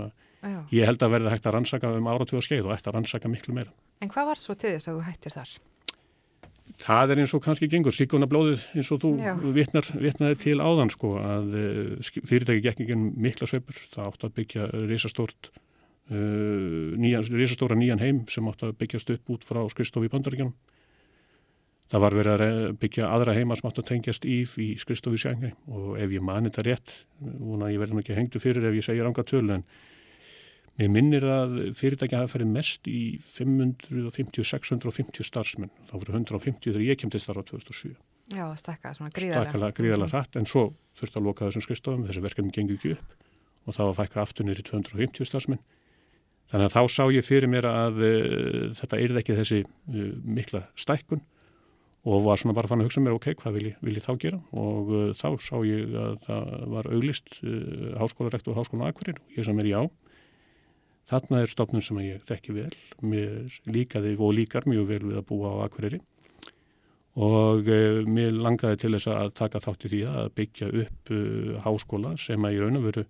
[0.73, 3.57] ég held að verði hægt að rannsaka um áratúa skeið og ætti að rannsaka miklu
[3.57, 3.73] meira.
[4.01, 5.53] En hvað var svo til þess að þú hættir þar?
[6.77, 9.11] Það er eins og kannski gengur, síkunablóðið eins og þú
[9.55, 14.35] vitnar, vitnaði til áðan sko að eh, fyrirtæki gekk ekki mikla sveipur, það átt að
[14.41, 15.49] byggja risastórt
[16.07, 20.53] Uh, nýjan, risastóra nýjan heim sem átt að byggjast upp út frá skristofi bandaríkjum.
[21.91, 25.51] Það var verið að byggja aðra heima sem átt að tengjast íf í skristofi sjangi
[25.67, 29.03] og ef ég mani þetta rétt, núna ég verðum ekki hengtu fyrir ef ég segja
[29.03, 29.65] ranga töl en
[30.77, 35.73] mér minnir að fyrirtækja hafa farið mest í 550-650 starfsmenn.
[35.89, 37.95] Það voru 150 þegar ég kemdi starfa 2007.
[38.35, 39.55] Já, stakka svona gríðarlega.
[39.55, 40.63] Stakka gríðarlega hratt en svo
[40.99, 43.07] þurfti að loka þessum skristofum, þessi verkefni gengur ekki upp
[43.67, 45.63] og það var fækka aftur nýri 250 starfsmenn
[46.47, 50.63] Þannig að þá sá ég fyrir mér að uh, þetta eirði ekki þessi uh, mikla
[50.79, 51.23] stækkun
[52.07, 54.13] og var svona bara fann að hugsa mér, ok, hvað vil ég, vil ég þá
[54.21, 54.37] gera?
[54.55, 57.33] Og uh, þá sá ég að það var auglist
[57.99, 59.81] háskólarektu og háskólan Akvarir og ég sá mér já.
[61.07, 65.27] Þarna er stofnun sem ég þekki vel, mér líkaði og líkar mjög vel við að
[65.29, 66.01] búa á Akvariri
[67.17, 67.69] og
[68.11, 71.13] mér langaði til þess að taka þátti því að byggja upp
[71.63, 73.05] háskóla sem að í raun og veru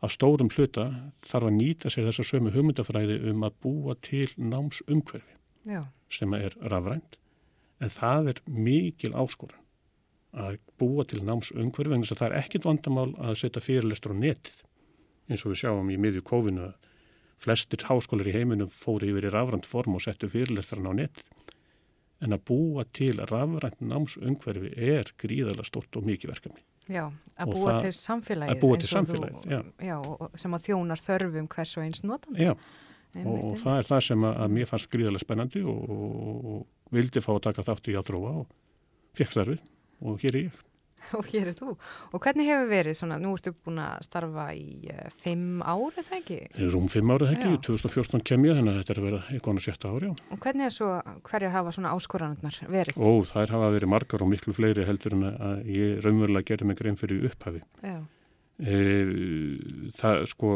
[0.00, 0.86] að stórum hluta
[1.26, 5.36] þarf að nýta sér þessa sömu hugmyndafræði um að búa til námsumhverfi
[5.68, 5.82] Já.
[6.12, 7.18] sem er rafrænt
[7.80, 9.66] en það er mikil áskoran
[10.30, 14.22] að búa til námsumhverfi en þess að það er ekkit vandamál að setja fyrirlestur á
[14.22, 14.62] netið
[15.30, 16.89] eins og við sjáum í miðju kófinu að
[17.40, 21.24] flestir háskólar í heiminum fóri yfir í rafrænt form og settu fyrirlesturinn á netið.
[22.20, 26.64] En að búa til rafrænt námsumhverfi er gríðarlega stort og mikið verkefni.
[26.90, 27.04] Já,
[27.38, 29.60] að búa til samfélagi að búa til samfélagi, þú, já.
[29.84, 32.54] já sem að þjónar þörfum hvers og eins notandi Já,
[33.20, 36.96] og, og það er það sem að, að mér fannst gríðarlega spennandi og, og, og
[36.96, 38.56] vildi fá að taka þátt í að þróa og
[39.20, 39.68] fekk þarfið
[40.00, 40.58] og hér er ég
[41.18, 41.74] og hér er þú.
[42.14, 46.18] Og hvernig hefur verið svona, nú ertu búin að starfa í uh, fimm ári, það
[46.20, 46.38] ekki?
[46.74, 49.60] Rúm fimm ári, það ekki, 2014 kem ég þannig að þetta er að vera einhvern
[49.60, 50.28] og sjötta ári, já.
[50.36, 50.92] Og hvernig er svo,
[51.30, 53.00] hverjar hafa svona áskoranarnar verið?
[53.00, 56.80] Ó, þær hafa verið margar og miklu fleiri heldur en að ég raunverulega gerði mig
[56.80, 57.64] grein fyrir upphafi.
[57.84, 57.98] Já.
[58.60, 58.78] E,
[59.96, 60.54] það, sko,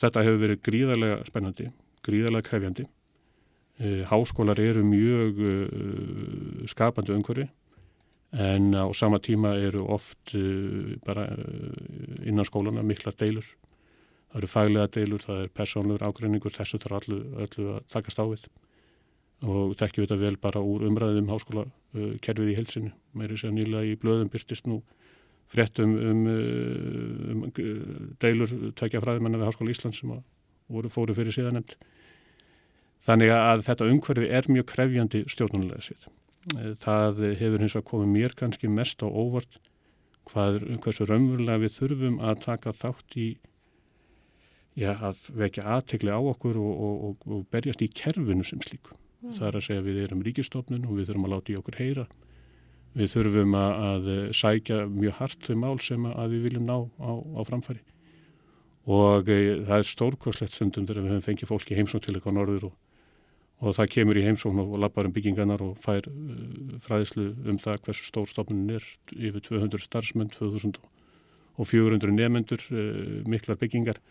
[0.00, 1.68] þetta hefur verið gríðarlega spennandi,
[2.06, 2.86] gríðarlega krefjandi.
[3.82, 7.48] E, háskólar eru mjög uh, skapandi umhverfi
[8.32, 13.44] en á sama tíma eru oft uh, bara uh, innan skólana mikla deilur.
[14.32, 18.24] Það eru faglega deilur, það er persónlur ágreiningur, þessu þarf allu, allu að takast á
[18.24, 18.46] við
[19.42, 22.92] og þekkjum þetta vel bara úr umræðum um háskóla uh, kerfið í helsinu.
[23.18, 24.80] Mér er sér nýlega í blöðum byrtist nú
[25.52, 30.14] fréttum um, um, um deilur tvekja fræðimennar við Háskóla Íslands sem
[30.72, 31.74] voru fóru fyrir síðanemnd.
[33.02, 36.06] Þannig að þetta umhverfi er mjög krefjandi stjórnulega sér.
[36.82, 39.60] Það hefur hins að komið mér kannski mest á óvart
[40.30, 43.28] hvað, hversu raunverulega við þurfum að taka þátt í
[44.78, 48.96] já, að vekja aðtegli á okkur og, og, og, og berjast í kerfinu sem slíku.
[49.22, 49.36] Mm.
[49.36, 52.06] Það er að segja við erum ríkistofnun og við þurfum að láta í okkur heyra.
[52.98, 57.12] Við þurfum að, að sækja mjög hart þau mál sem að við viljum ná á,
[57.38, 57.82] á framfæri.
[58.90, 62.66] Og e, það er stórkvæslegt sundum þegar við höfum fengið fólki heimsótt til eitthvað norður
[62.72, 62.74] og
[63.62, 67.80] og það kemur í heimsókn og lappar um byggingarnar og fær uh, fræðislu um það
[67.86, 70.80] hversu stór stofnun er yfir 200 starfsmenn, 2000
[71.60, 74.02] og 400 nefnendur, uh, miklar byggingar.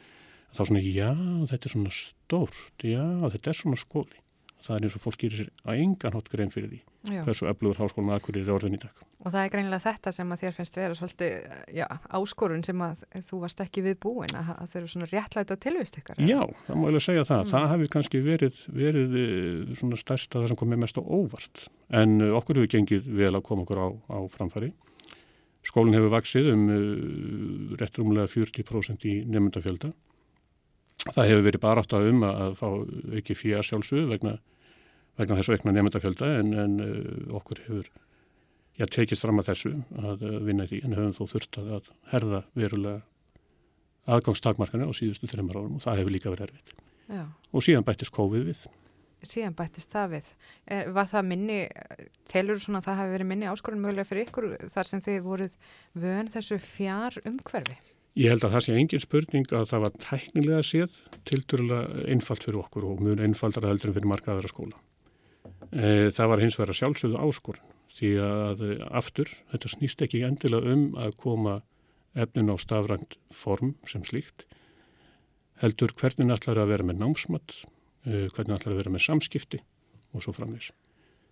[0.56, 1.12] Þá svona já,
[1.52, 4.20] þetta er svona stórt já, þetta er svona skóli
[4.62, 7.24] Það er eins og fólk gerir sér að engan hótt grein fyrir því Já.
[7.26, 9.05] hversu öflugur háskólum aðkurir er orðin í dag.
[9.22, 13.01] Og það er greinilega þetta sem að þér finnst vera svolítið, já, áskorun sem að
[13.26, 16.22] þú varst ekki við búin að, að þau eru svona réttlæta tilvist ykkar.
[16.22, 17.41] Já, það má ég segja það.
[17.41, 17.51] Mm.
[17.55, 21.66] Það hefði kannski verið, verið eh, svona stærsta það sem komið mest á óvart.
[22.01, 24.72] En eh, okkur hefur gengið vel að koma okkur á, á framfæri.
[25.66, 29.91] Skólinn hefur vaksið um uh, rétt rúmulega 40% í nefndafjölda.
[31.02, 32.68] Það hefur verið barátt að um að fá
[33.18, 34.36] ekki fyrir sjálfsög vegna,
[35.18, 37.88] vegna þessu aukna nefndafjölda en, en uh, okkur hefur
[38.78, 42.43] já, tekist fram að þessu að uh, vinna því en höfum þó þurft að herða
[42.54, 43.02] verulega
[44.12, 46.78] aðgangstakmarkana á síðustu þreymar árum og það hefur líka verið erfitt.
[47.12, 47.26] Já.
[47.52, 48.64] Og síðan bættist COVID við.
[49.22, 50.30] Síðan bættist það við.
[50.66, 51.60] Er, var það minni,
[52.30, 55.58] telur svona að það hafi verið minni áskorun mögulega fyrir ykkur þar sem þið voruð
[56.06, 57.78] vön þessu fjár umhverfi?
[58.20, 60.95] Ég held að það sé engin spurning að það var tæknilega séð
[61.30, 64.80] tilturlega einfalt fyrir okkur og mjög einfaldara heldur en fyrir markaðara skóla.
[65.72, 68.64] E, það var hins vegar sjálfsögðu áskorun því að
[68.99, 71.57] aftur, þetta snýst ekki endilega um að koma
[72.20, 74.43] efnin á stafrænt form sem slíkt,
[75.64, 77.62] heldur hvernig ætlar að vera með námsmatt,
[78.03, 79.62] e, hvernig ætlar að vera með samskipti
[80.12, 80.72] og svo framins.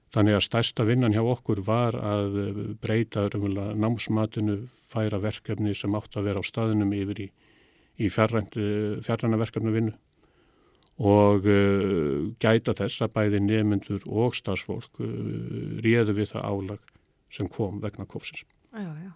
[0.10, 2.38] Þannig að stærsta vinnan hjá okkur var að
[2.82, 7.32] breyta námsmatinu, færa verkefni sem átt að vera á staðinum yfir í,
[8.02, 9.94] í fjarræna verkefni vinnu
[11.00, 16.92] og uh, gæta þess að bæði nefnendur og starfsfólk uh, réðu við það álag
[17.32, 18.44] sem kom vegna kófsins.
[18.74, 19.12] Já, já.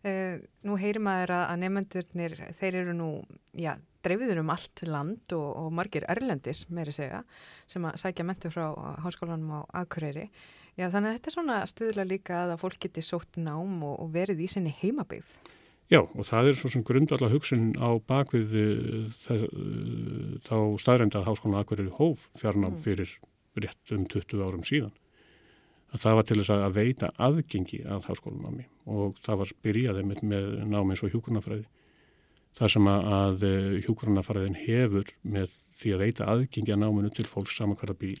[0.00, 3.10] Uh, nú heyrir maður að nefnendurnir, þeir eru nú,
[3.54, 7.22] já, dreifiður um allt land og, og margir erlendis, meiri segja,
[7.70, 8.66] sem að sækja mentu frá
[9.04, 10.28] háskólanum á Akureyri.
[10.78, 14.12] Já, þannig að þetta er svona stuðla líka að fólk geti sótt nám og, og
[14.14, 15.28] verið í sinni heimabigð.
[15.90, 18.52] Já, og það er svo sem grundallega hugsun á bakvið
[19.24, 19.44] það,
[20.46, 22.82] þá staðrænda að háskólan Akureyri hóf fjarnám mm.
[22.84, 23.16] fyrir
[23.58, 24.94] rétt um 20 árum síðan.
[25.90, 30.22] Að það var til þess að veita aðgengi að háskólanámi og það var byrjaði með,
[30.30, 31.66] með námi eins og hjúkurnafræði
[32.58, 33.46] þar sem að
[33.86, 38.18] hjúgrunarfæriðin hefur með því að veita aðgengi að náminu til fólks saman hverja bíl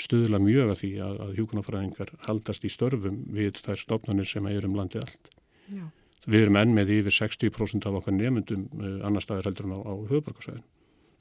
[0.00, 4.66] stuðla mjög að því að, að hjúgrunarfæriðingar haldast í störfum við þær stofnanir sem er
[4.66, 5.30] um landið allt.
[5.70, 5.84] Já.
[6.24, 8.64] Við erum enn með yfir 60% af okkar nefndum
[9.04, 10.64] annar staðir heldur en á, á höfuborgarsvæðin.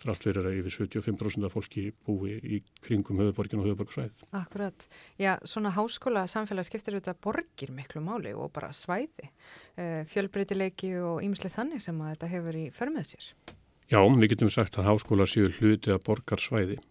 [0.03, 4.25] Þrátt verið að yfir 75% af fólki búi í kringum höfuborgin og höfuborgarsvæðið.
[4.35, 4.87] Akkurat.
[5.21, 9.29] Já, svona háskóla samfélag skiptir auðvitað borgir miklu máli og bara svæði.
[10.11, 13.29] Fjölbreytileiki og ýmislega þannig sem að þetta hefur í förmið sér.
[13.93, 16.81] Já, við getum sagt að háskóla séu hluti að borgarsvæði.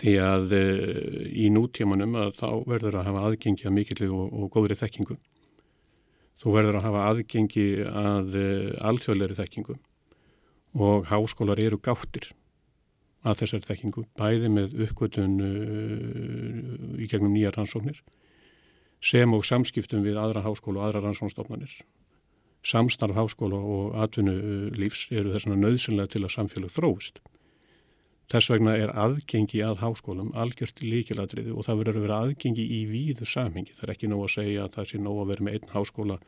[0.00, 0.66] Því að e,
[1.44, 5.16] í nútímanum að þá verður að hafa aðgengi að mikilvæg og, og góðri þekkingu.
[6.42, 8.46] Þú verður að hafa aðgengi að e,
[8.82, 9.76] alþjóðleiri þekkingu
[10.74, 12.32] og háskólar eru gáttir
[13.24, 18.02] að þessari þekkingu, bæði með uppgötun uh, í gegnum nýjar rannsóknir
[19.04, 21.72] sem og samskiptum við aðra háskóla og aðra rannsóknstofnanir.
[22.64, 27.20] Samstarf háskóla og atvinnulífs eru þessana nöðsynlega til að samfélag þróist.
[28.32, 32.80] Þess vegna er aðgengi að háskólum algjört líkiladriði og það verður að vera aðgengi í
[32.88, 33.76] víðu samhengi.
[33.76, 36.18] Það er ekki nóg að segja að það sé nóg að vera með einn háskóla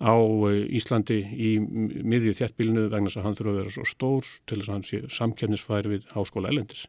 [0.00, 0.16] á
[0.50, 4.58] eh, Íslandi í miðju þjættbílinu vegna þess að hann þurfa að vera svo stór til
[4.58, 6.84] þess að hann sé samkjörnisfæri við háskóla elendis.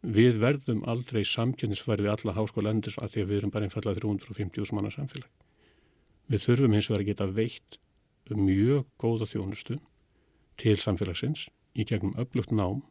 [0.00, 4.00] Við verðum aldrei samkjörnisfæri við alla háskóla elendis að því að við erum bara einfallega
[4.00, 5.28] 350 manna samfélag.
[6.28, 7.78] Við þurfum hins vegar að geta veitt
[8.28, 9.78] mjög góða þjónustu
[10.60, 11.46] til samfélagsins
[11.78, 12.82] í gegnum öflugt nám,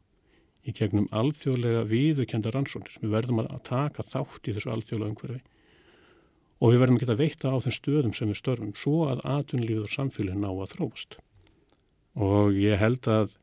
[0.65, 2.95] í gegnum alþjóðlega viðukenda rannsónir.
[3.01, 5.56] Við verðum að taka þátt í þessu alþjóðlega umhverfi
[6.57, 9.85] og við verðum að geta veita á þeim stöðum sem við störfum svo að atvinnlífið
[9.85, 11.19] og samfélagin ná að þróast.
[12.17, 13.35] Og ég held að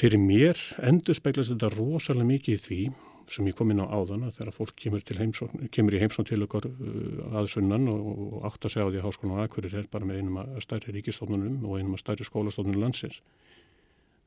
[0.00, 2.82] fyrir mér endur speglast þetta rosalega mikið í því
[3.30, 6.66] sem ég kom inn á áðana þegar fólk kemur, heimsón, kemur í heimsón til okkar
[6.66, 10.22] uh, aðsunnan og, átt að segja á því að Háskólan og Akkurir er bara með
[10.22, 13.20] einum að stærri ríkistofnunum og einum að stærri skólastofnunum landsins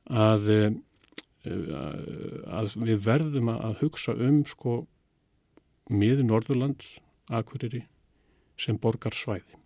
[0.08, 1.68] að, uh,
[2.48, 4.78] að við verðum að hugsa um sko
[5.92, 6.86] miður Norðurland
[7.32, 7.84] Akureyri
[8.60, 9.60] sem borgar svæði.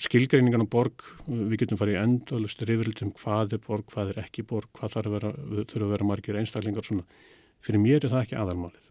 [0.00, 4.22] Skilgreiningan á borg, við getum farið í endalust rifrildi um hvað er borg, hvað er
[4.24, 5.32] ekki borg, hvað þarf að vera,
[5.68, 7.04] þurfa að vera margir einstaklingar svona.
[7.62, 8.88] Fyrir mér er það ekki aðalmálið.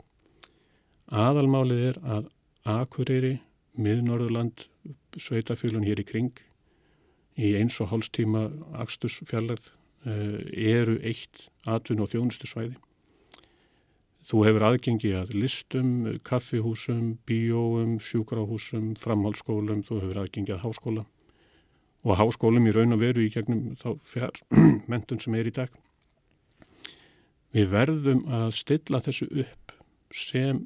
[1.11, 2.29] Aðalmálið er að
[2.71, 3.33] Akureyri,
[3.81, 4.67] miðnorðurland,
[5.17, 6.37] sveitafjölun hér í kring,
[7.41, 8.45] í eins og hálstíma
[8.83, 9.65] axtusfjallag
[10.05, 12.77] eru eitt atvinn og þjónustu svæði
[14.27, 15.93] Þú hefur aðgengi að listum,
[16.27, 21.05] kaffihúsum, bíóum, sjúkrahúsum, framhaldsskólum, þú hefur aðgengi að háskóla
[22.01, 24.39] og háskólum í raun og veru í gegnum þá fjár
[24.91, 25.73] mentun sem er í dag.
[27.51, 29.75] Við verðum að stilla þessu upp
[30.15, 30.65] sem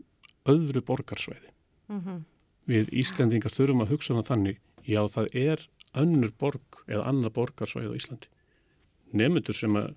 [0.50, 1.52] öðru borgarsvæði.
[1.92, 2.24] Mm
[2.66, 4.56] Við Íslendingar þurfum að hugsa um það þannig,
[4.90, 5.60] já það er
[6.02, 8.30] önnur borg eða annað borgarsvæði á Íslandi.
[9.14, 9.92] Nefnendur sem að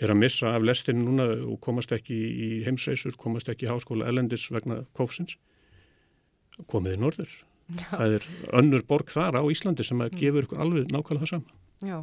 [0.00, 4.08] er að missa af lestinu núna og komast ekki í heimsreysur, komast ekki í háskóla
[4.10, 5.36] elendis vegna kófsins,
[6.70, 7.36] komið í norður.
[7.66, 7.86] Já.
[7.90, 8.26] Það er
[8.60, 11.56] önnur borg þar á Íslandi sem að gefur ykkur alveg nákvæmlega það sama.
[11.84, 11.96] Já,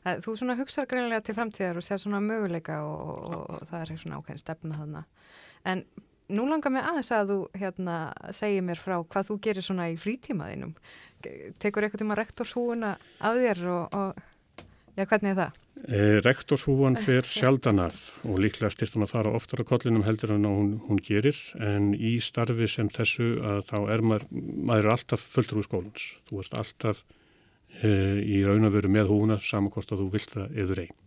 [0.00, 3.82] Eh, þú svona hugsar greinlega til framtíðar og sér svona möguleika og, og, og það
[3.82, 5.02] er svona ákveðin stefna þarna.
[5.68, 5.82] En
[6.32, 7.96] nú langar mig aðeins að þú hérna
[8.36, 10.72] segir mér frá hvað þú gerir svona í frítímaðinum.
[11.60, 14.22] Tekur eitthvað tíma rektorshúuna af þér og, og
[14.96, 15.58] já, hvernig er það?
[15.88, 17.96] Eh, rektorshúan fer sjaldan af
[18.28, 21.94] og líklega styrst hún að fara oftar á kollinum heldur en hún, hún gerir en
[21.94, 26.04] í starfi sem þessu að þá er maður, maður er alltaf fulltrú skólans.
[26.28, 27.00] Þú ert alltaf
[27.80, 30.98] eh, í raun og veru með húna saman hvort að þú vilt það eður einn.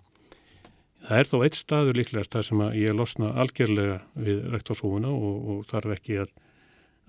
[1.03, 5.51] Það er þó eitt staður líklegast það sem að ég losna algjörlega við rektorshúuna og,
[5.51, 6.33] og þarf ekki að,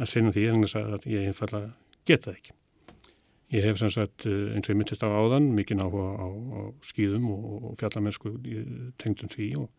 [0.02, 1.64] að sinna því að ég einfalla
[2.04, 2.52] geta ekki.
[3.54, 6.60] Ég hef sem sagt eh, eins og ég myndist á áðan mikinn áhuga á, á
[6.82, 8.64] skýðum og, og fjallamennsku í
[9.00, 9.70] tengdum því og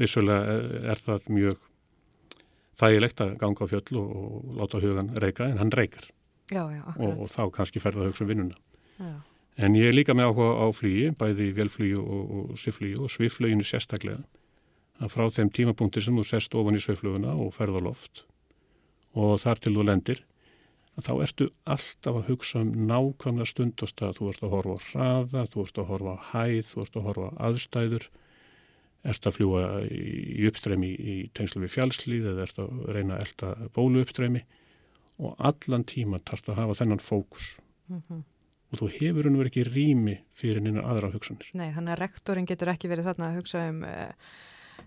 [0.00, 1.68] vissulega er, er það mjög
[2.80, 6.10] þægilegt að ganga á fjöll og, og láta hugan reyka en hann reykar
[6.52, 8.58] Já, já, og, og þá kannski ferða hugsa um vinnuna.
[9.00, 9.14] Já,
[9.54, 13.66] En ég er líka með áhuga á flugi, bæði vélflugi og, og sviflugi og svifluginu
[13.66, 14.24] sérstaklega.
[14.98, 18.24] Að frá þeim tímapunkti sem þú sest ofan í svifluguna og ferð á loft
[19.14, 20.20] og þar til þú lendir,
[21.02, 25.46] þá ertu alltaf að hugsa um nákvæmlega stundast að þú ert að horfa á hraða,
[25.50, 28.06] þú ert að horfa á hæð, þú ert að horfa á aðstæður,
[29.04, 33.50] ert að fljúa í uppstreymi í tengslu við fjálslíð eða ert að reyna að elda
[33.74, 34.44] bólu uppstreymi
[35.18, 37.56] og allan tíma tarft að hafa þennan fókus
[37.90, 38.22] mhm.
[38.70, 41.50] og þú hefur hann verið ekki rými fyrir nýna aðra hugsanir.
[41.58, 44.34] Nei, þannig að rektorinn getur ekki verið þarna að hugsa um, uh,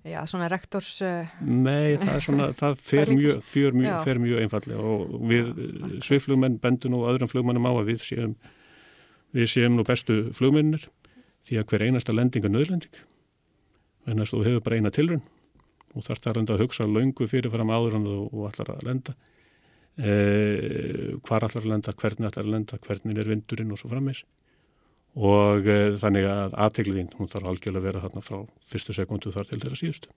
[0.06, 4.22] já, svona rektors, uh, Nei, það er svona, það fer er mjög, fer mjög, fer
[4.22, 8.36] mjög einfallega og við eh, sviflugmenn bendun og öðrum flugmannum á að við séum,
[9.36, 10.88] við séum nú bestu flugmennir
[11.48, 13.02] því að hver einasta lending er nöðlending
[14.07, 15.26] en þess að þú hefur bara eina tilrun
[15.95, 19.15] og þarf það að hugsa löngu fyrirfram áður en þú allar að lenda.
[19.98, 24.22] Eh, hvar allar að lenda, hvernig allar að lenda, hvernig er vindurinn og svo frammeins
[25.18, 28.38] og eh, þannig að aðtegliðin, hún þarf algjörlega að vera þarna frá
[28.69, 30.11] fyrstu sekundu þar til þeirra síðustu.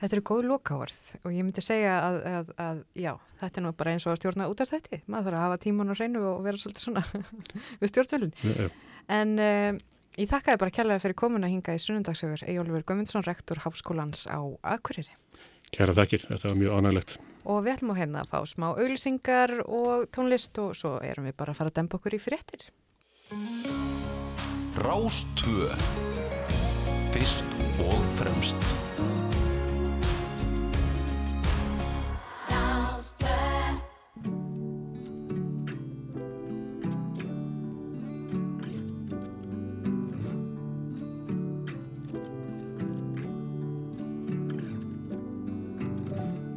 [0.00, 3.12] þetta eru góð lokaorð og ég myndi segja að, að, að já,
[3.42, 5.00] þetta er nú bara eins og að stjórna út af þetta.
[5.06, 7.04] Maður þarf að hafa tíman og hreinu og vera svolítið svona
[7.82, 8.34] við stjórnvölinn.
[9.10, 9.80] En uh,
[10.16, 15.14] ég þakkaði bara kærlega fyrir komuna hinga í sunnundagsögur Eyjólfur Guðmundsson, rektor Háskólans á Akureyri.
[15.70, 17.18] Kæra þakkir, þetta var mjög ánægilegt.
[17.50, 21.38] Og við ætlum á hérna að fá smá auglýsingar og tónlist og svo erum við
[21.38, 22.66] bara að fara að dempa okkur í fréttir.
[24.80, 25.68] Rástvö
[27.12, 27.44] Fyrst
[27.78, 28.76] og fremst.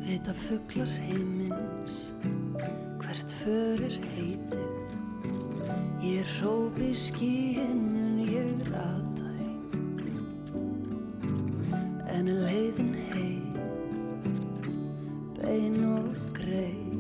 [0.07, 2.11] Vita fuglar heimins
[3.03, 4.73] hvert förir heitið.
[6.03, 8.02] Ég rópi skíin mun
[8.33, 9.61] ég rata heim
[12.15, 13.53] En er leiðin heim
[15.37, 16.93] bein og greið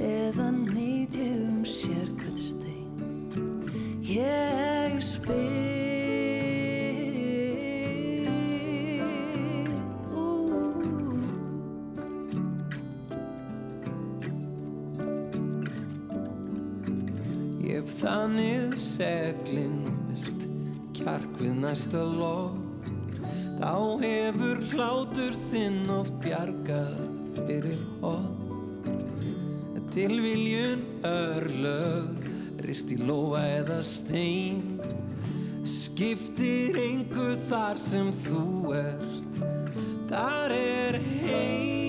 [0.00, 2.88] Eða nýt ég um sérkvæð stein.
[4.00, 5.40] Ég spyr
[10.16, 10.24] Ú
[17.60, 19.79] Ég þannig seglinn mist kjark við
[21.60, 22.56] næsta lof
[23.60, 27.00] Þá hefur hlátur þinn oft bjargað
[27.44, 28.40] fyrir hot
[29.90, 32.28] Tilviljun örlög
[32.62, 34.78] rist í lóa eða stein.
[35.66, 38.46] Skiptir engu þar sem þú
[38.84, 39.42] ert.
[40.12, 41.79] Þar er Heim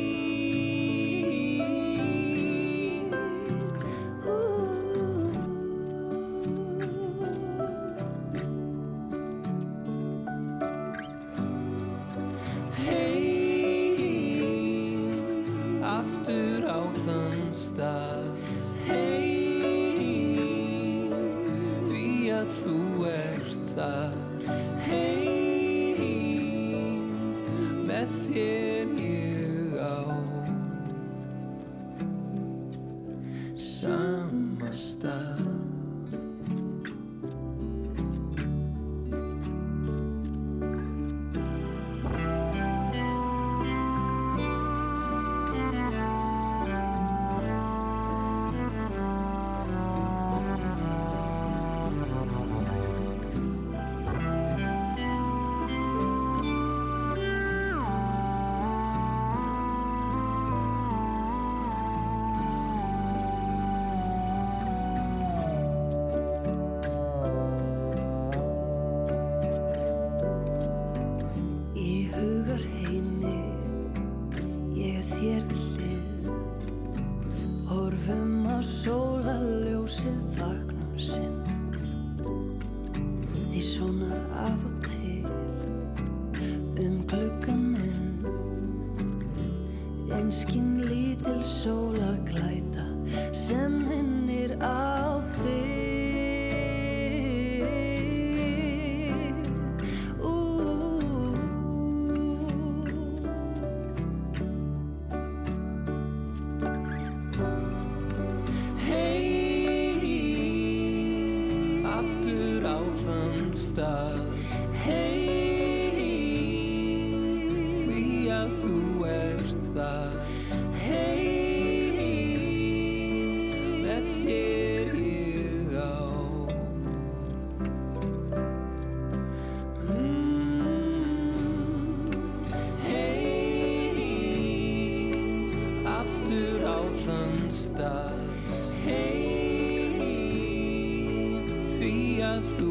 [142.41, 142.70] því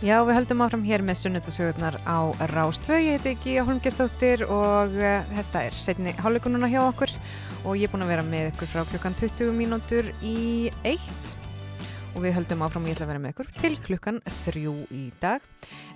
[0.00, 2.96] Já, við höldum áfram hér með sunnudasögurnar á Rástvö.
[2.96, 7.12] Ég heiti Gíja Holmgjastóttir og uh, þetta er setni hálfleikununa hjá okkur
[7.68, 11.34] og ég er búin að vera með ykkur frá klukkan 20 mínútur í eitt
[12.14, 15.44] og við höldum áfram ég ætla að vera með ykkur til klukkan þrjú í dag.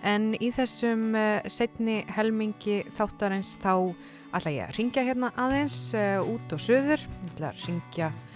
[0.04, 3.72] En í þessum uh, setni helmingi þáttarins þá
[4.36, 7.08] ætla ég að ringja hérna aðeins uh, út og söður.
[7.24, 8.33] Ég ætla að ringja eh,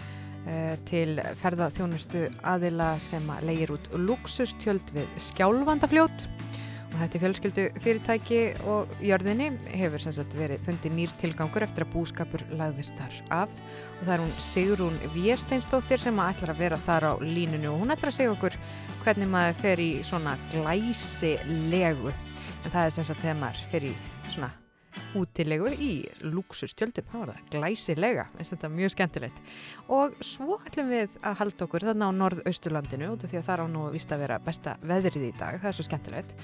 [0.89, 6.29] til ferðaþjónustu aðila sem að leigir út luxustjöld við skjálfandafljót.
[6.89, 8.39] Og þetta fjölskyldu fyrirtæki
[8.73, 13.59] og jörðinni hefur sem sagt verið fundið nýr tilgangur eftir að búskapur lagðist þar af.
[13.99, 17.83] Og það er hún Sigrún Viesteinsdóttir sem að ætlar að vera þar á línunu og
[17.83, 18.57] hún ætlar að segja okkur
[19.05, 22.15] hvernig maður fer í svona glæsilegu.
[22.65, 23.93] En það er sem sagt þegar maður fer í
[24.33, 24.51] svona
[25.19, 25.91] útilegu í
[26.25, 29.41] luxustjöldum, það var það, glæsilega, veist þetta mjög skemmtilegt.
[29.95, 33.55] Og svo ætlum við að halda okkur þarna á norðausturlandinu út af því að það
[33.57, 36.35] er á nú að vista að vera besta veðrið í dag, það er svo skemmtilegt.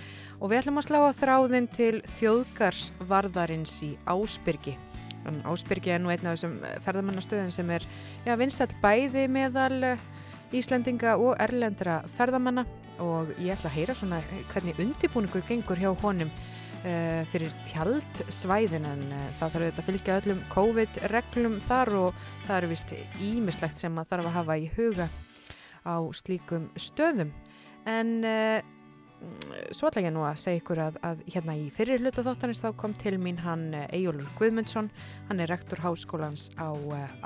[0.41, 4.77] Og við ætlum að slá að þráðin til þjóðgarsvarðarins í Ásbyrgi.
[5.25, 7.87] Þannig Ásbyrgi er nú einn af þessum ferðamannastöðum sem er
[8.41, 10.09] vinsall bæði meðal eh,
[10.55, 12.67] Íslendinga og erlendra ferðamanna
[13.03, 14.21] og ég ætla að heyra svona
[14.53, 16.31] hvernig undibúningur gengur hjá honum
[16.85, 22.71] uh, fyrir tjaldsvæðin en uh, það þarf að fylgja öllum COVID-reglum þar og það eru
[22.75, 22.95] vist
[23.25, 25.09] ímislegt sem að þarf að hafa í huga
[25.85, 27.33] á slíkum stöðum.
[27.89, 28.61] En uh,
[29.73, 32.69] svo ætla ég nú að segja ykkur að, að hérna í fyrir hluta þáttanins þá
[32.81, 34.91] kom til mín hann Ejólur Guðmundsson.
[35.31, 36.73] Hann er rektor háskólans á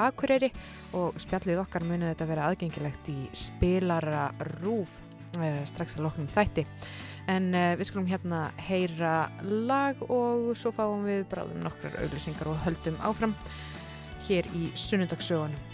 [0.08, 0.52] Akureyri
[0.94, 4.30] og spjallið okkar munið þetta vera aðgengilegt í spilara
[4.60, 5.00] rúf
[5.68, 6.64] strax að loknum þætti
[7.28, 12.62] En uh, við skulum hérna heyra lag og svo fáum við bráðum nokkrar auglýsingar og
[12.64, 13.34] höldum áfram
[14.28, 15.66] hér í sunnundagssögunum.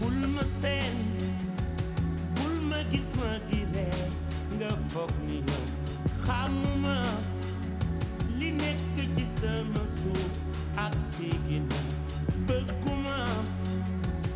[0.00, 0.98] bul ma seen
[2.34, 3.63] bul
[9.44, 10.36] sama suuf
[10.72, 10.96] ak
[12.48, 13.28] bëgguma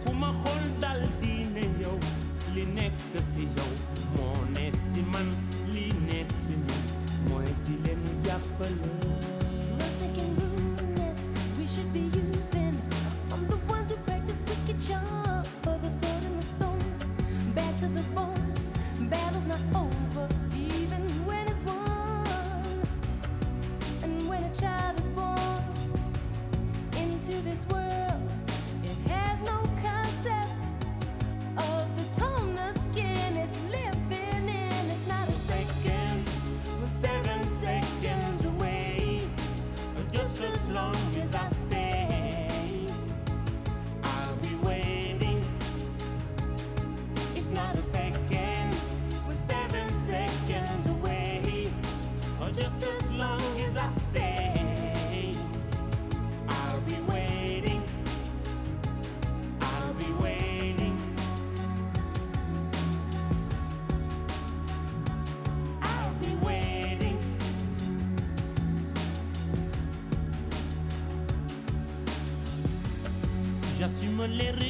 [0.04, 1.96] ku ma xool dal di ne yow
[2.52, 2.64] li
[4.70, 5.28] si man
[5.72, 7.74] li man di
[11.58, 12.76] We should using.
[13.32, 13.90] I'm the ones
[15.64, 16.84] for the sword and the stone.
[17.56, 18.46] Bad to the bone.
[19.10, 20.26] Battle's not over,
[74.38, 74.67] le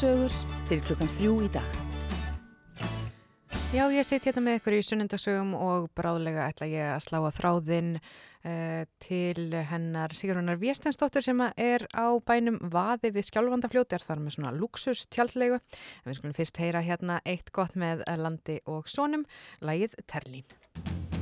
[0.00, 0.32] sunnundasögur
[0.68, 1.72] til klukkan þrjú í dag.
[3.74, 7.36] Já, ég sitt hérna með ykkur í sunnundasögum og bráðlega ætla ég að slá að
[7.36, 14.24] þráðinn uh, til hennar Sigurðunar Viestensdóttur sem er á bænum vaði við skjálfandafljóti, er þar
[14.24, 15.60] með svona luxustjaldlegu.
[15.60, 19.28] En við skulum fyrst heyra hérna eitt gott með landi og sónum,
[19.60, 21.19] lægið Terlín.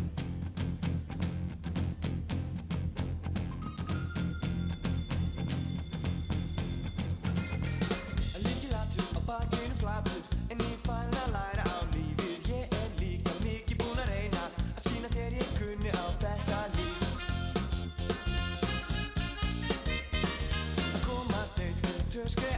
[22.28, 22.57] Christmas.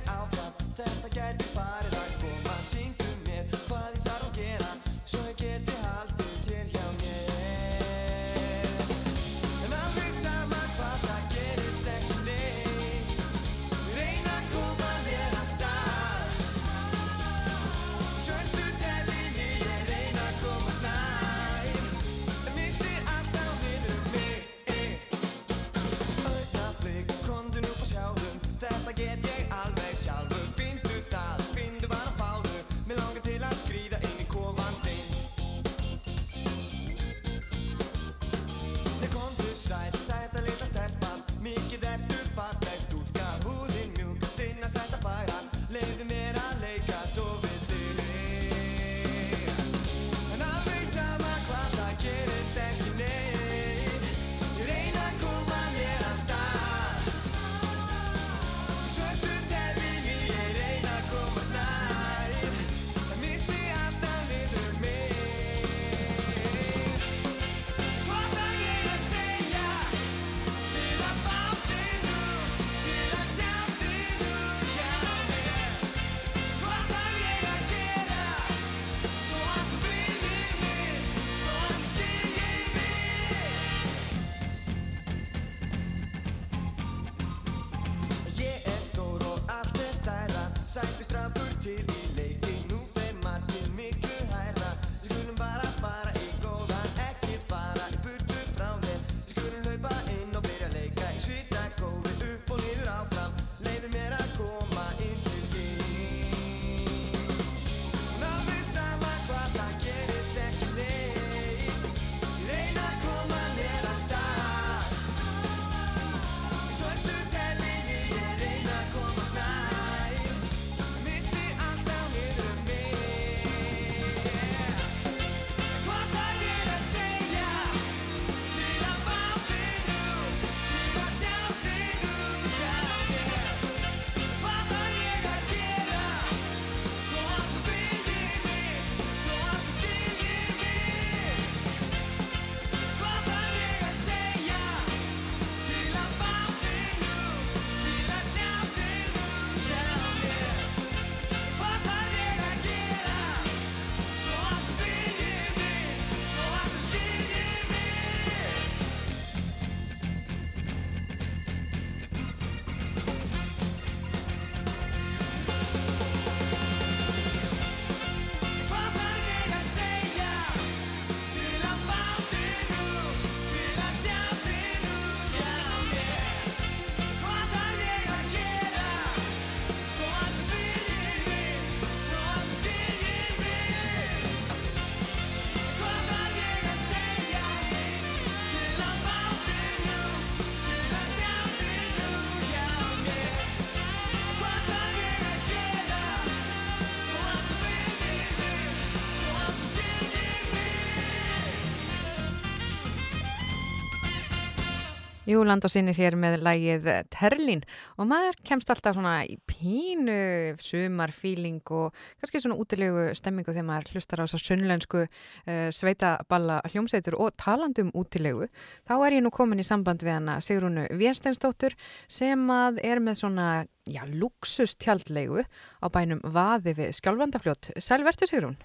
[205.30, 207.60] Jú, land og sinni hér með lægið Terlín
[208.00, 213.92] og maður kemst alltaf svona í pínu sumarfíling og kannski svona útilegu stemmingu þegar maður
[213.94, 218.48] hlustar á þess að sunnlensku uh, sveitaballa hljómsveitur og talandum útilegu.
[218.88, 221.78] Þá er ég nú komin í samband við hana Sigrúnu Vérsteinsdóttur
[222.10, 223.46] sem að er með svona,
[223.86, 227.70] já, luxustjaldlegu á bænum Vaði við Skjálfandafljót.
[227.78, 228.58] Sælvertu Sigrún?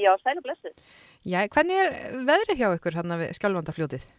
[0.00, 0.72] Já, sæl og blessuð.
[1.28, 4.10] Já, hvernig er veðrið hjá ykkur hann við Skjálfandafljótið?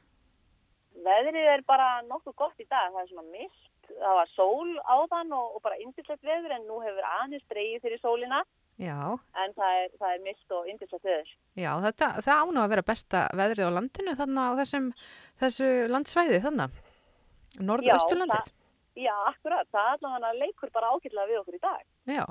[1.03, 5.34] Veðrið er bara nokkuð gott í dag, það er svona mist, það var sól áðan
[5.38, 8.43] og, og bara indislegt veður en nú hefur aðeins dreyið fyrir sólina
[8.81, 8.97] Já,
[9.38, 11.30] en það er, það er mist og indislegt veður.
[11.61, 14.89] já þetta, það áná að vera besta veðrið á landinu þannig á þessum,
[15.43, 16.84] þessu landsvæði þannig,
[17.69, 18.53] norðausturlandið.
[18.93, 21.85] Já, akkurat, það allavega leikur bara ágætlega við okkur í dag.
[22.13, 22.25] Já,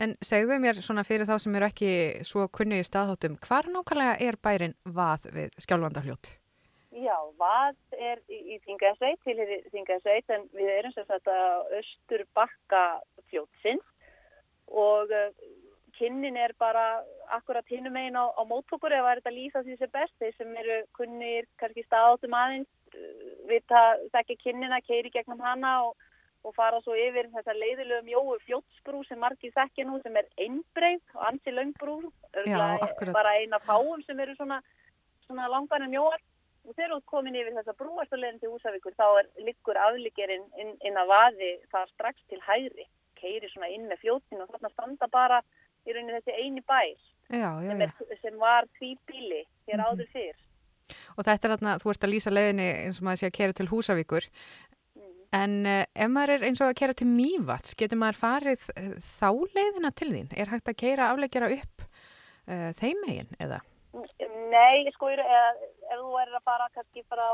[0.00, 1.90] en segðu mér svona fyrir þá sem eru ekki
[2.24, 6.32] svo kunni í staðháttum, hvar nákvæmlega er bærin vað við skjálfandafljót?
[6.98, 9.36] Já, vað er í, í Þingasveit, til
[9.72, 12.82] Þingasveit, en við erum sem sagt að austur bakka
[13.28, 13.84] fljótsins
[14.68, 15.28] og uh,
[15.98, 17.02] kynnin er bara
[17.34, 20.14] akkurat hinnum einn á, á móttókur ef það er þetta lýsa því sem best.
[20.18, 23.82] Þeir sem eru kunnir kannski staðáttum aðeins, uh, vita
[24.16, 26.08] þekki kynnina, keiri gegnum hana og,
[26.48, 31.04] og fara svo yfir þessa leiðilegu mjóu fljótsbrú sem margir þekki nú sem er einbreið
[31.14, 31.54] og ansi
[32.88, 33.14] akkurat.
[33.20, 34.58] bara eina fáum sem eru svona,
[35.28, 36.18] svona langan en mjóar
[36.68, 40.74] og þegar þú ert komin yfir þessa brúastalegin til Húsavíkur þá er liggur afligerinn inn,
[40.84, 42.86] inn að vaði það strax til hægri
[43.18, 45.40] keiri svona inn með fljótin og þarna standa bara
[45.88, 46.92] í rauninni þessi eini bær
[47.28, 49.88] Já, já, sem, er, sem var því bíli hér Mhm.
[49.88, 50.44] áður fyrr
[51.18, 53.52] Og þetta er þarna, þú ert að lýsa leiðinni eins og maður sé að kera
[53.58, 54.26] til Húsavíkur,
[55.36, 58.94] en uh, ef maður er eins og að kera til Mývats, getur maður farið uh,
[59.04, 59.28] þá
[59.58, 60.30] leiðina til þín?
[60.32, 63.60] Er hægt að keira afleggjara upp uh, þeim megin eða?
[63.92, 67.28] Nei, sko, ef, ef þú værir að fara kannski frá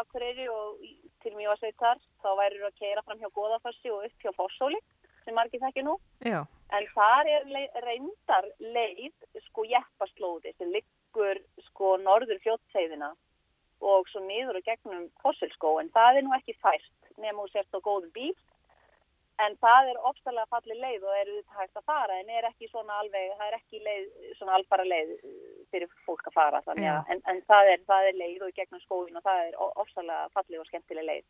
[0.00, 0.82] Akureyri og
[1.24, 4.78] til Mjóasveitar þá værir þú að keira fram hjá Góðafossi og upp hjá Fossóli
[5.24, 5.96] sem margir þekki nú.
[6.22, 9.12] Já, En þar er le reyndar leið
[9.48, 11.38] sko jeppaslóði sem liggur
[11.68, 13.12] sko norður fljótseiðina
[13.86, 17.78] og svo niður og gegnum fossilskó en það er nú ekki fært nema þú sért
[17.78, 18.32] á góðum bíl
[19.44, 22.68] en það er ofsalega falli leið og er þetta hægt að fara en er ekki
[22.70, 24.06] svona alveg, það er ekki leið,
[24.38, 25.12] svona alfara leið
[25.72, 28.82] fyrir fólk að fara þannig að, en, en það, er, það er leið og gegnum
[28.84, 31.26] skóin og það er ofsalega falli og skemmtileg leið.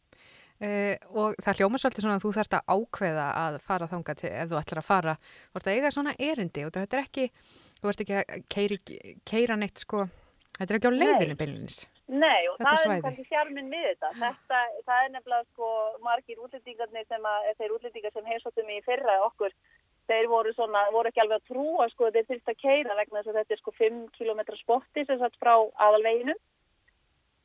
[0.66, 4.32] uh, og það hljóma svolítið svona að þú þarft að ákveða að fara þangað til
[4.32, 5.16] ef þú ætlar að fara,
[5.50, 7.28] þú ert að eiga svona erindi og þetta er ekki,
[7.80, 8.80] þú ert ekki að keiri,
[9.26, 10.06] keira neitt sko,
[10.60, 11.84] þetta er ekki á leiðinu beinlinis.
[12.06, 14.10] Nei, og Þetta það er kannski fjárminn við þetta.
[14.20, 14.58] þetta.
[14.86, 15.70] Það er nefnilega sko
[16.06, 19.54] margir útlendingarnir sem að, þeir útlendingar sem heimsóttum í fyrra okkur,
[20.06, 23.32] þeir voru svona, voru ekki alveg að trúa sko þeir þurft að keira vegna þess
[23.32, 26.36] að þetta er sko 5 km spotti sem satt frá aðalveginu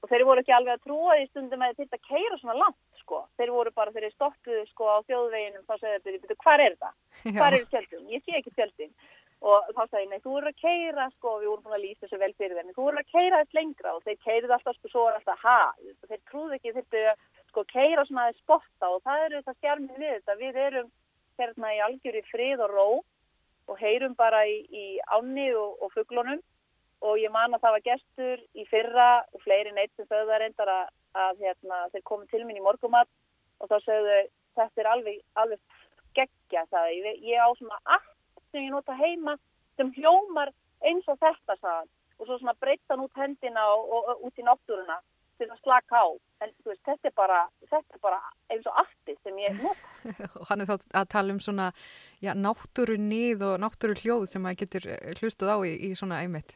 [0.01, 2.57] og þeir voru ekki alveg að trúa í stundum að þeir þurft að keira svona
[2.61, 3.23] langt sko.
[3.37, 6.93] Þeir voru bara, þeir stoppuðu sko á þjóðveginum þá segðu þeir, "Bíddu, hvar er það?
[7.37, 8.07] Hvar eru tjöldin?
[8.13, 8.93] Ég sé ekki tjöldin.
[9.41, 12.03] Og þá sagði ég, nei, þú eru að keira, sko, við vorum búin að lýsa
[12.03, 14.91] þessu vel fyrir þeim, þú eru að keira þess lengra og þeir keirið alltaf, sko,
[14.91, 15.61] svo er alltaf, ha,
[16.11, 17.15] þeir trúðu ekki, þeir
[17.51, 20.91] sko, keira svona aðeins spotta og það eru þetta stjárminn við þetta, við erum
[21.41, 22.87] hérna í algjöri frið og ró
[23.71, 24.85] og heyrum bara í, í
[25.15, 26.41] ánni og, og fuglunum.
[27.01, 30.41] Og ég man að það var gestur í fyrra og fleiri neitt sem sögðu það
[30.43, 33.09] reyndar að, að hérna, þeir komið til mín í morgumat
[33.61, 34.17] og þá sögðu
[34.59, 35.79] þetta er alveg, alveg
[36.17, 38.10] geggja, sagði ég, ég á svona allt
[38.51, 39.37] sem ég nota heima
[39.79, 40.51] sem hljómar
[40.85, 41.91] eins og þetta, sagði hann.
[42.19, 44.99] Og svo svona breytta hann út hendina og, og, og út í náttúruna
[45.41, 46.07] til að slaka á.
[46.45, 48.19] En veist, þetta er bara, þetta er bara
[48.53, 49.89] eins og allt sem ég nota.
[50.39, 51.71] Og hann er þá að tala um svona
[52.21, 56.21] já, náttúru nýð og náttúru hljóð sem maður getur eh, hlustað á í, í svona
[56.23, 56.55] einmitt.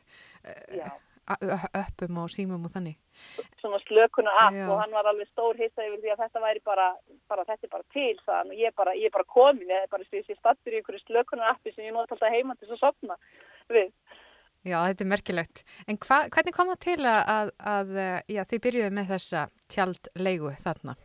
[0.74, 0.90] Já.
[1.26, 2.98] Öppum og símum og þannig.
[3.62, 4.68] svona slökuna app Já.
[4.70, 6.88] og hann var alveg stór hissa yfir því að þetta væri bara,
[7.32, 9.86] bara þetta er bara til þann og ég er bara, ég er bara komin ég
[9.86, 12.68] er bara að ég stattur í einhverju slökuna appi sem ég nota alltaf heima til
[12.68, 13.18] þess að sopna
[13.72, 13.92] við.
[14.66, 15.64] Já, þetta er merkilegt.
[15.88, 17.98] En hva, hvernig kom það til að, að, að
[18.34, 20.96] já, þið byrjuðu með þessa tjaldleigu þarna?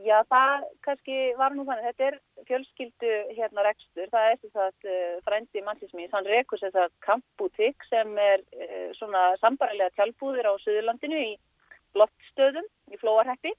[0.00, 4.86] Já, það kannski var nú þannig, þetta er fjölskyldu hérna rekstur, það er þess að
[4.88, 10.54] uh, frændi mannsins hann rekur þess að kampbútik sem er uh, svona sambarilega tjálbúðir á
[10.62, 11.32] Suðurlandinu í
[12.00, 13.52] loftstöðum í Flóarheppi.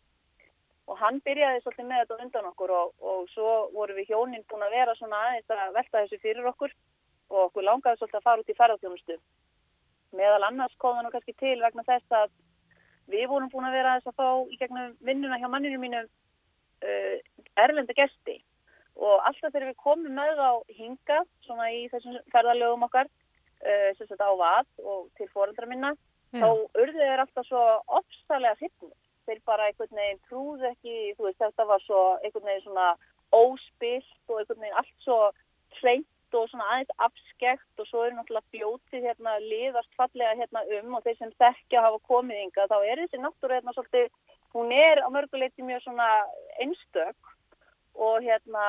[0.89, 4.65] Og hann byrjaði svolítið með þetta undan okkur og, og svo voru við hjónin búin
[4.65, 6.73] að vera svona aðeins að velta þessu fyrir okkur.
[7.31, 9.19] Og okkur langaði svolítið að fara út í ferðarþjónustu.
[10.17, 12.33] Meðal annars kom það nú kannski til vegna þess að
[13.13, 16.09] við vorum búin að vera þess að fá í gegnum vinnuna hjá manninu mínum
[17.61, 18.39] erlenda gesti
[19.01, 24.07] og alltaf þegar við komum með þá hinga svona í þessum ferðarlögum okkar uh, sem
[24.09, 25.93] þetta á vað og til foreldra minna
[26.31, 26.43] Já.
[26.43, 26.49] þá
[26.81, 27.63] urðu þeir alltaf svo
[27.99, 28.97] ofsalega hryfnir
[29.27, 32.87] þeir bara einhvern veginn trúðu ekki, þú veist, þetta var svo einhvern veginn svona
[33.35, 35.19] óspilt og einhvern veginn allt svo
[35.79, 40.95] hreint og svona aðeins afskekt og svo er náttúrulega fljótið hérna liðast fallega hérna um
[40.97, 44.07] og þeir sem þekkja hafa komið ynga, þá er þessi náttúrulega hérna svolítið,
[44.53, 46.09] hún er á mörguleiti mjög svona
[46.59, 47.31] einstök
[47.95, 48.65] og hérna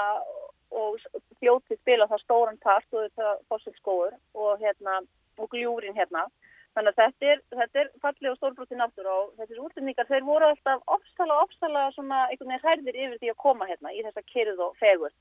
[0.73, 0.97] og
[1.41, 5.03] fljótið spila það stóran part og þetta fossilskóur og hérna
[5.39, 6.27] og gljúrin hérna.
[6.73, 10.49] Þannig að þetta er, þetta er fallið og stórbróti náttúru og þessir útlendingar þeir voru
[10.49, 14.63] alltaf ofsalega, ofsalega svona einhvern veginn hærðir yfir því að koma hérna í þessa kyrð
[14.69, 15.13] og fegur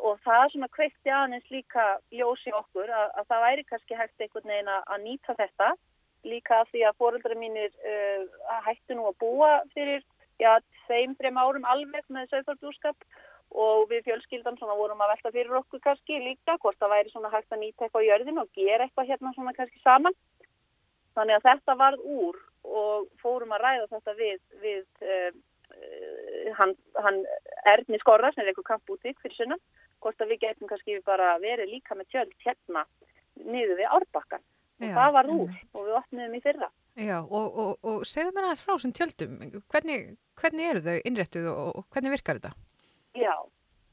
[0.00, 1.84] og það svona kveikti aðeins líka
[2.14, 5.68] ljósi okkur að, að það væri kannski hægt einhvern veginn að nýta þetta
[6.26, 8.24] líka af því að fóreldra mínir uh,
[8.66, 10.04] hættu nú að búa fyrir
[10.40, 13.08] já, þeim, þreim árum alveg með sögfaldúrskap
[13.50, 17.32] og við fjölskyldan svona vorum að velta fyrir okkur kannski líka hvort það væri svona
[17.32, 20.16] hægt að nýta eitthvað á jörðin og gera eitthvað hérna svona kannski saman.
[21.18, 22.38] Þannig að þetta varð úr
[22.70, 25.30] og fórum að ræða þetta við, við uh,
[26.60, 27.20] hann, hann
[27.72, 29.58] Erni Skorra sem er eitthvað kampútík fyrir sunna
[30.00, 32.86] hvort að við getum kannski bara verið líka með tjöld hérna
[33.40, 34.44] niður við árbakkan
[34.80, 38.34] og Já, það varð úr og við opniðum í fyrra Já, og, og, og segðu
[38.34, 39.38] mér aðeins frá þessum tjöldum.
[39.72, 42.50] Hvernig, hvernig eru þau innréttuð og, hvernig virkar þetta?
[43.16, 43.34] Já,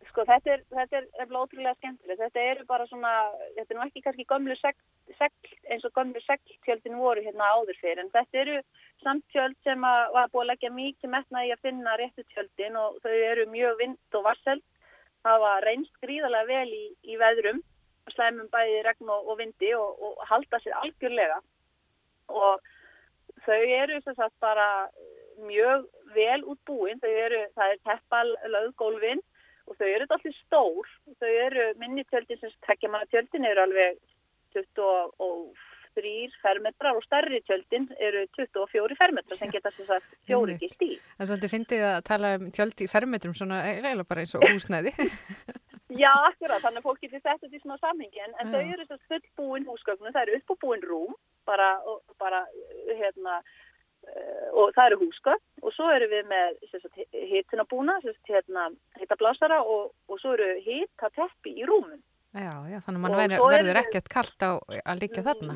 [0.09, 2.23] sko þetta er, þetta er eftir ótrúlega skemmtilegt.
[2.23, 3.14] Þetta eru bara svona,
[3.55, 4.81] þetta er nú ekki kannski gömlu segl,
[5.19, 8.57] segl eins og gömlu segltjöldin voru hérna áður fyrir en þetta eru
[9.05, 12.81] samt tjöld sem að var búið að leggja mikið metna í að finna réttu tjöldin
[12.81, 14.65] og þau eru mjög vind og vasseld.
[15.23, 17.64] Það var reynst gríðarlega vel í, í veðrum,
[18.16, 21.40] slæmum bæði regn og, og vindi og, og halda sér algjörlega.
[22.28, 22.62] Og
[23.46, 24.68] þau eru þess að bara
[25.48, 29.24] mjög vel útbúin, þau eru, það er teppal löggólfin
[29.68, 34.00] og þau eru allir stór, þau eru minni tjöldin sem tekja manna tjöldin eru alveg
[34.56, 40.98] 23 fermetrar og stærri tjöldin eru 24 fermetrar sem geta þess að fjóri ekki stíl.
[41.18, 44.48] Það er svolítið fyndið að tala um tjöld í fermetrum svona eiginlega bara eins og
[44.48, 44.96] húsnæði.
[45.95, 48.84] Já, akkurat, þannig að fólk getur sett þetta í svona samhengi en, en þau eru
[48.84, 51.14] þess að fullbúin húsgögnum, það eru uppbúin rúm
[51.47, 52.41] bara, og, bara
[52.89, 56.59] hérna uh, og það eru húsgögn og svo eru við með
[57.31, 57.95] hitunabúna,
[58.27, 58.68] hérna
[58.99, 62.03] hitablásara og, og svo eru hitateppi í rúmum.
[62.35, 63.18] Já, já, þannig að mann
[63.55, 65.55] verður, ekkert kallt á að liggja þarna.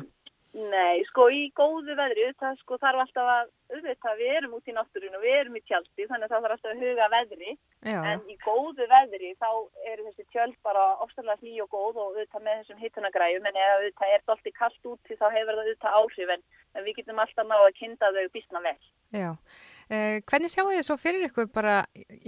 [0.52, 4.74] Nei, sko í góðu veðri, það sko þarf alltaf að, auðvitað, við erum út í
[4.76, 7.52] náttúrinu, við erum í tjaldi, þannig að það þarf alltaf að huga veðri,
[7.88, 8.00] Já.
[8.10, 9.48] en í góðu veðri þá
[9.88, 13.72] eru þessi tjöld bara ofsalega hlý og góð og auðvitað með þessum hittunagræjum, en ef
[13.78, 16.44] auðvitað er alltaf kallt úti þá hefur það auðvitað áhrif, en,
[16.76, 18.82] en við getum alltaf náða að kynna þau bísna vel.
[19.12, 19.30] Já.
[19.88, 21.78] Eh, hvernig sjáu þið svo fyrir ykkur bara,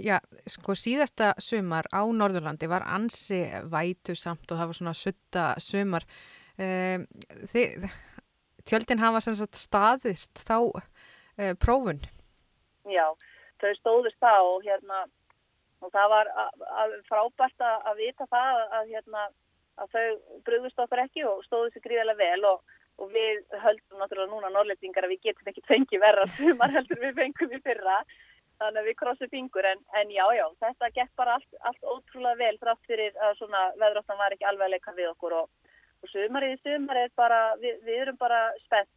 [0.01, 0.17] já,
[0.49, 6.09] sko síðasta sumar á Norðurlandi var ansi vætu samt og það var svona sutta sumar.
[6.61, 7.01] Eh,
[7.51, 7.87] þið,
[8.69, 10.57] tjöldin hafa sem sagt staðist þá
[11.37, 12.01] eh, prófun.
[12.89, 13.07] Já,
[13.61, 15.05] þau stóðust það og hérna
[15.83, 16.29] og það var
[17.09, 19.25] frábært að, að vita það að, hérna
[19.81, 24.31] að þau brugðust okkur ekki og stóðu sér gríðarlega vel og, og við höldum náttúrulega
[24.31, 27.99] núna norrlendingar að við getum ekki fengið verra sumar heldur við fengum í fyrra
[28.61, 32.39] þannig að við krossum fingur en, en já, já, þetta gekk bara allt, allt ótrúlega
[32.39, 35.49] vel þrátt fyrir að svona veðráttan var ekki alveg að leika við okkur og,
[36.05, 38.91] og sumarið í sumar er bara, við, við erum bara spennt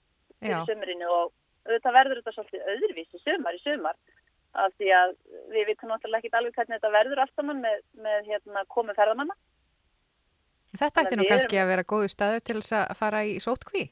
[0.44, 0.60] Já.
[0.68, 1.32] sumrinu og
[1.68, 3.96] auðvitað verður þetta svolítið öðruvísi sumar í sumar
[4.58, 5.10] af því að
[5.52, 9.36] við vitum náttúrulega ekki alveg hvernig þetta verður allt saman með, með hérna, komu ferðamanna.
[10.78, 13.84] Þetta ætti nú kannski erum- að vera góðu staðu til þess að fara í sótkví,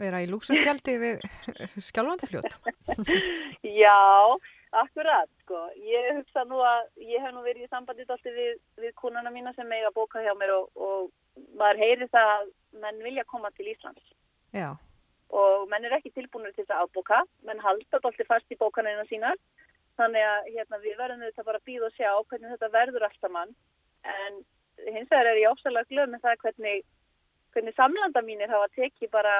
[0.00, 1.24] vera í lúksustjaldi við
[1.88, 2.58] skjálfandafljót.
[3.82, 3.96] Já,
[4.80, 5.60] akkurat, sko.
[5.80, 9.52] Ég hugsa nú að ég hef nú verið í sambandi dálítið við, við kúnana mína
[9.56, 11.12] sem eiga bóka hjá mér og, og
[11.58, 12.50] maður heyri það að
[12.82, 14.14] menn vilja koma til Íslands.
[14.54, 14.74] Já,
[15.34, 19.06] og menn er ekki tilbúinur til þess að afbóka, menn halda dálítið fast í bókanina
[19.08, 19.38] sínar
[19.98, 23.20] þannig að hérna, við verðum þetta bara að býða og sjá hvernig þetta verður allt
[23.22, 23.54] saman.
[24.04, 24.40] En
[24.90, 26.84] hins vegar er ég ofsalega glöð með það hvernig,
[27.54, 29.36] hvernig samlanda mínir hafa tekið bara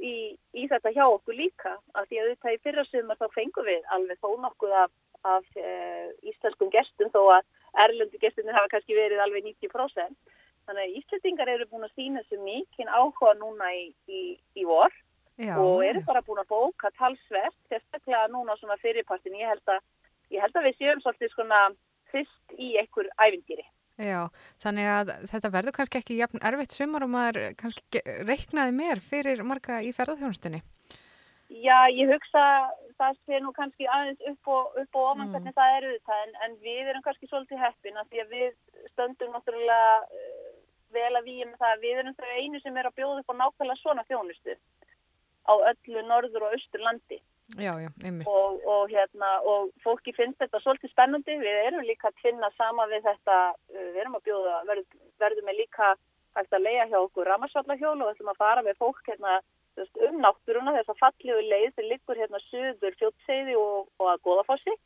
[0.00, 0.16] í,
[0.54, 3.86] í þetta hjá okkur líka af því að þetta í fyrra sumar þá fengum við
[3.96, 4.92] alveg þó nokkuð af,
[5.28, 7.46] af uh, íslenskum gestum þó að
[7.84, 10.36] erlendu gestunir hafa kannski verið alveg 90%
[10.68, 14.22] þannig að Íslandingar eru búin að sína þessu mikinn áhuga núna í, í,
[14.58, 14.92] í vor
[15.38, 15.56] já.
[15.56, 19.80] og eru bara búin að bóka talsvert, sérstaklega núna svona fyrirpartin, ég held að,
[20.34, 21.62] ég held að við séum svolítið svona
[22.12, 23.64] fyrst í einhver ævindýri.
[23.98, 24.28] Já,
[24.62, 29.42] þannig að þetta verður kannski ekki jafn erfitt sumar og maður kannski reiknaði mér fyrir
[29.42, 30.60] marga í ferðarþjónustunni.
[31.48, 32.42] Já, ég hugsa
[32.98, 35.32] það sé nú kannski aðeins upp og, upp og ofan Mm.
[35.32, 38.52] hvernig það er auðvitað en, en við erum kannski svolítið heppin af því að við
[38.92, 40.48] stöndum náttúrulega uh,
[40.94, 43.32] vel að við með það að við erum þau einu sem er að bjóða upp
[43.32, 44.54] á nákvæmlega svona þjónustu
[45.48, 47.18] á öllu norður og austur landi
[47.56, 48.28] Já, já, einmitt.
[48.28, 51.38] og, og, hérna, og fólki finnst þetta svolítið spennandi.
[51.40, 53.36] Við erum líka að finna sama við þetta,
[53.72, 55.94] uh, við erum að bjóða, verð, verðum við líka
[56.36, 59.38] hægt að leia hjá okkur ramarsvallahjól og ætlum að fara með fólk hérna,
[59.78, 64.76] um náttúruna þess að fallegu leið sem liggur hérna suður fjótseiði og, og að goðafossi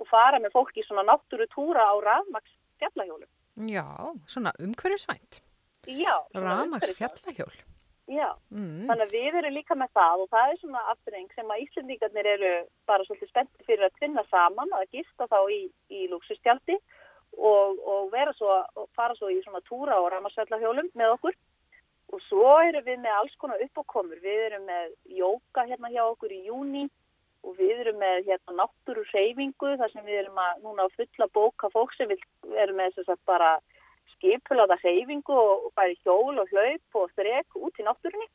[0.00, 2.52] og fara með fólk í svona náttúrutúra á rafmaks
[2.82, 3.30] fjallahjólum.
[3.70, 3.86] Já,
[4.28, 5.40] svona umhverfisvænt.
[5.88, 6.16] Já.
[6.36, 7.20] umhverfisvænt.
[7.24, 7.69] fjallahjól.
[8.10, 8.30] Já.
[8.50, 8.88] Mm.
[8.88, 12.28] Þannig að við erum líka með það og það er svona afturreng sem að Íslandíkarnir
[12.32, 12.50] eru
[12.90, 15.60] bara svolítið spennti fyrir að tvinna saman að gista þá í,
[15.94, 16.78] í luxustjaldi
[17.38, 18.56] og, og vera svo,
[18.98, 21.38] fara svo í svona túra og ramarsvellahjólum með okkur
[22.10, 24.18] og svo erum við með alls konar uppákomur.
[24.24, 26.88] Við erum með jóka hérna hjá okkur í júni
[27.46, 31.70] og við erum með hérna náttúru reyfingu þar sem við erum að núna fulla bóka
[31.70, 32.26] fólk sem við
[32.58, 33.52] erum með þess að bara
[34.20, 38.28] skipulaða reyfingu og bæði hjól og hlaup og þrek út í náttúrunni.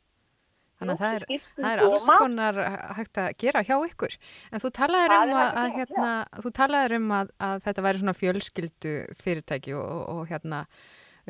[0.75, 2.57] Þannig að það er, það er alls konar
[2.97, 4.15] hægt að gera hjá ykkur.
[4.51, 6.09] En þú talaðir Það um hérna,
[6.43, 10.65] þú talaðir um að, að þetta væri svona fjölskyldu fyrirtæki og, og, hérna,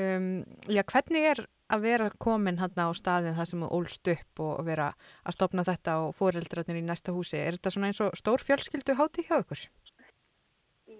[0.02, 0.32] um,
[0.66, 1.44] já, hvernig er
[1.76, 4.92] að vera komin hérna á staðin það sem þú ólst upp og vera
[5.26, 7.38] að stopna þetta og fóreldrarnir í næsta húsi?
[7.38, 9.68] Er þetta svona eins og stór fjölskyldu hátíð hjá ykkur?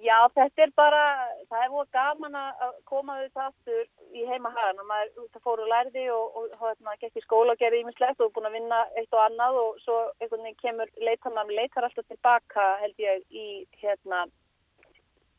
[0.06, 1.04] Já, þetta er bara,
[1.50, 5.46] það er voru gaman að koma auðvitað aftur í heima hagan og maður út að
[5.48, 8.58] fóru og lærði og, og hérna gekk í skóla og gerði ímislegt og búin að
[8.60, 9.58] vinna eitt og annað.
[9.62, 13.48] Og svo einhvern veginn kemur leitar maður leitar alltaf tilbaka held ég í
[13.82, 14.22] hérna,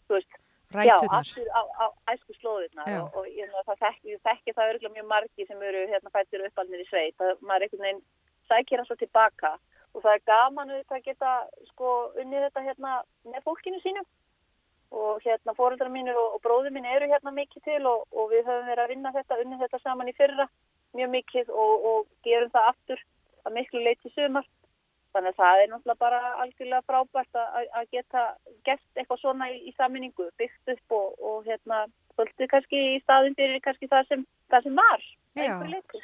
[0.08, 0.40] þú veist,
[0.72, 1.20] já, Ræturnar.
[1.20, 3.00] aftur á, á æsku slóðirnar Já.
[3.04, 6.82] og, og ég, það þekki, þekki það örgulega mjög margi sem eru hérna fættir uppalnir
[6.82, 8.04] í sveit, það maður einhvern veginn
[8.50, 9.56] sækir alltaf tilbaka.
[9.94, 11.40] Og það er gaman að geta
[11.70, 12.96] sko unnið þetta hérna
[13.30, 14.02] með fólkinu sínu
[14.90, 18.46] og hérna fóreldrar mínir og, og bróður mín eru hérna mikið til og, og við
[18.46, 20.48] höfum verið að vinna þetta, unnið þetta saman í fyrra
[20.96, 23.02] mjög mikið og, og gerum það aftur
[23.46, 24.46] að miklu leiti sumar
[25.16, 28.24] þannig að það er náttúrulega bara algjörlega frábært að, geta
[28.68, 31.86] gert eitthvað svona í, í saminningu, byggt upp og, og hérna
[32.16, 35.06] svolítið kannski í staðin fyrir kannski það sem, það sem var
[35.36, 35.52] Já,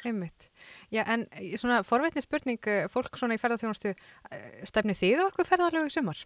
[0.05, 0.49] einmitt.
[0.93, 1.25] Já, en
[1.57, 3.95] svona forvetni spurning, eh, fólk svona í ferðarþjónustu,
[4.29, 6.19] eh, stefnið þið eitthvað ferðarlegu í sumar?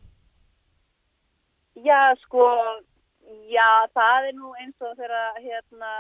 [1.85, 2.43] Já, sko,
[3.51, 5.91] já, það er nú eins og þegar hérna,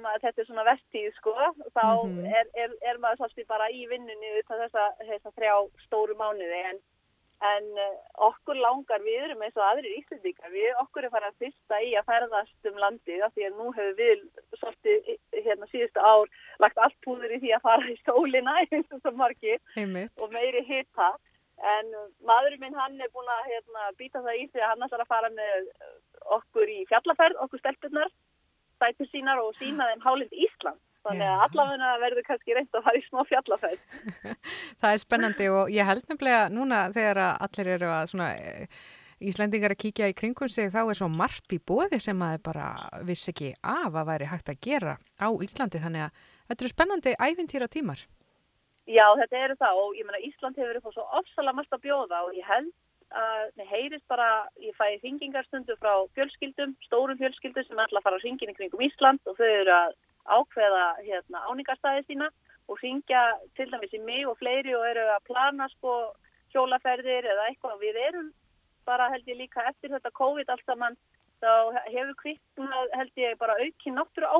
[0.00, 1.32] maður, þetta er svona vestíð, sko,
[1.74, 2.26] þá Mhm.
[2.40, 5.54] er, er, er maður svolítið bara í vinnunni utan þessa, þessa þrjá
[5.86, 6.78] stóru mánuði, en,
[7.42, 7.96] en eh,
[8.28, 11.90] okkur langar, við erum eins og aðrir íslendingar, við okkur er farið að fyrsta í
[11.98, 14.22] að ferðast um landið, af því að nú hefur við
[14.60, 16.28] svolítið, hérna, síðustu ár
[16.60, 20.12] lagt allt púður í því að fara í sólina eins og svo margir Einmitt.
[20.20, 21.10] og meiri hita
[21.60, 24.86] en uh, maðurinn minn hann er búin að hérna, býta það í sig að hann
[24.86, 25.96] ætlar að fara með uh,
[26.38, 28.12] okkur í fjallaferð, okkur stelpunar
[28.80, 30.80] stætur sínar og sína þeim hálind Ísland.
[31.00, 33.84] Þannig að allavega verður kannski reynd að fara í smá fjallaferð.
[34.80, 38.82] Það er spennandi og ég held nefnilega núna þegar allir eru að svona eh,
[39.20, 42.44] Íslendingar að kíkja í kringum sig þá er svo margt í bóði sem að þeir
[42.44, 42.68] bara
[43.08, 45.80] vissi ekki af að væri hægt að gera á Íslandi.
[45.80, 48.04] Þannig að þetta eru spennandi ævintýra tímar.
[48.88, 51.84] Já, þetta eru það og ég meina Ísland hefur upp á svo ofsalega margt að
[51.84, 52.70] bjóða og ég held
[53.10, 58.20] að mér heyrist bara, ég fæ hringingarstundu frá fjölskyldum, stórum fjölskyldum sem ætla að fara
[58.20, 59.96] að hringin í kringum Ísland og þau eru að
[60.30, 62.30] ákveða hérna, áningarstaði sína
[62.70, 63.22] og hringja
[63.58, 65.94] til dæmis í mig og fleiri og eru að plana sko
[66.54, 67.80] hjólaferðir eða eitthvað.
[67.82, 68.28] Við erum
[68.86, 70.98] bara held ég líka eftir þetta COVID allt saman
[71.42, 71.52] þá
[71.88, 74.30] hefur kvittnað held ég bara aukin náttúru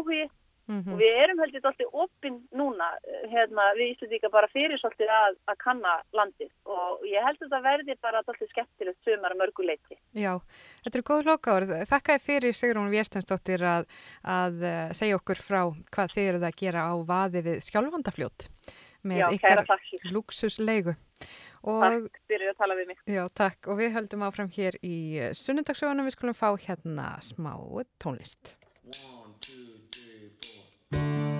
[0.71, 0.93] áhugi Mhm.
[0.95, 2.89] og við erum held ég alltaf opinn núna
[3.33, 7.63] hérna, við Íslandíka bara fyrir svolítið að, að kanna landið og ég held að þetta
[7.67, 9.99] verði bara alltaf skemmtilegt sömur að mörgu leiti.
[10.15, 10.39] Já,
[10.85, 11.69] þetta eru góð lokaður.
[11.91, 13.85] Þakka þið fyrir Sigrún Vérstensdóttir að,
[14.25, 18.49] að eh, segja okkur frá hvað þið eruð að gera á vaði við skjálfandafljót
[19.05, 19.65] með Já, ykkar
[20.13, 20.97] luxusleigu.
[21.69, 22.99] Og, Takk fyrir að tala við mig.
[23.09, 23.69] Já, takk.
[23.69, 26.09] Og við höldum áfram hér í sunnundagsögunum.
[26.09, 27.53] Við skulum fá hérna smá
[28.01, 28.57] tónlist.
[30.93, 31.40] I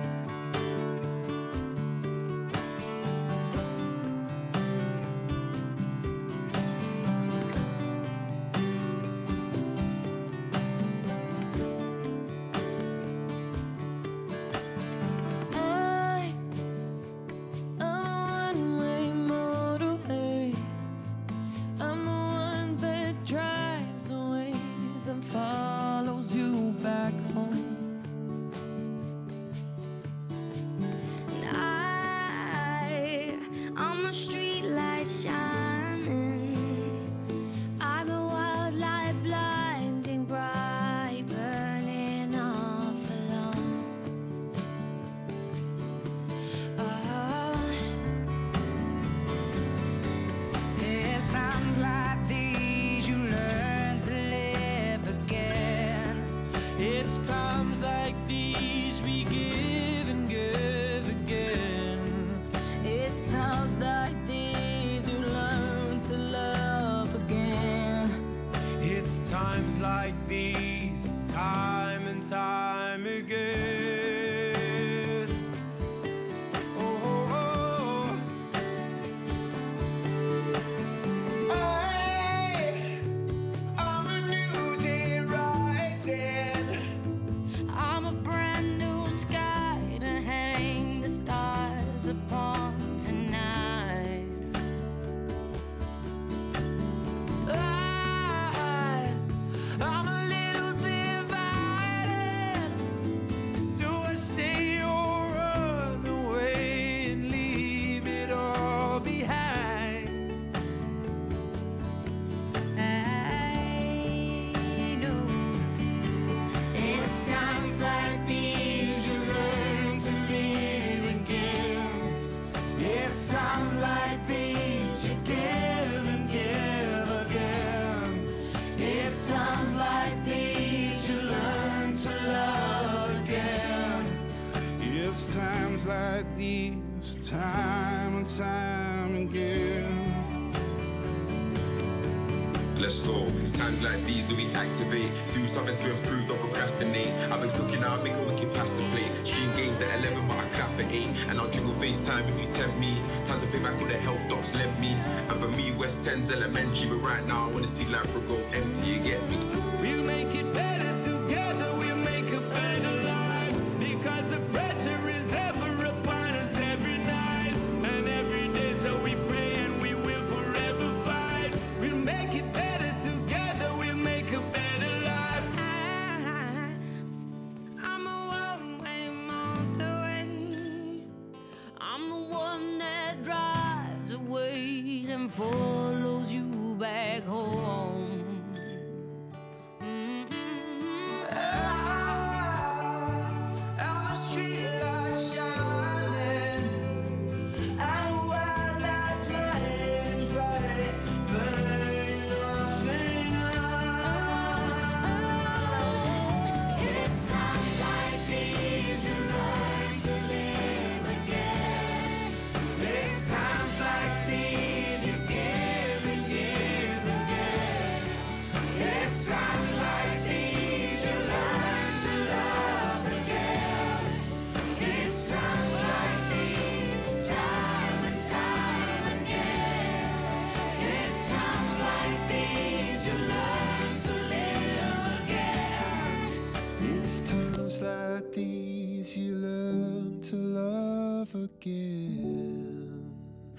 [157.85, 158.40] Dixie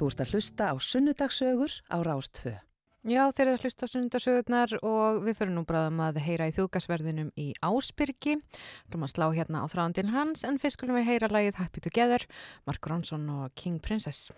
[0.03, 2.57] Þú ert að hlusta á sunnudagsögur á Rástfö.
[3.07, 6.55] Já, þeir eru að hlusta á sunnudagsögurnar og við fyrir nú bráðum að heyra í
[6.57, 8.35] þjókasverðinum í Ásbyrgi.
[8.43, 11.85] Þú erum að slá hérna á þráðandinn hans en fyrst skulum við heyra lagið Happy
[11.87, 12.27] Together,
[12.67, 14.33] Mark Ronson og King Princess.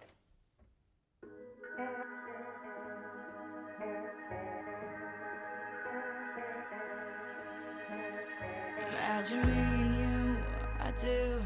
[8.85, 10.37] Imagine me and you,
[10.85, 11.41] I do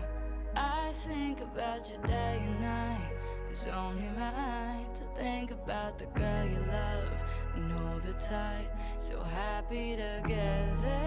[0.57, 6.45] I think about you day and night It's only right to think about the girl
[6.45, 7.11] you love
[7.55, 8.71] and hold her tight.
[8.97, 11.01] So happy together.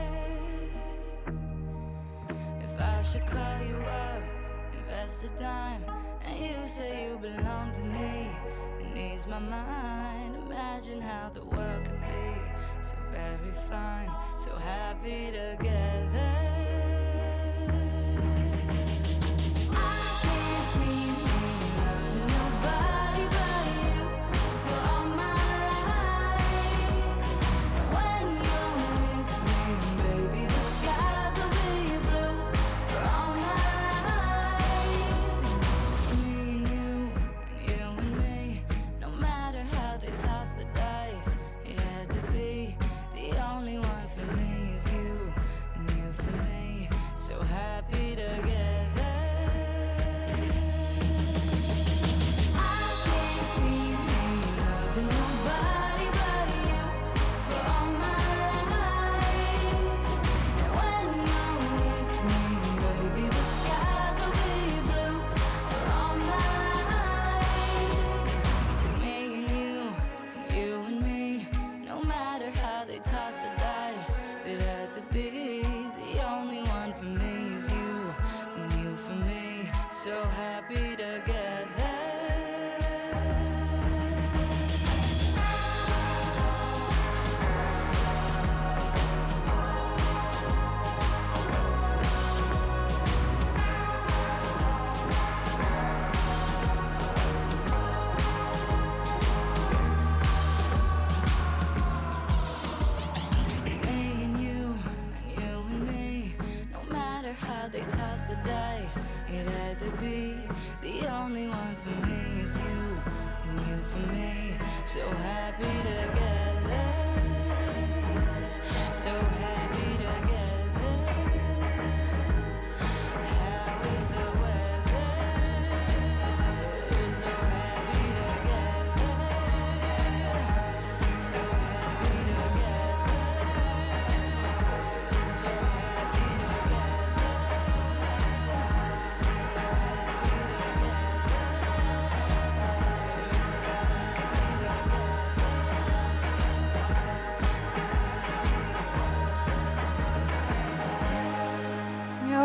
[2.59, 4.23] If I should call you up,
[4.77, 5.83] invest the time,
[6.25, 8.29] and you say you belong to me,
[8.79, 10.35] it needs my mind.
[10.45, 12.51] Imagine how the world could be
[12.81, 17.00] so very fine, so happy together.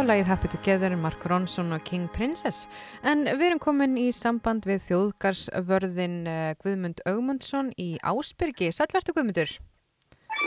[0.07, 2.66] Lagið Happy Together, Mark Ronson og King Princess.
[3.03, 8.69] En við erum komin í samband við þjóðgarsvörðin uh, Guðmund Augmundsson í Ásbyrgi.
[8.74, 9.51] Sælvertu Guðmundur?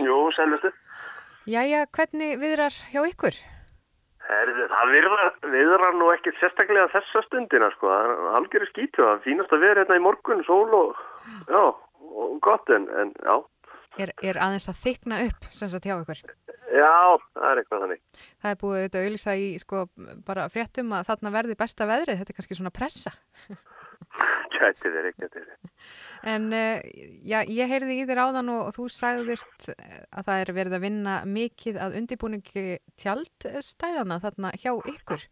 [0.06, 0.72] Jú, selvistu.
[1.50, 3.40] Jæja, hvernig viðrar hjá ykkur?
[4.30, 7.92] Herði, það viðrar, viðrar nú ekki sérstaklega þessa stundina, sko.
[7.92, 9.04] Það er algjörðu skítu.
[9.04, 11.00] Það fínast að vera hérna í morgun, sól og,
[11.50, 11.64] já,
[12.24, 13.36] og gott en, en já.
[13.98, 16.22] Er, er aðeins að þykna upp sem sagt hjá ykkur?
[16.70, 18.02] Já, það er eitthvað þannig.
[18.44, 19.82] Það er búið þetta auðlýsa í sko
[20.28, 22.20] bara fréttum að þarna verði besta veðrið.
[22.20, 23.14] Þetta er kannski svona pressa.
[24.54, 25.72] Gæti verið, gæti verið.
[26.30, 26.78] En uh,
[27.26, 30.76] já, ég heyrði í þér áðan og, og þú sagðist eh, að það er verið
[30.78, 32.64] að vinna mikið að undirbúningi
[33.00, 35.26] tjaldstæðana þarna hjá ykkur.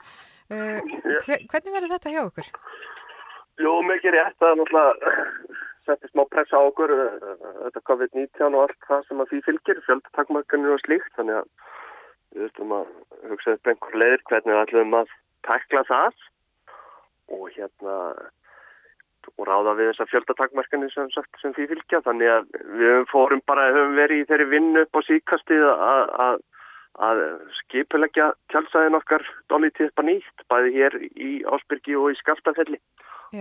[0.48, 0.80] Uh,
[1.26, 2.52] hver, hvernig verður þetta hjá ykkur?
[3.58, 4.38] Jú, mikið rétt.
[4.40, 7.36] Það er náttúrulega setti smá pressa á okkur, uh,
[7.66, 11.52] þetta COVID-19 og allt það sem að því fylgir, fjöldatakmarkanir og slíkt, þannig að
[12.36, 12.90] við veistum að
[13.32, 15.14] hugsa upp einhver leiðir hvernig við ætlum að
[15.48, 16.26] tekla það
[17.38, 17.96] og hérna
[19.36, 21.10] og ráða við þessar fjöldatakmarkanir sem,
[21.42, 22.46] sem því fylgja, þannig að
[22.80, 26.38] við fórum bara, höfum verið í þeirri vinnu upp á síkastið að, að,
[27.10, 27.24] að
[27.60, 32.80] skipulegja tjálsæðin okkar dálítið upp að nýtt, bæði hér í Ásbyrgi og í Skaftafelli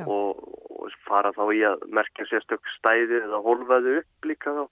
[0.06, 4.64] og, og fara þá í að merkja sérstök stæði eða holfaðu upp líka þá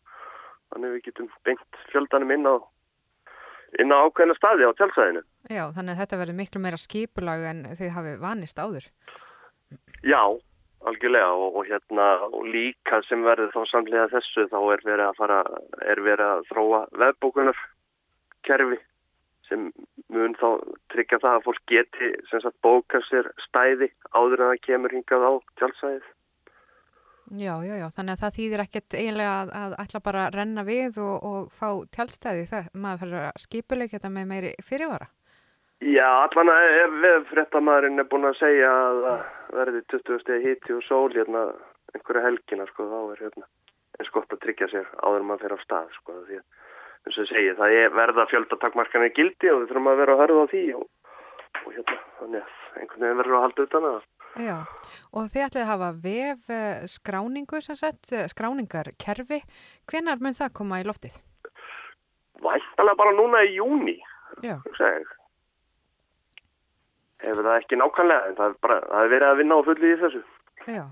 [0.74, 2.56] þannig við getum bengt fjöldanum inn á
[3.82, 5.22] inn á ákveðna staði á tjálsæðinu.
[5.50, 8.86] Já, þannig að þetta verður miklu meira skipulag en þið hafi vanist áður.
[10.04, 10.22] Já,
[10.86, 15.20] algjörlega og, og hérna og líka sem verður þá samlega þessu þá er verið að
[15.20, 15.40] fara
[15.82, 17.62] er verið að þróa vefbókunar
[18.46, 18.78] kerfi
[19.48, 19.70] sem
[20.12, 20.48] mun þá
[20.92, 25.26] tryggja það að fólk geti sem sagt bóka sér stæði áður en það kemur hingað
[25.26, 26.12] á tjálsæðið.
[27.40, 30.64] Já, já, já, þannig að það þýðir ekkert eiginlega að, að ætla bara að renna
[30.66, 35.08] við og, og fá tjálstæði það, maður fyrir að skipuleik þetta með meiri fyrirvara.
[35.84, 39.24] Já, allan að fréttamaðurinn er búin að segja að það
[39.58, 41.46] verði 20 stegi híti og sól hérna
[41.94, 43.48] einhverja helgina sko þá er hérna
[43.98, 46.46] eins gott að tryggja sér áður en maður fyrir á stað sko því að
[47.04, 50.44] eins og segi það er verða fjöldatakmarkanir gildi og við þurfum að vera að hörða
[50.44, 50.84] á því og,
[51.60, 54.10] og hérna þannig að einhvern veginn verður að halda utan að það.
[54.34, 54.56] Já,
[55.14, 59.38] og þið ætlið að hafa vef eh, skráningu sem sett, eh, skráningarkerfi.
[59.90, 61.20] Hvenar mun það koma í loftið?
[62.42, 63.94] Væntalega bara núna í júni.
[67.24, 69.92] Hefur það ekki nákvæmlega en það er bara, það er verið að vinna á fulli
[69.92, 70.22] í þessu.
[70.66, 70.84] Já,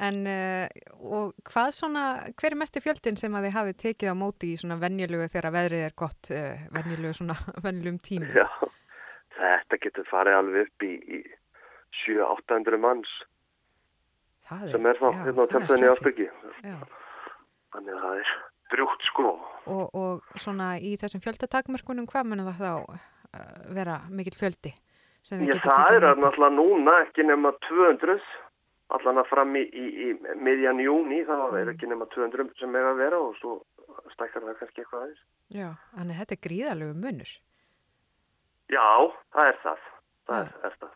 [0.00, 0.66] en uh,
[1.02, 2.04] og hvað svona,
[2.38, 5.54] hver er mesti fjöldin sem að þið hafið tekið á móti í svona venjulegu þegar
[5.56, 7.36] veðrið er gott, uh, venjulegu svona
[7.66, 8.32] venjulegum tímum?
[8.36, 8.48] Já,
[9.38, 11.20] þetta getur farið alveg upp í, í
[12.04, 13.12] 700-800 manns
[14.48, 15.88] það sem er þá hérna á er slæmt.
[15.92, 16.28] Ásbyrgi.
[16.66, 16.78] Já.
[17.72, 18.32] Þannig að það er
[18.72, 19.34] drjúgt sko.
[19.72, 24.74] Og, og svona í þessum fjöldatakmörkunum, hvað mun það þá uh, vera mikill fjöldi?
[25.22, 28.16] getið það er náttúrulega núna ekki nema 200
[28.98, 31.56] allan að fram í, í, í miðjan júni þá Mm.
[31.62, 33.54] er ekki nema 200 sem er að vera og svo
[34.14, 35.22] stækkar það kannski eitthvað aðeins.
[35.52, 37.32] Já, þannig þetta er gríðalegu munur.
[38.72, 38.88] Já,
[39.36, 39.86] það er það.
[40.28, 40.92] Það er, er það.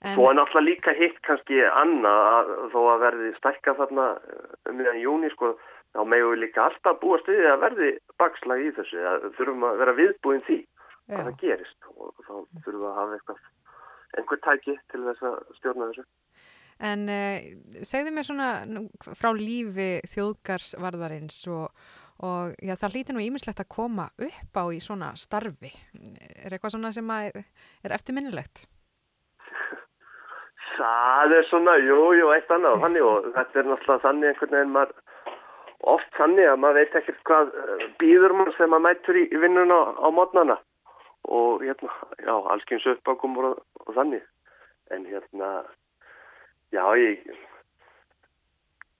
[0.00, 4.06] En- Svo er náttúrulega líka hitt kannski annað að, þó að verði stækka þarna
[4.70, 5.50] um miðjan júni sko,
[5.92, 7.90] þá megum við líka alltaf búast við að verði
[8.20, 8.96] bakslag í þessu.
[9.04, 11.16] Það þurfum að vera viðbúin því Já.
[11.18, 12.32] að það gerist og þá
[12.64, 13.40] þurfum við að hafa eitthvað
[14.20, 16.04] einhver tæki til þess að stjórna þessu.
[16.80, 17.38] En uh,
[17.84, 18.50] segðu mér svona
[19.04, 21.68] frá lífi þjóðgarsvarðarins og,
[22.24, 25.72] og já, það hlýtir nú ímislegt að koma upp á í svona starfi.
[26.40, 28.64] Er eitthvað svona sem er eftirminnilegt?
[30.80, 34.72] Það er svona, jú, jú, eitt annað þannig og þetta er náttúrulega þannig einhvern veginn
[34.72, 34.94] maður
[35.88, 39.78] oft þannig að maður veit ekkert hvað eh, býður mann sem maður mætur í vinnuna
[39.96, 40.56] á mótnana
[41.28, 44.24] og hérna, já, allskyns uppákomur og, og þannig
[44.94, 45.50] en hérna,
[46.72, 47.24] já, ég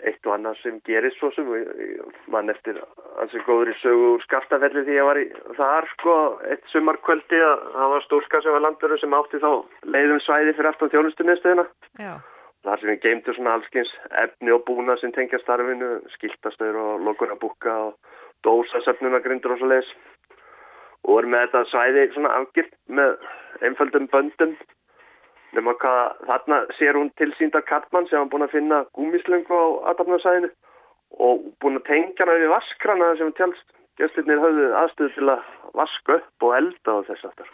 [0.00, 2.78] eitt og annað sem gerist svo sem ég- ég mann eftir
[3.20, 5.26] ansið góður í sögu úr skaftafelli því ég var í
[5.58, 6.14] þar sko
[6.48, 9.50] eitt sumarkvöldi að það var stúlka sem var landurinn sem átti þá
[9.84, 11.66] leiðum svæði fyrir aftan þjónustumiðstöðina.
[12.00, 12.14] Já.
[12.64, 17.72] þar sem við geymdu svona allskins efni og búna sem tengja starfinu skiltastöður og lokunabúka
[17.86, 17.94] og
[18.44, 19.92] dósasöfnunagrindur og svo leiðis
[21.04, 23.16] og voru með þetta svæði svona afgirt með
[23.64, 24.56] einföldum böndum
[25.56, 30.50] nema hvað þarna sér hún tilsýnda Kartmann sem hann búin að finna gúmislöngu á aðdafnarsæðinu
[31.26, 36.18] og búin að tengja hana við vaskrana sem tjálst gæstlirnir höfðu aðstöðu til að vaska
[36.20, 37.50] upp og elda og þess aftar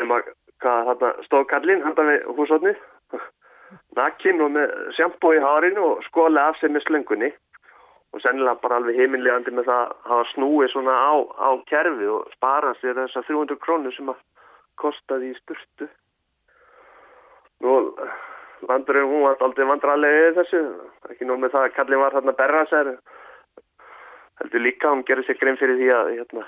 [0.00, 0.20] nema
[0.62, 2.76] hvað þarna stóð kallinn handan við húsotni
[3.98, 7.32] nakinn og með sjampó í hárinu og skóli af sig með slöngunni.
[8.14, 12.28] Og sennilega bara alveg heiminlegandi með það að hafa snúið svona á, á kerfi og
[12.36, 14.20] spara sér þessar 300 krónur sem að
[14.78, 15.88] kostaði í sturtu
[17.64, 17.76] Nú,
[18.68, 20.62] landurinn hún var aldrei vandrarlega í þessu.
[21.12, 22.92] Ekki nú með það að kallinn var þarna berra sér.
[24.42, 26.46] Heldur líka hún gerði sér grein fyrir því að hérna,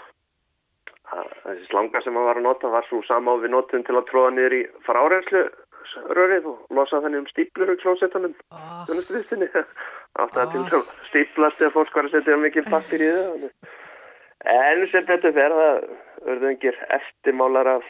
[1.16, 3.94] að þessi slanga sem hann var að nota var svo sama og við notum til
[3.96, 5.44] að tróða niður í frárenslu
[6.16, 8.34] rörið og losa þannig um stíplur í klósettunum
[8.88, 9.48] þjónustuvistinni
[10.20, 13.46] átt að til sem stíplast eða fólk var að setja mikið pappir í það
[14.56, 17.86] en sem það verður engir eftirmálar af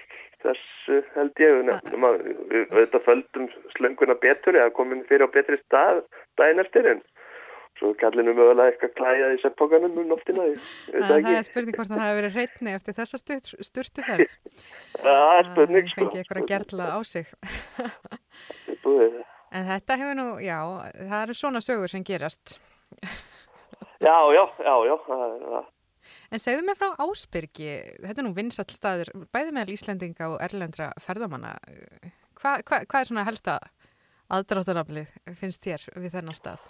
[0.47, 5.59] þessu held ég nefnum að við auðvitað földum slönguna betur eða komin fyrir á betri
[5.65, 6.03] stað
[6.41, 7.05] daginn eftir en
[7.77, 10.61] svo kallinu mögulega eitthvað klæjað í seppokanum um nóttina Það,
[10.95, 14.35] það það er ekki spurning hvort hann hafi verið hreitni eftir þessa sturt, sturtuferð.
[15.05, 17.33] það er spurning sko Fengið ykkur að gerla á sig.
[19.57, 20.59] En þetta hefur nú, já,
[20.97, 22.57] það eru svona sögur sem gerast.
[24.01, 25.73] já, já, já, já það er það
[26.31, 27.71] En segðu mér frá Ásbyrgi,
[28.03, 31.55] þetta er nú vinsall staður, bæði meðal Íslendinga og erlendra ferðamanna.
[32.41, 33.59] Hva, hva, hvað er svona helsta
[34.37, 36.67] aðdráttaraflið, finnst þér, við þennan stað?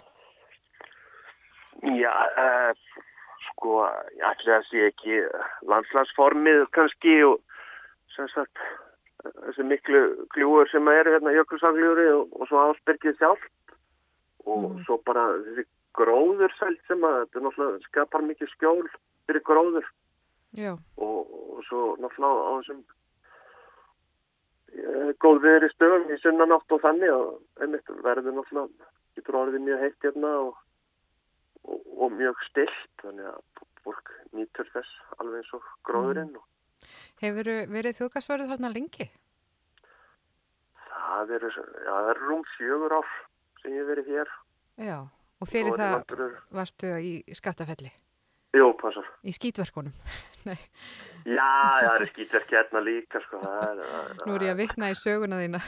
[1.97, 3.03] Já, uh,
[3.51, 3.83] sko,
[4.17, 5.21] ég ætla að sé ekki
[5.69, 7.41] landslagsformið kannski og
[8.15, 8.61] sem sagt
[9.45, 10.01] þessi miklu
[10.33, 13.75] gljúur sem eru hérna jökulsangljúri og, og svo ásbergið sjálft
[14.47, 18.83] og svo bara þessi gróðursælt sem að þetta náttúrulega skapar mikið skjól
[19.27, 19.87] fyrir gróður.
[20.97, 22.81] Og, og svo náttúrulega á þessum
[24.77, 29.83] eh, góð viðri stöðum í sunnanátt og þannig og einmitt verður náttúrulega getur orðið mjög
[29.85, 30.57] heitt hérna og,
[31.65, 36.45] og, og mjög stilt þannig að fólk nýtur þess alveg eins og gróðurinn og
[37.17, 39.07] Hefur verið þjóðgasverður þarna lengi?
[41.07, 43.07] það eru, já, það eru rúm fjögur ár
[43.61, 44.31] sem ég verið hér.
[44.77, 44.97] Já,
[45.41, 47.91] og fyrir er það náttúrulega- varstu í skattafelli,
[48.57, 49.93] Jú, passar í skítverkunum.
[50.47, 50.57] Nei,
[51.27, 51.43] Já,
[51.83, 55.41] það er skýtverki hérna líka sko, það er, nú er ég að vitna í söguna
[55.41, 55.59] þína.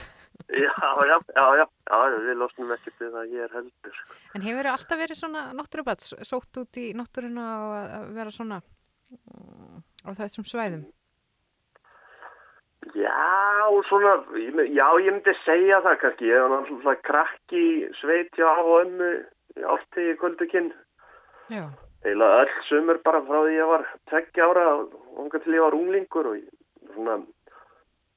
[0.48, 0.72] Já,
[1.04, 4.16] já, já, já, já, við losnum ekkert við það ég er heldur sko.
[4.34, 8.62] En hefur alltaf verið svona náttúrubats, sótt út í og að að vera svona
[9.12, 10.86] mm, á þessum svæðum?
[12.96, 14.16] Já, svona,
[14.64, 19.12] já, ég myndi segja það kannski, ég var náttúrulega krakki í sveit hjá ömmu
[19.60, 20.72] í áttegi kvöldukinn,
[21.50, 21.68] Já.
[22.04, 25.76] Eiginlega öll sumur bara frá því ég var tveggja ára og unga til ég var
[25.76, 26.48] unglingur og ég,
[26.94, 27.20] svona,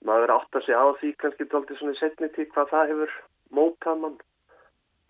[0.08, 3.18] maður átt að segja á því kannski dálítið svona í setni tíð hvað það hefur
[3.54, 4.20] mótað mann.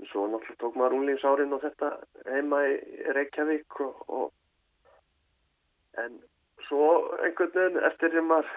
[0.02, 1.90] En Svo náttúrulega tók maður unglingsárin og þetta
[2.28, 2.78] heima í
[3.16, 6.18] Reykjavík og, og en
[6.68, 6.88] svo
[7.24, 8.52] einhvern veginn eftir því maður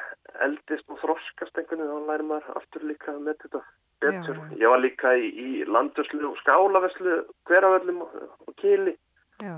[0.46, 3.62] eldist og þroskast einhvern veginn þá læri maður aftur líka með þetta
[4.02, 4.40] betur.
[4.40, 4.58] Já.
[4.62, 7.16] Ég var líka í, í landuslu og skálaveslu
[7.48, 8.18] hveravöllum og,
[8.48, 8.96] og kýli.
[9.44, 9.56] Já,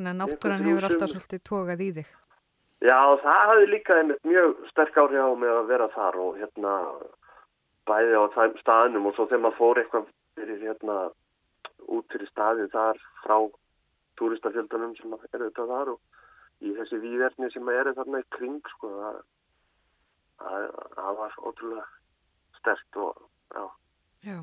[0.00, 2.12] þannig að náttúran hefur alltaf svolítið tókað í þig.
[2.80, 6.76] Já, það hafði líka einmitt mjög sterk áhrif á mig að vera þar og hérna
[7.90, 8.24] bæði á
[8.62, 10.06] staðnum og svo þegar maður fór eitthvað
[10.38, 10.96] fyrir hérna
[11.90, 13.36] út fyrir staðið þar frá
[14.20, 18.92] túristafjöldunum sem eru þetta þar og í þessi výverni sem eru þarna í kring sko
[18.96, 19.20] það,
[20.40, 20.66] það,
[20.96, 21.86] það var ótrúlega
[22.60, 23.22] sterkt og
[23.52, 23.64] já.
[24.24, 24.38] Já,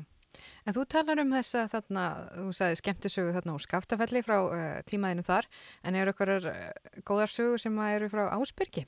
[0.64, 2.04] en þú talar um þessa þarna,
[2.36, 5.50] þú sagði skemmtisögu þarna úr skaftafelli frá uh, tímaðinu þar,
[5.84, 6.62] en eru eitthvað uh,
[7.08, 8.86] góðar sögur sem að eru frá Ásbyrgi?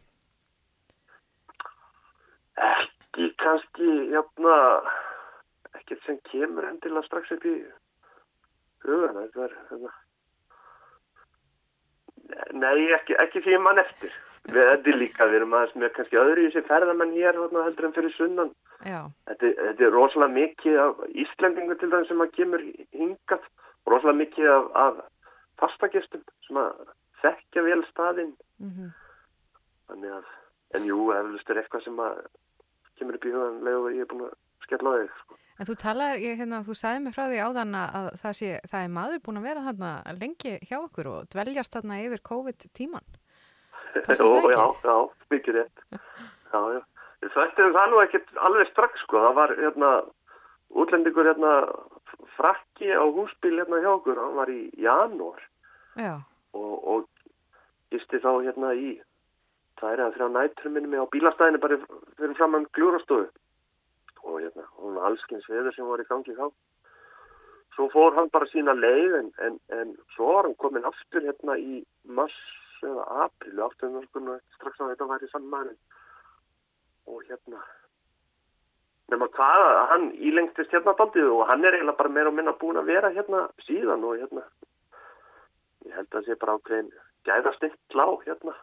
[2.60, 4.56] Ekki kannski jafna
[5.78, 7.56] ekkert sem kemur endilega strax upp í
[8.86, 9.96] hugan þetta er hérna
[12.54, 14.12] Nei, ekki, ekki því mann eftir
[14.48, 17.88] við þetta er líka, við erum aðeins með kannski öðru í þessi ferðamenn hér heldur
[17.88, 22.64] en fyrir sunnan þetta, þetta er rosalega mikið af Íslendingur til það sem að kemur
[22.96, 23.44] hingað
[23.90, 25.04] rosalega mikið af, af
[25.60, 26.80] fastagestum sem að
[27.20, 28.90] þekkja vel staðinn mm
[29.90, 30.30] þannig að,
[30.78, 32.18] en jú, eflust er eitthvað sem að
[33.00, 34.36] kemur upp í hugan leið og ég er búin að
[34.66, 35.38] skella á þig sko.
[35.60, 38.84] En þú talar, ég, hérna, þú sagði mig frá því áðan að það, sé, það
[38.84, 39.90] er maður búin að vera þarna
[40.20, 43.10] lengi hjá okkur og dveljast þarna yfir COVID-tíman.
[44.06, 44.54] Það ekki?
[44.54, 44.96] já, já,
[45.34, 45.84] mikið rétt.
[46.50, 46.80] Já, já.
[47.20, 49.20] Þetta er það nú ekkert alveg strax, sko.
[49.22, 49.90] Það var, hérna,
[50.82, 51.52] útlendingur, hérna,
[52.38, 54.18] frakki á húsbíl, hérna, hjá okkur.
[54.18, 55.44] Hann var í janúar
[56.00, 56.16] Já,
[56.56, 57.06] og, og
[57.94, 58.96] gisti þá, hérna, í
[59.80, 61.78] tvær eða þrjá nættur minni mig á bílastæðinu bara
[62.18, 63.28] fyrir framann gljúrastofu.
[64.24, 66.48] Og, hérna, hún var allskins veður sem var í gangi þá.
[67.76, 71.56] Svo fór hann bara sína leið en, en, en svo var hann komin aftur, hérna,
[71.56, 71.84] í
[72.80, 75.70] mars eða aprílu aftur með okkur strax að þetta væri saman
[77.10, 77.60] og hérna
[79.10, 82.52] nema hvað að hann ílengtist hérna daldið og hann er eiginlega bara meira og minna
[82.60, 84.44] búin að vera hérna síðan og hérna
[85.86, 86.90] ég held að það sé bara ákveðin
[87.24, 88.54] gæðastill á hérna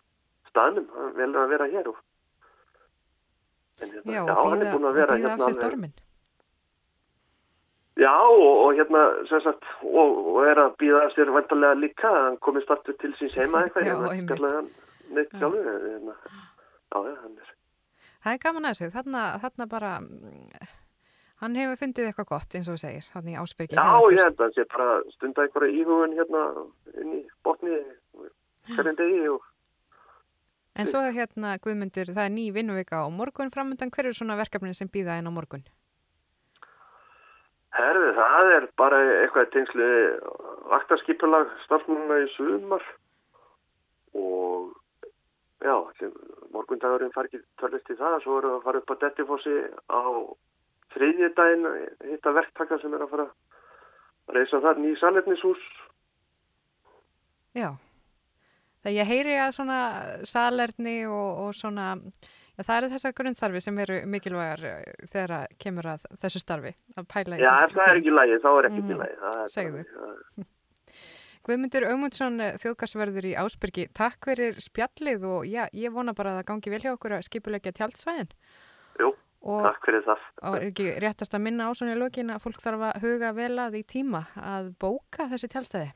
[0.49, 1.97] staðnum, hann velur að vera hér og
[3.81, 5.51] en hérna, já, já, og hann er býða, búin að vera býða af hérna sér
[5.51, 5.93] alveg- stormin.
[7.97, 12.25] Já, og, og hérna, sem sagt, og, og er að býða sér vantarlega líka, að
[12.27, 14.67] hann komist aftur til síns heima eitthvað, Já, hérna, hann
[15.17, 17.53] neitt sjálfur, hérna, já, já, hann er,
[18.27, 20.69] Það er gaman að þessu, þarna, þarna bara, mm,
[21.41, 23.77] hann hefur fundið eitthvað gott eins og þú segir, þannig í Ásbyrgi.
[23.79, 26.43] já, ég held að hann sé bara stunda einhverja íhugun hérna
[27.01, 27.79] inn í botni
[28.75, 29.53] hverjum degi og
[30.77, 34.75] En svo hérna, Guðmundur, það er ný vinnuvika á morgun framöndan, hver eru svona verkefni
[34.77, 35.63] sem býða inn á morgun?
[37.75, 39.89] Herði, það er bara eitthvað tengsli
[40.71, 42.83] vaktarskipulag starfnuna í sumar.
[44.17, 44.73] Og
[45.63, 45.75] já,
[46.53, 49.57] morgundagurinn far ekki törlist í það, svo erum við að fara upp á Dettifossi
[49.91, 50.01] á
[50.95, 51.67] þriðjudaginn,
[52.13, 55.67] hitta verktaka sem er að fara að reysa þar ný salernishús.
[57.57, 57.71] Já,
[58.85, 59.79] það ég heyri að svona
[60.29, 61.95] salerni og, og svona,
[62.57, 66.73] já, það eru þessar grunnþarfi sem eru mikilvægar eh, þegar að kemur að þessu starfi,
[66.97, 69.17] að pæla í Já, því- ef það er ekki í lagi, þá er ekki lagi.
[69.23, 69.83] Það er Segðu.
[71.47, 76.47] Guðmundur Augmundsson, þjóðgarsverður í Ásbyrgi, takk fyrir spjallið og já, ég vona bara að það
[76.49, 78.33] gangi vel hjá okkur að skipulegja tjaldsvæðin.
[78.99, 79.13] Jú,
[79.47, 80.25] Og- takk fyrir það.
[80.43, 83.31] Og er ekki réttast að minna á svona í lokin að fólk þarf að huga
[83.37, 85.93] vel að í tíma að bóka þessi tjálstæði?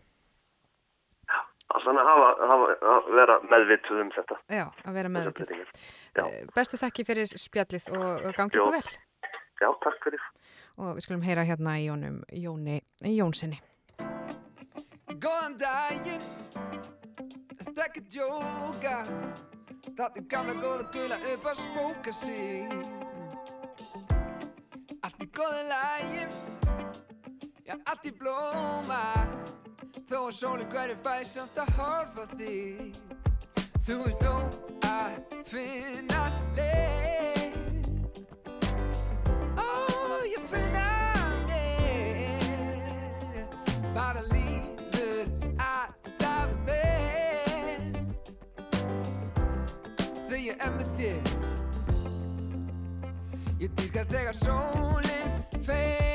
[1.80, 4.38] Allan að hafa, hafa, að vera meðvituð um þetta.
[4.52, 5.65] Já, að vera meðvitið.
[6.18, 6.23] Já.
[6.26, 8.93] Eh, Bestu þakki fyrir spjallið og, gangi ykkur vel.
[9.61, 10.30] Já, takk fyrir.
[10.81, 13.61] Og við skulum heyra hérna í Jónum Jóni Jónsinni.
[15.22, 16.23] Góðan daginn
[17.61, 18.95] Þetta ekki djóka
[19.98, 22.72] Þáttu gamla góða gula upp að spóka sig
[25.02, 26.26] Allt í góða lægi
[27.68, 29.03] Já, allt í blóma
[29.91, 32.95] Þó að sólinn hverju fæ samt að horfa þig.
[33.84, 34.35] Þú ert þó
[34.88, 35.11] að
[35.49, 36.22] finna
[36.55, 37.89] leið.
[39.59, 39.68] Ó,
[40.31, 40.88] ég finna
[41.49, 42.47] leið.
[43.97, 45.27] Bara líður
[45.57, 47.91] alltaf vel.
[50.30, 51.26] Þegar ég er með þér
[53.61, 56.10] Ég dýrka þegar sólinn fer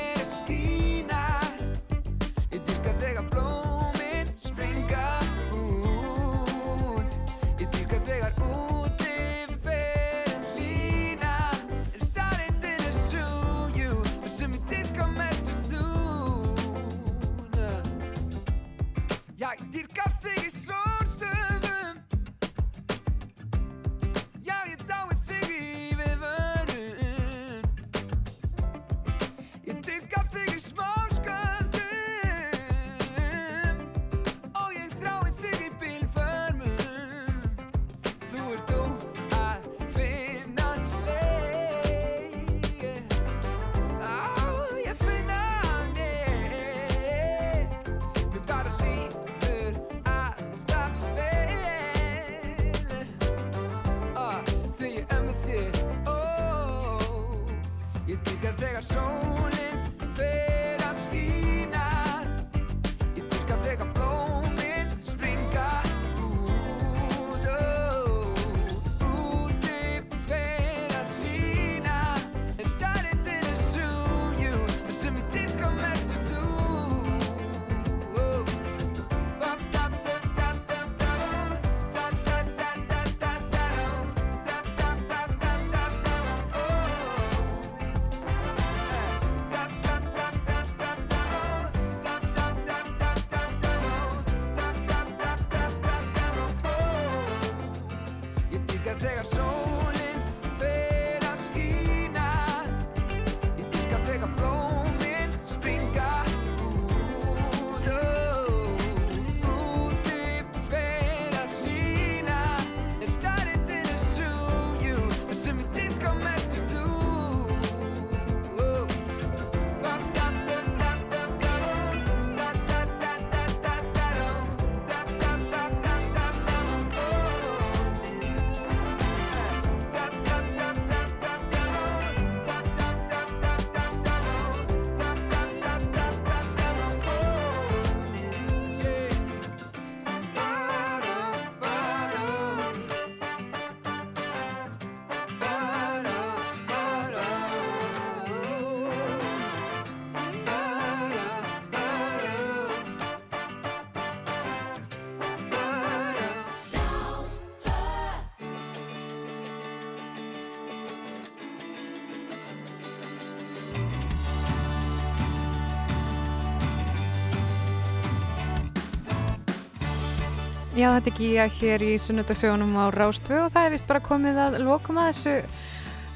[171.07, 174.97] Er Gíja hér í sunnudagsögunum á Rástvö og það er vist bara komið að lokum
[174.99, 175.35] að þessu,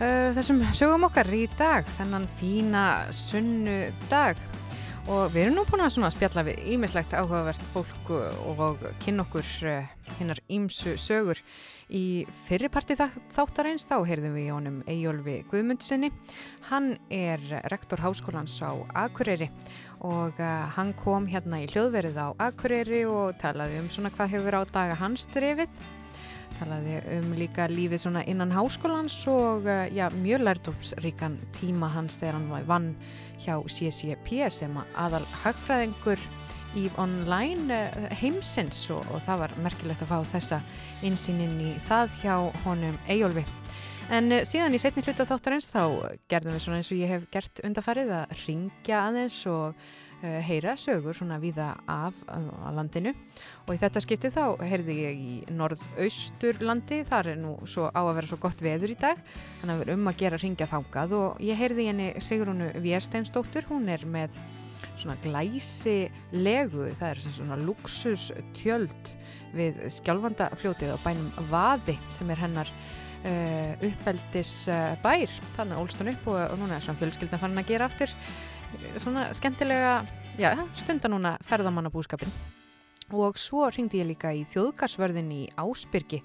[0.00, 2.82] uh, þessum sögum okkar í dag, þennan fína
[3.14, 4.40] sunnudag.
[5.06, 8.10] Og við erum nú búin að spjalla við ímislegt áhugavert fólk
[8.50, 9.86] og kynna okkur uh,
[10.18, 11.38] hinnar ímsu sögur.
[11.90, 16.12] Í fyrriparti þáttarins þá heyrðum við í honum Eyjólfi Guðmundsinni.
[16.68, 17.42] Hann er
[17.72, 19.48] rektor háskólans á Akureyri
[20.06, 24.58] og uh, hann kom hérna í hljóðverið á Akureyri og talaði um svona hvað hefur
[24.58, 25.82] á daga hans drefið.
[26.60, 32.38] Talaði um líka lífið svona innan háskólans og uh, já, mjög lærdómsríkan tíma hans þegar
[32.38, 32.92] hann var vann
[33.42, 36.22] hjá CCP sem aðal hagfræðingur
[36.78, 40.60] í online uh, heimsins og, og það var merkilegt að fá þessa
[41.06, 42.34] insýnin í það hjá
[42.66, 43.46] honum Eyjólfi.
[44.10, 45.82] En uh, síðan í setni hluta þáttarins þá
[46.30, 50.76] gerðum við svona eins og ég hef gert undarfarið að ringja aðeins og uh, heyra
[50.78, 53.12] sögur svona víða af á landinu
[53.66, 58.14] og í þetta skipti þá heyrði ég í norðausturlandi, þar er nú svo á að
[58.20, 59.20] vera svo gott veður í dag
[59.60, 63.66] þannig að við erum um að gera ringja þángað og ég heyrði henni Sigrúnu Vérsteinsdóttur,
[63.70, 64.38] hún er með
[65.00, 65.96] svona glæsi
[66.36, 69.12] legu, það er svona luxus tjöld
[69.56, 76.12] við skjálfandafljótið á bænum Vaði sem er hennar uh, uppeldis uh, bær, þannig ólst hún
[76.14, 78.14] upp og, og núna er svona fjölskyldan fann að gera aftur
[79.00, 80.00] svona skemmtilega
[80.38, 82.32] já, stunda núna ferðamannabúskapin
[83.10, 86.20] og svo ringdi ég líka í þjóðgarsverðin í Ásbyrgi.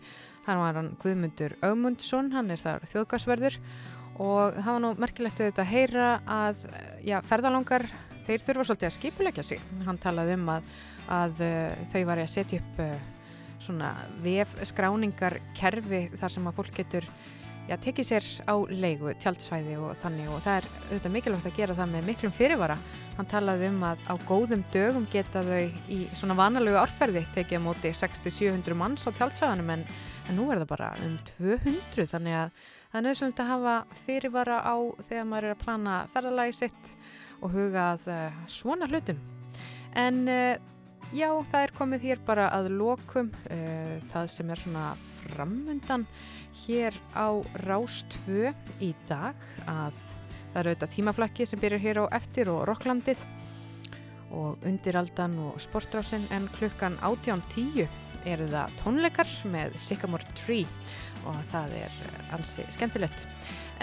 [0.45, 3.57] Þar var hann Guðmundur Augmundsson hann er þar þjóðgarsverður
[4.21, 6.67] og það var nú merkilegt að þetta heyra að
[7.03, 7.87] já, ferðalangar
[8.25, 9.67] þeir þurfa svolítið að skipulegja sig.
[9.85, 10.73] Hann talaði um að,
[11.19, 12.97] að uh, þau var að setja upp uh,
[13.61, 13.93] svona
[14.25, 17.07] vefskráningarkerfi þar sem að fólk getur
[17.69, 21.77] já, tekið sér á leigu, tjaldsvæði og þannig og það er auðvitað mikilvægt að gera
[21.79, 22.77] það með miklum fyrirvara.
[23.15, 27.65] Hann talaði um að á góðum dögum geta þau í svona vanalögu orferði tekið á
[27.65, 29.85] móti 60-700 manns á tjaldsvæðanum en,
[30.29, 34.59] en nú er það bara um 200 þannig að það er nöðsynlegt að hafa fyrirvara
[34.61, 34.75] á
[35.07, 36.95] þegar maður er að plana ferðalagi sitt
[37.45, 39.19] og hugað uh, svona hlutum.
[39.95, 40.55] En uh,
[41.13, 44.85] já, það er komið hér bara að lokum uh, það sem er svona
[45.19, 46.05] framundan
[46.65, 47.29] hér á
[47.65, 48.53] Rástvö
[48.83, 49.37] í dag
[49.69, 49.97] að
[50.53, 53.25] það eru auðvitað tímaflakki sem byrjar hér á eftir og Rokklandið
[54.35, 57.85] og undiraldan og sportrásin en klukkan 18.10
[58.25, 60.65] eru það tónleikar með Sycamore Tree
[61.29, 61.99] og það er
[62.35, 63.27] ansi skemmtilegt.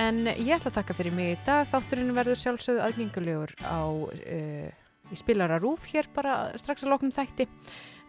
[0.00, 1.66] En ég ætla að þakka fyrir mig í dag.
[1.68, 4.70] Þátturinn verður sjálfsögðu aðgengulegur á, uh,
[5.12, 7.48] í spilara rúf hér bara strax að loknum þætti.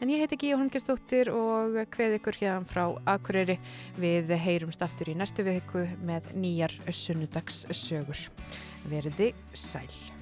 [0.01, 3.59] En ég heiti Gíja Holmgjastóttir og hveð ykkur hérna frá Akureyri.
[3.99, 8.27] Við heyrumst aftur í næstu viku með nýjar sunnudags sögur.
[8.91, 10.12] Verði sæl.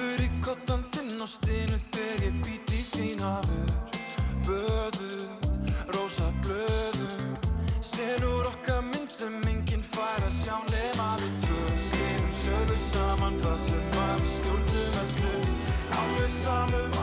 [0.00, 3.72] Fyrir kottan þinn á stinu þegar ég býti þín af ör
[4.46, 5.26] Böður,
[5.92, 7.26] rosa blöður
[7.84, 11.60] Senur okkar mynd sem enginn fær að sjá nema við tvö.
[11.84, 15.36] Skinum sögur saman, það sem var stjórnum öllu.
[16.00, 16.99] Alveg samum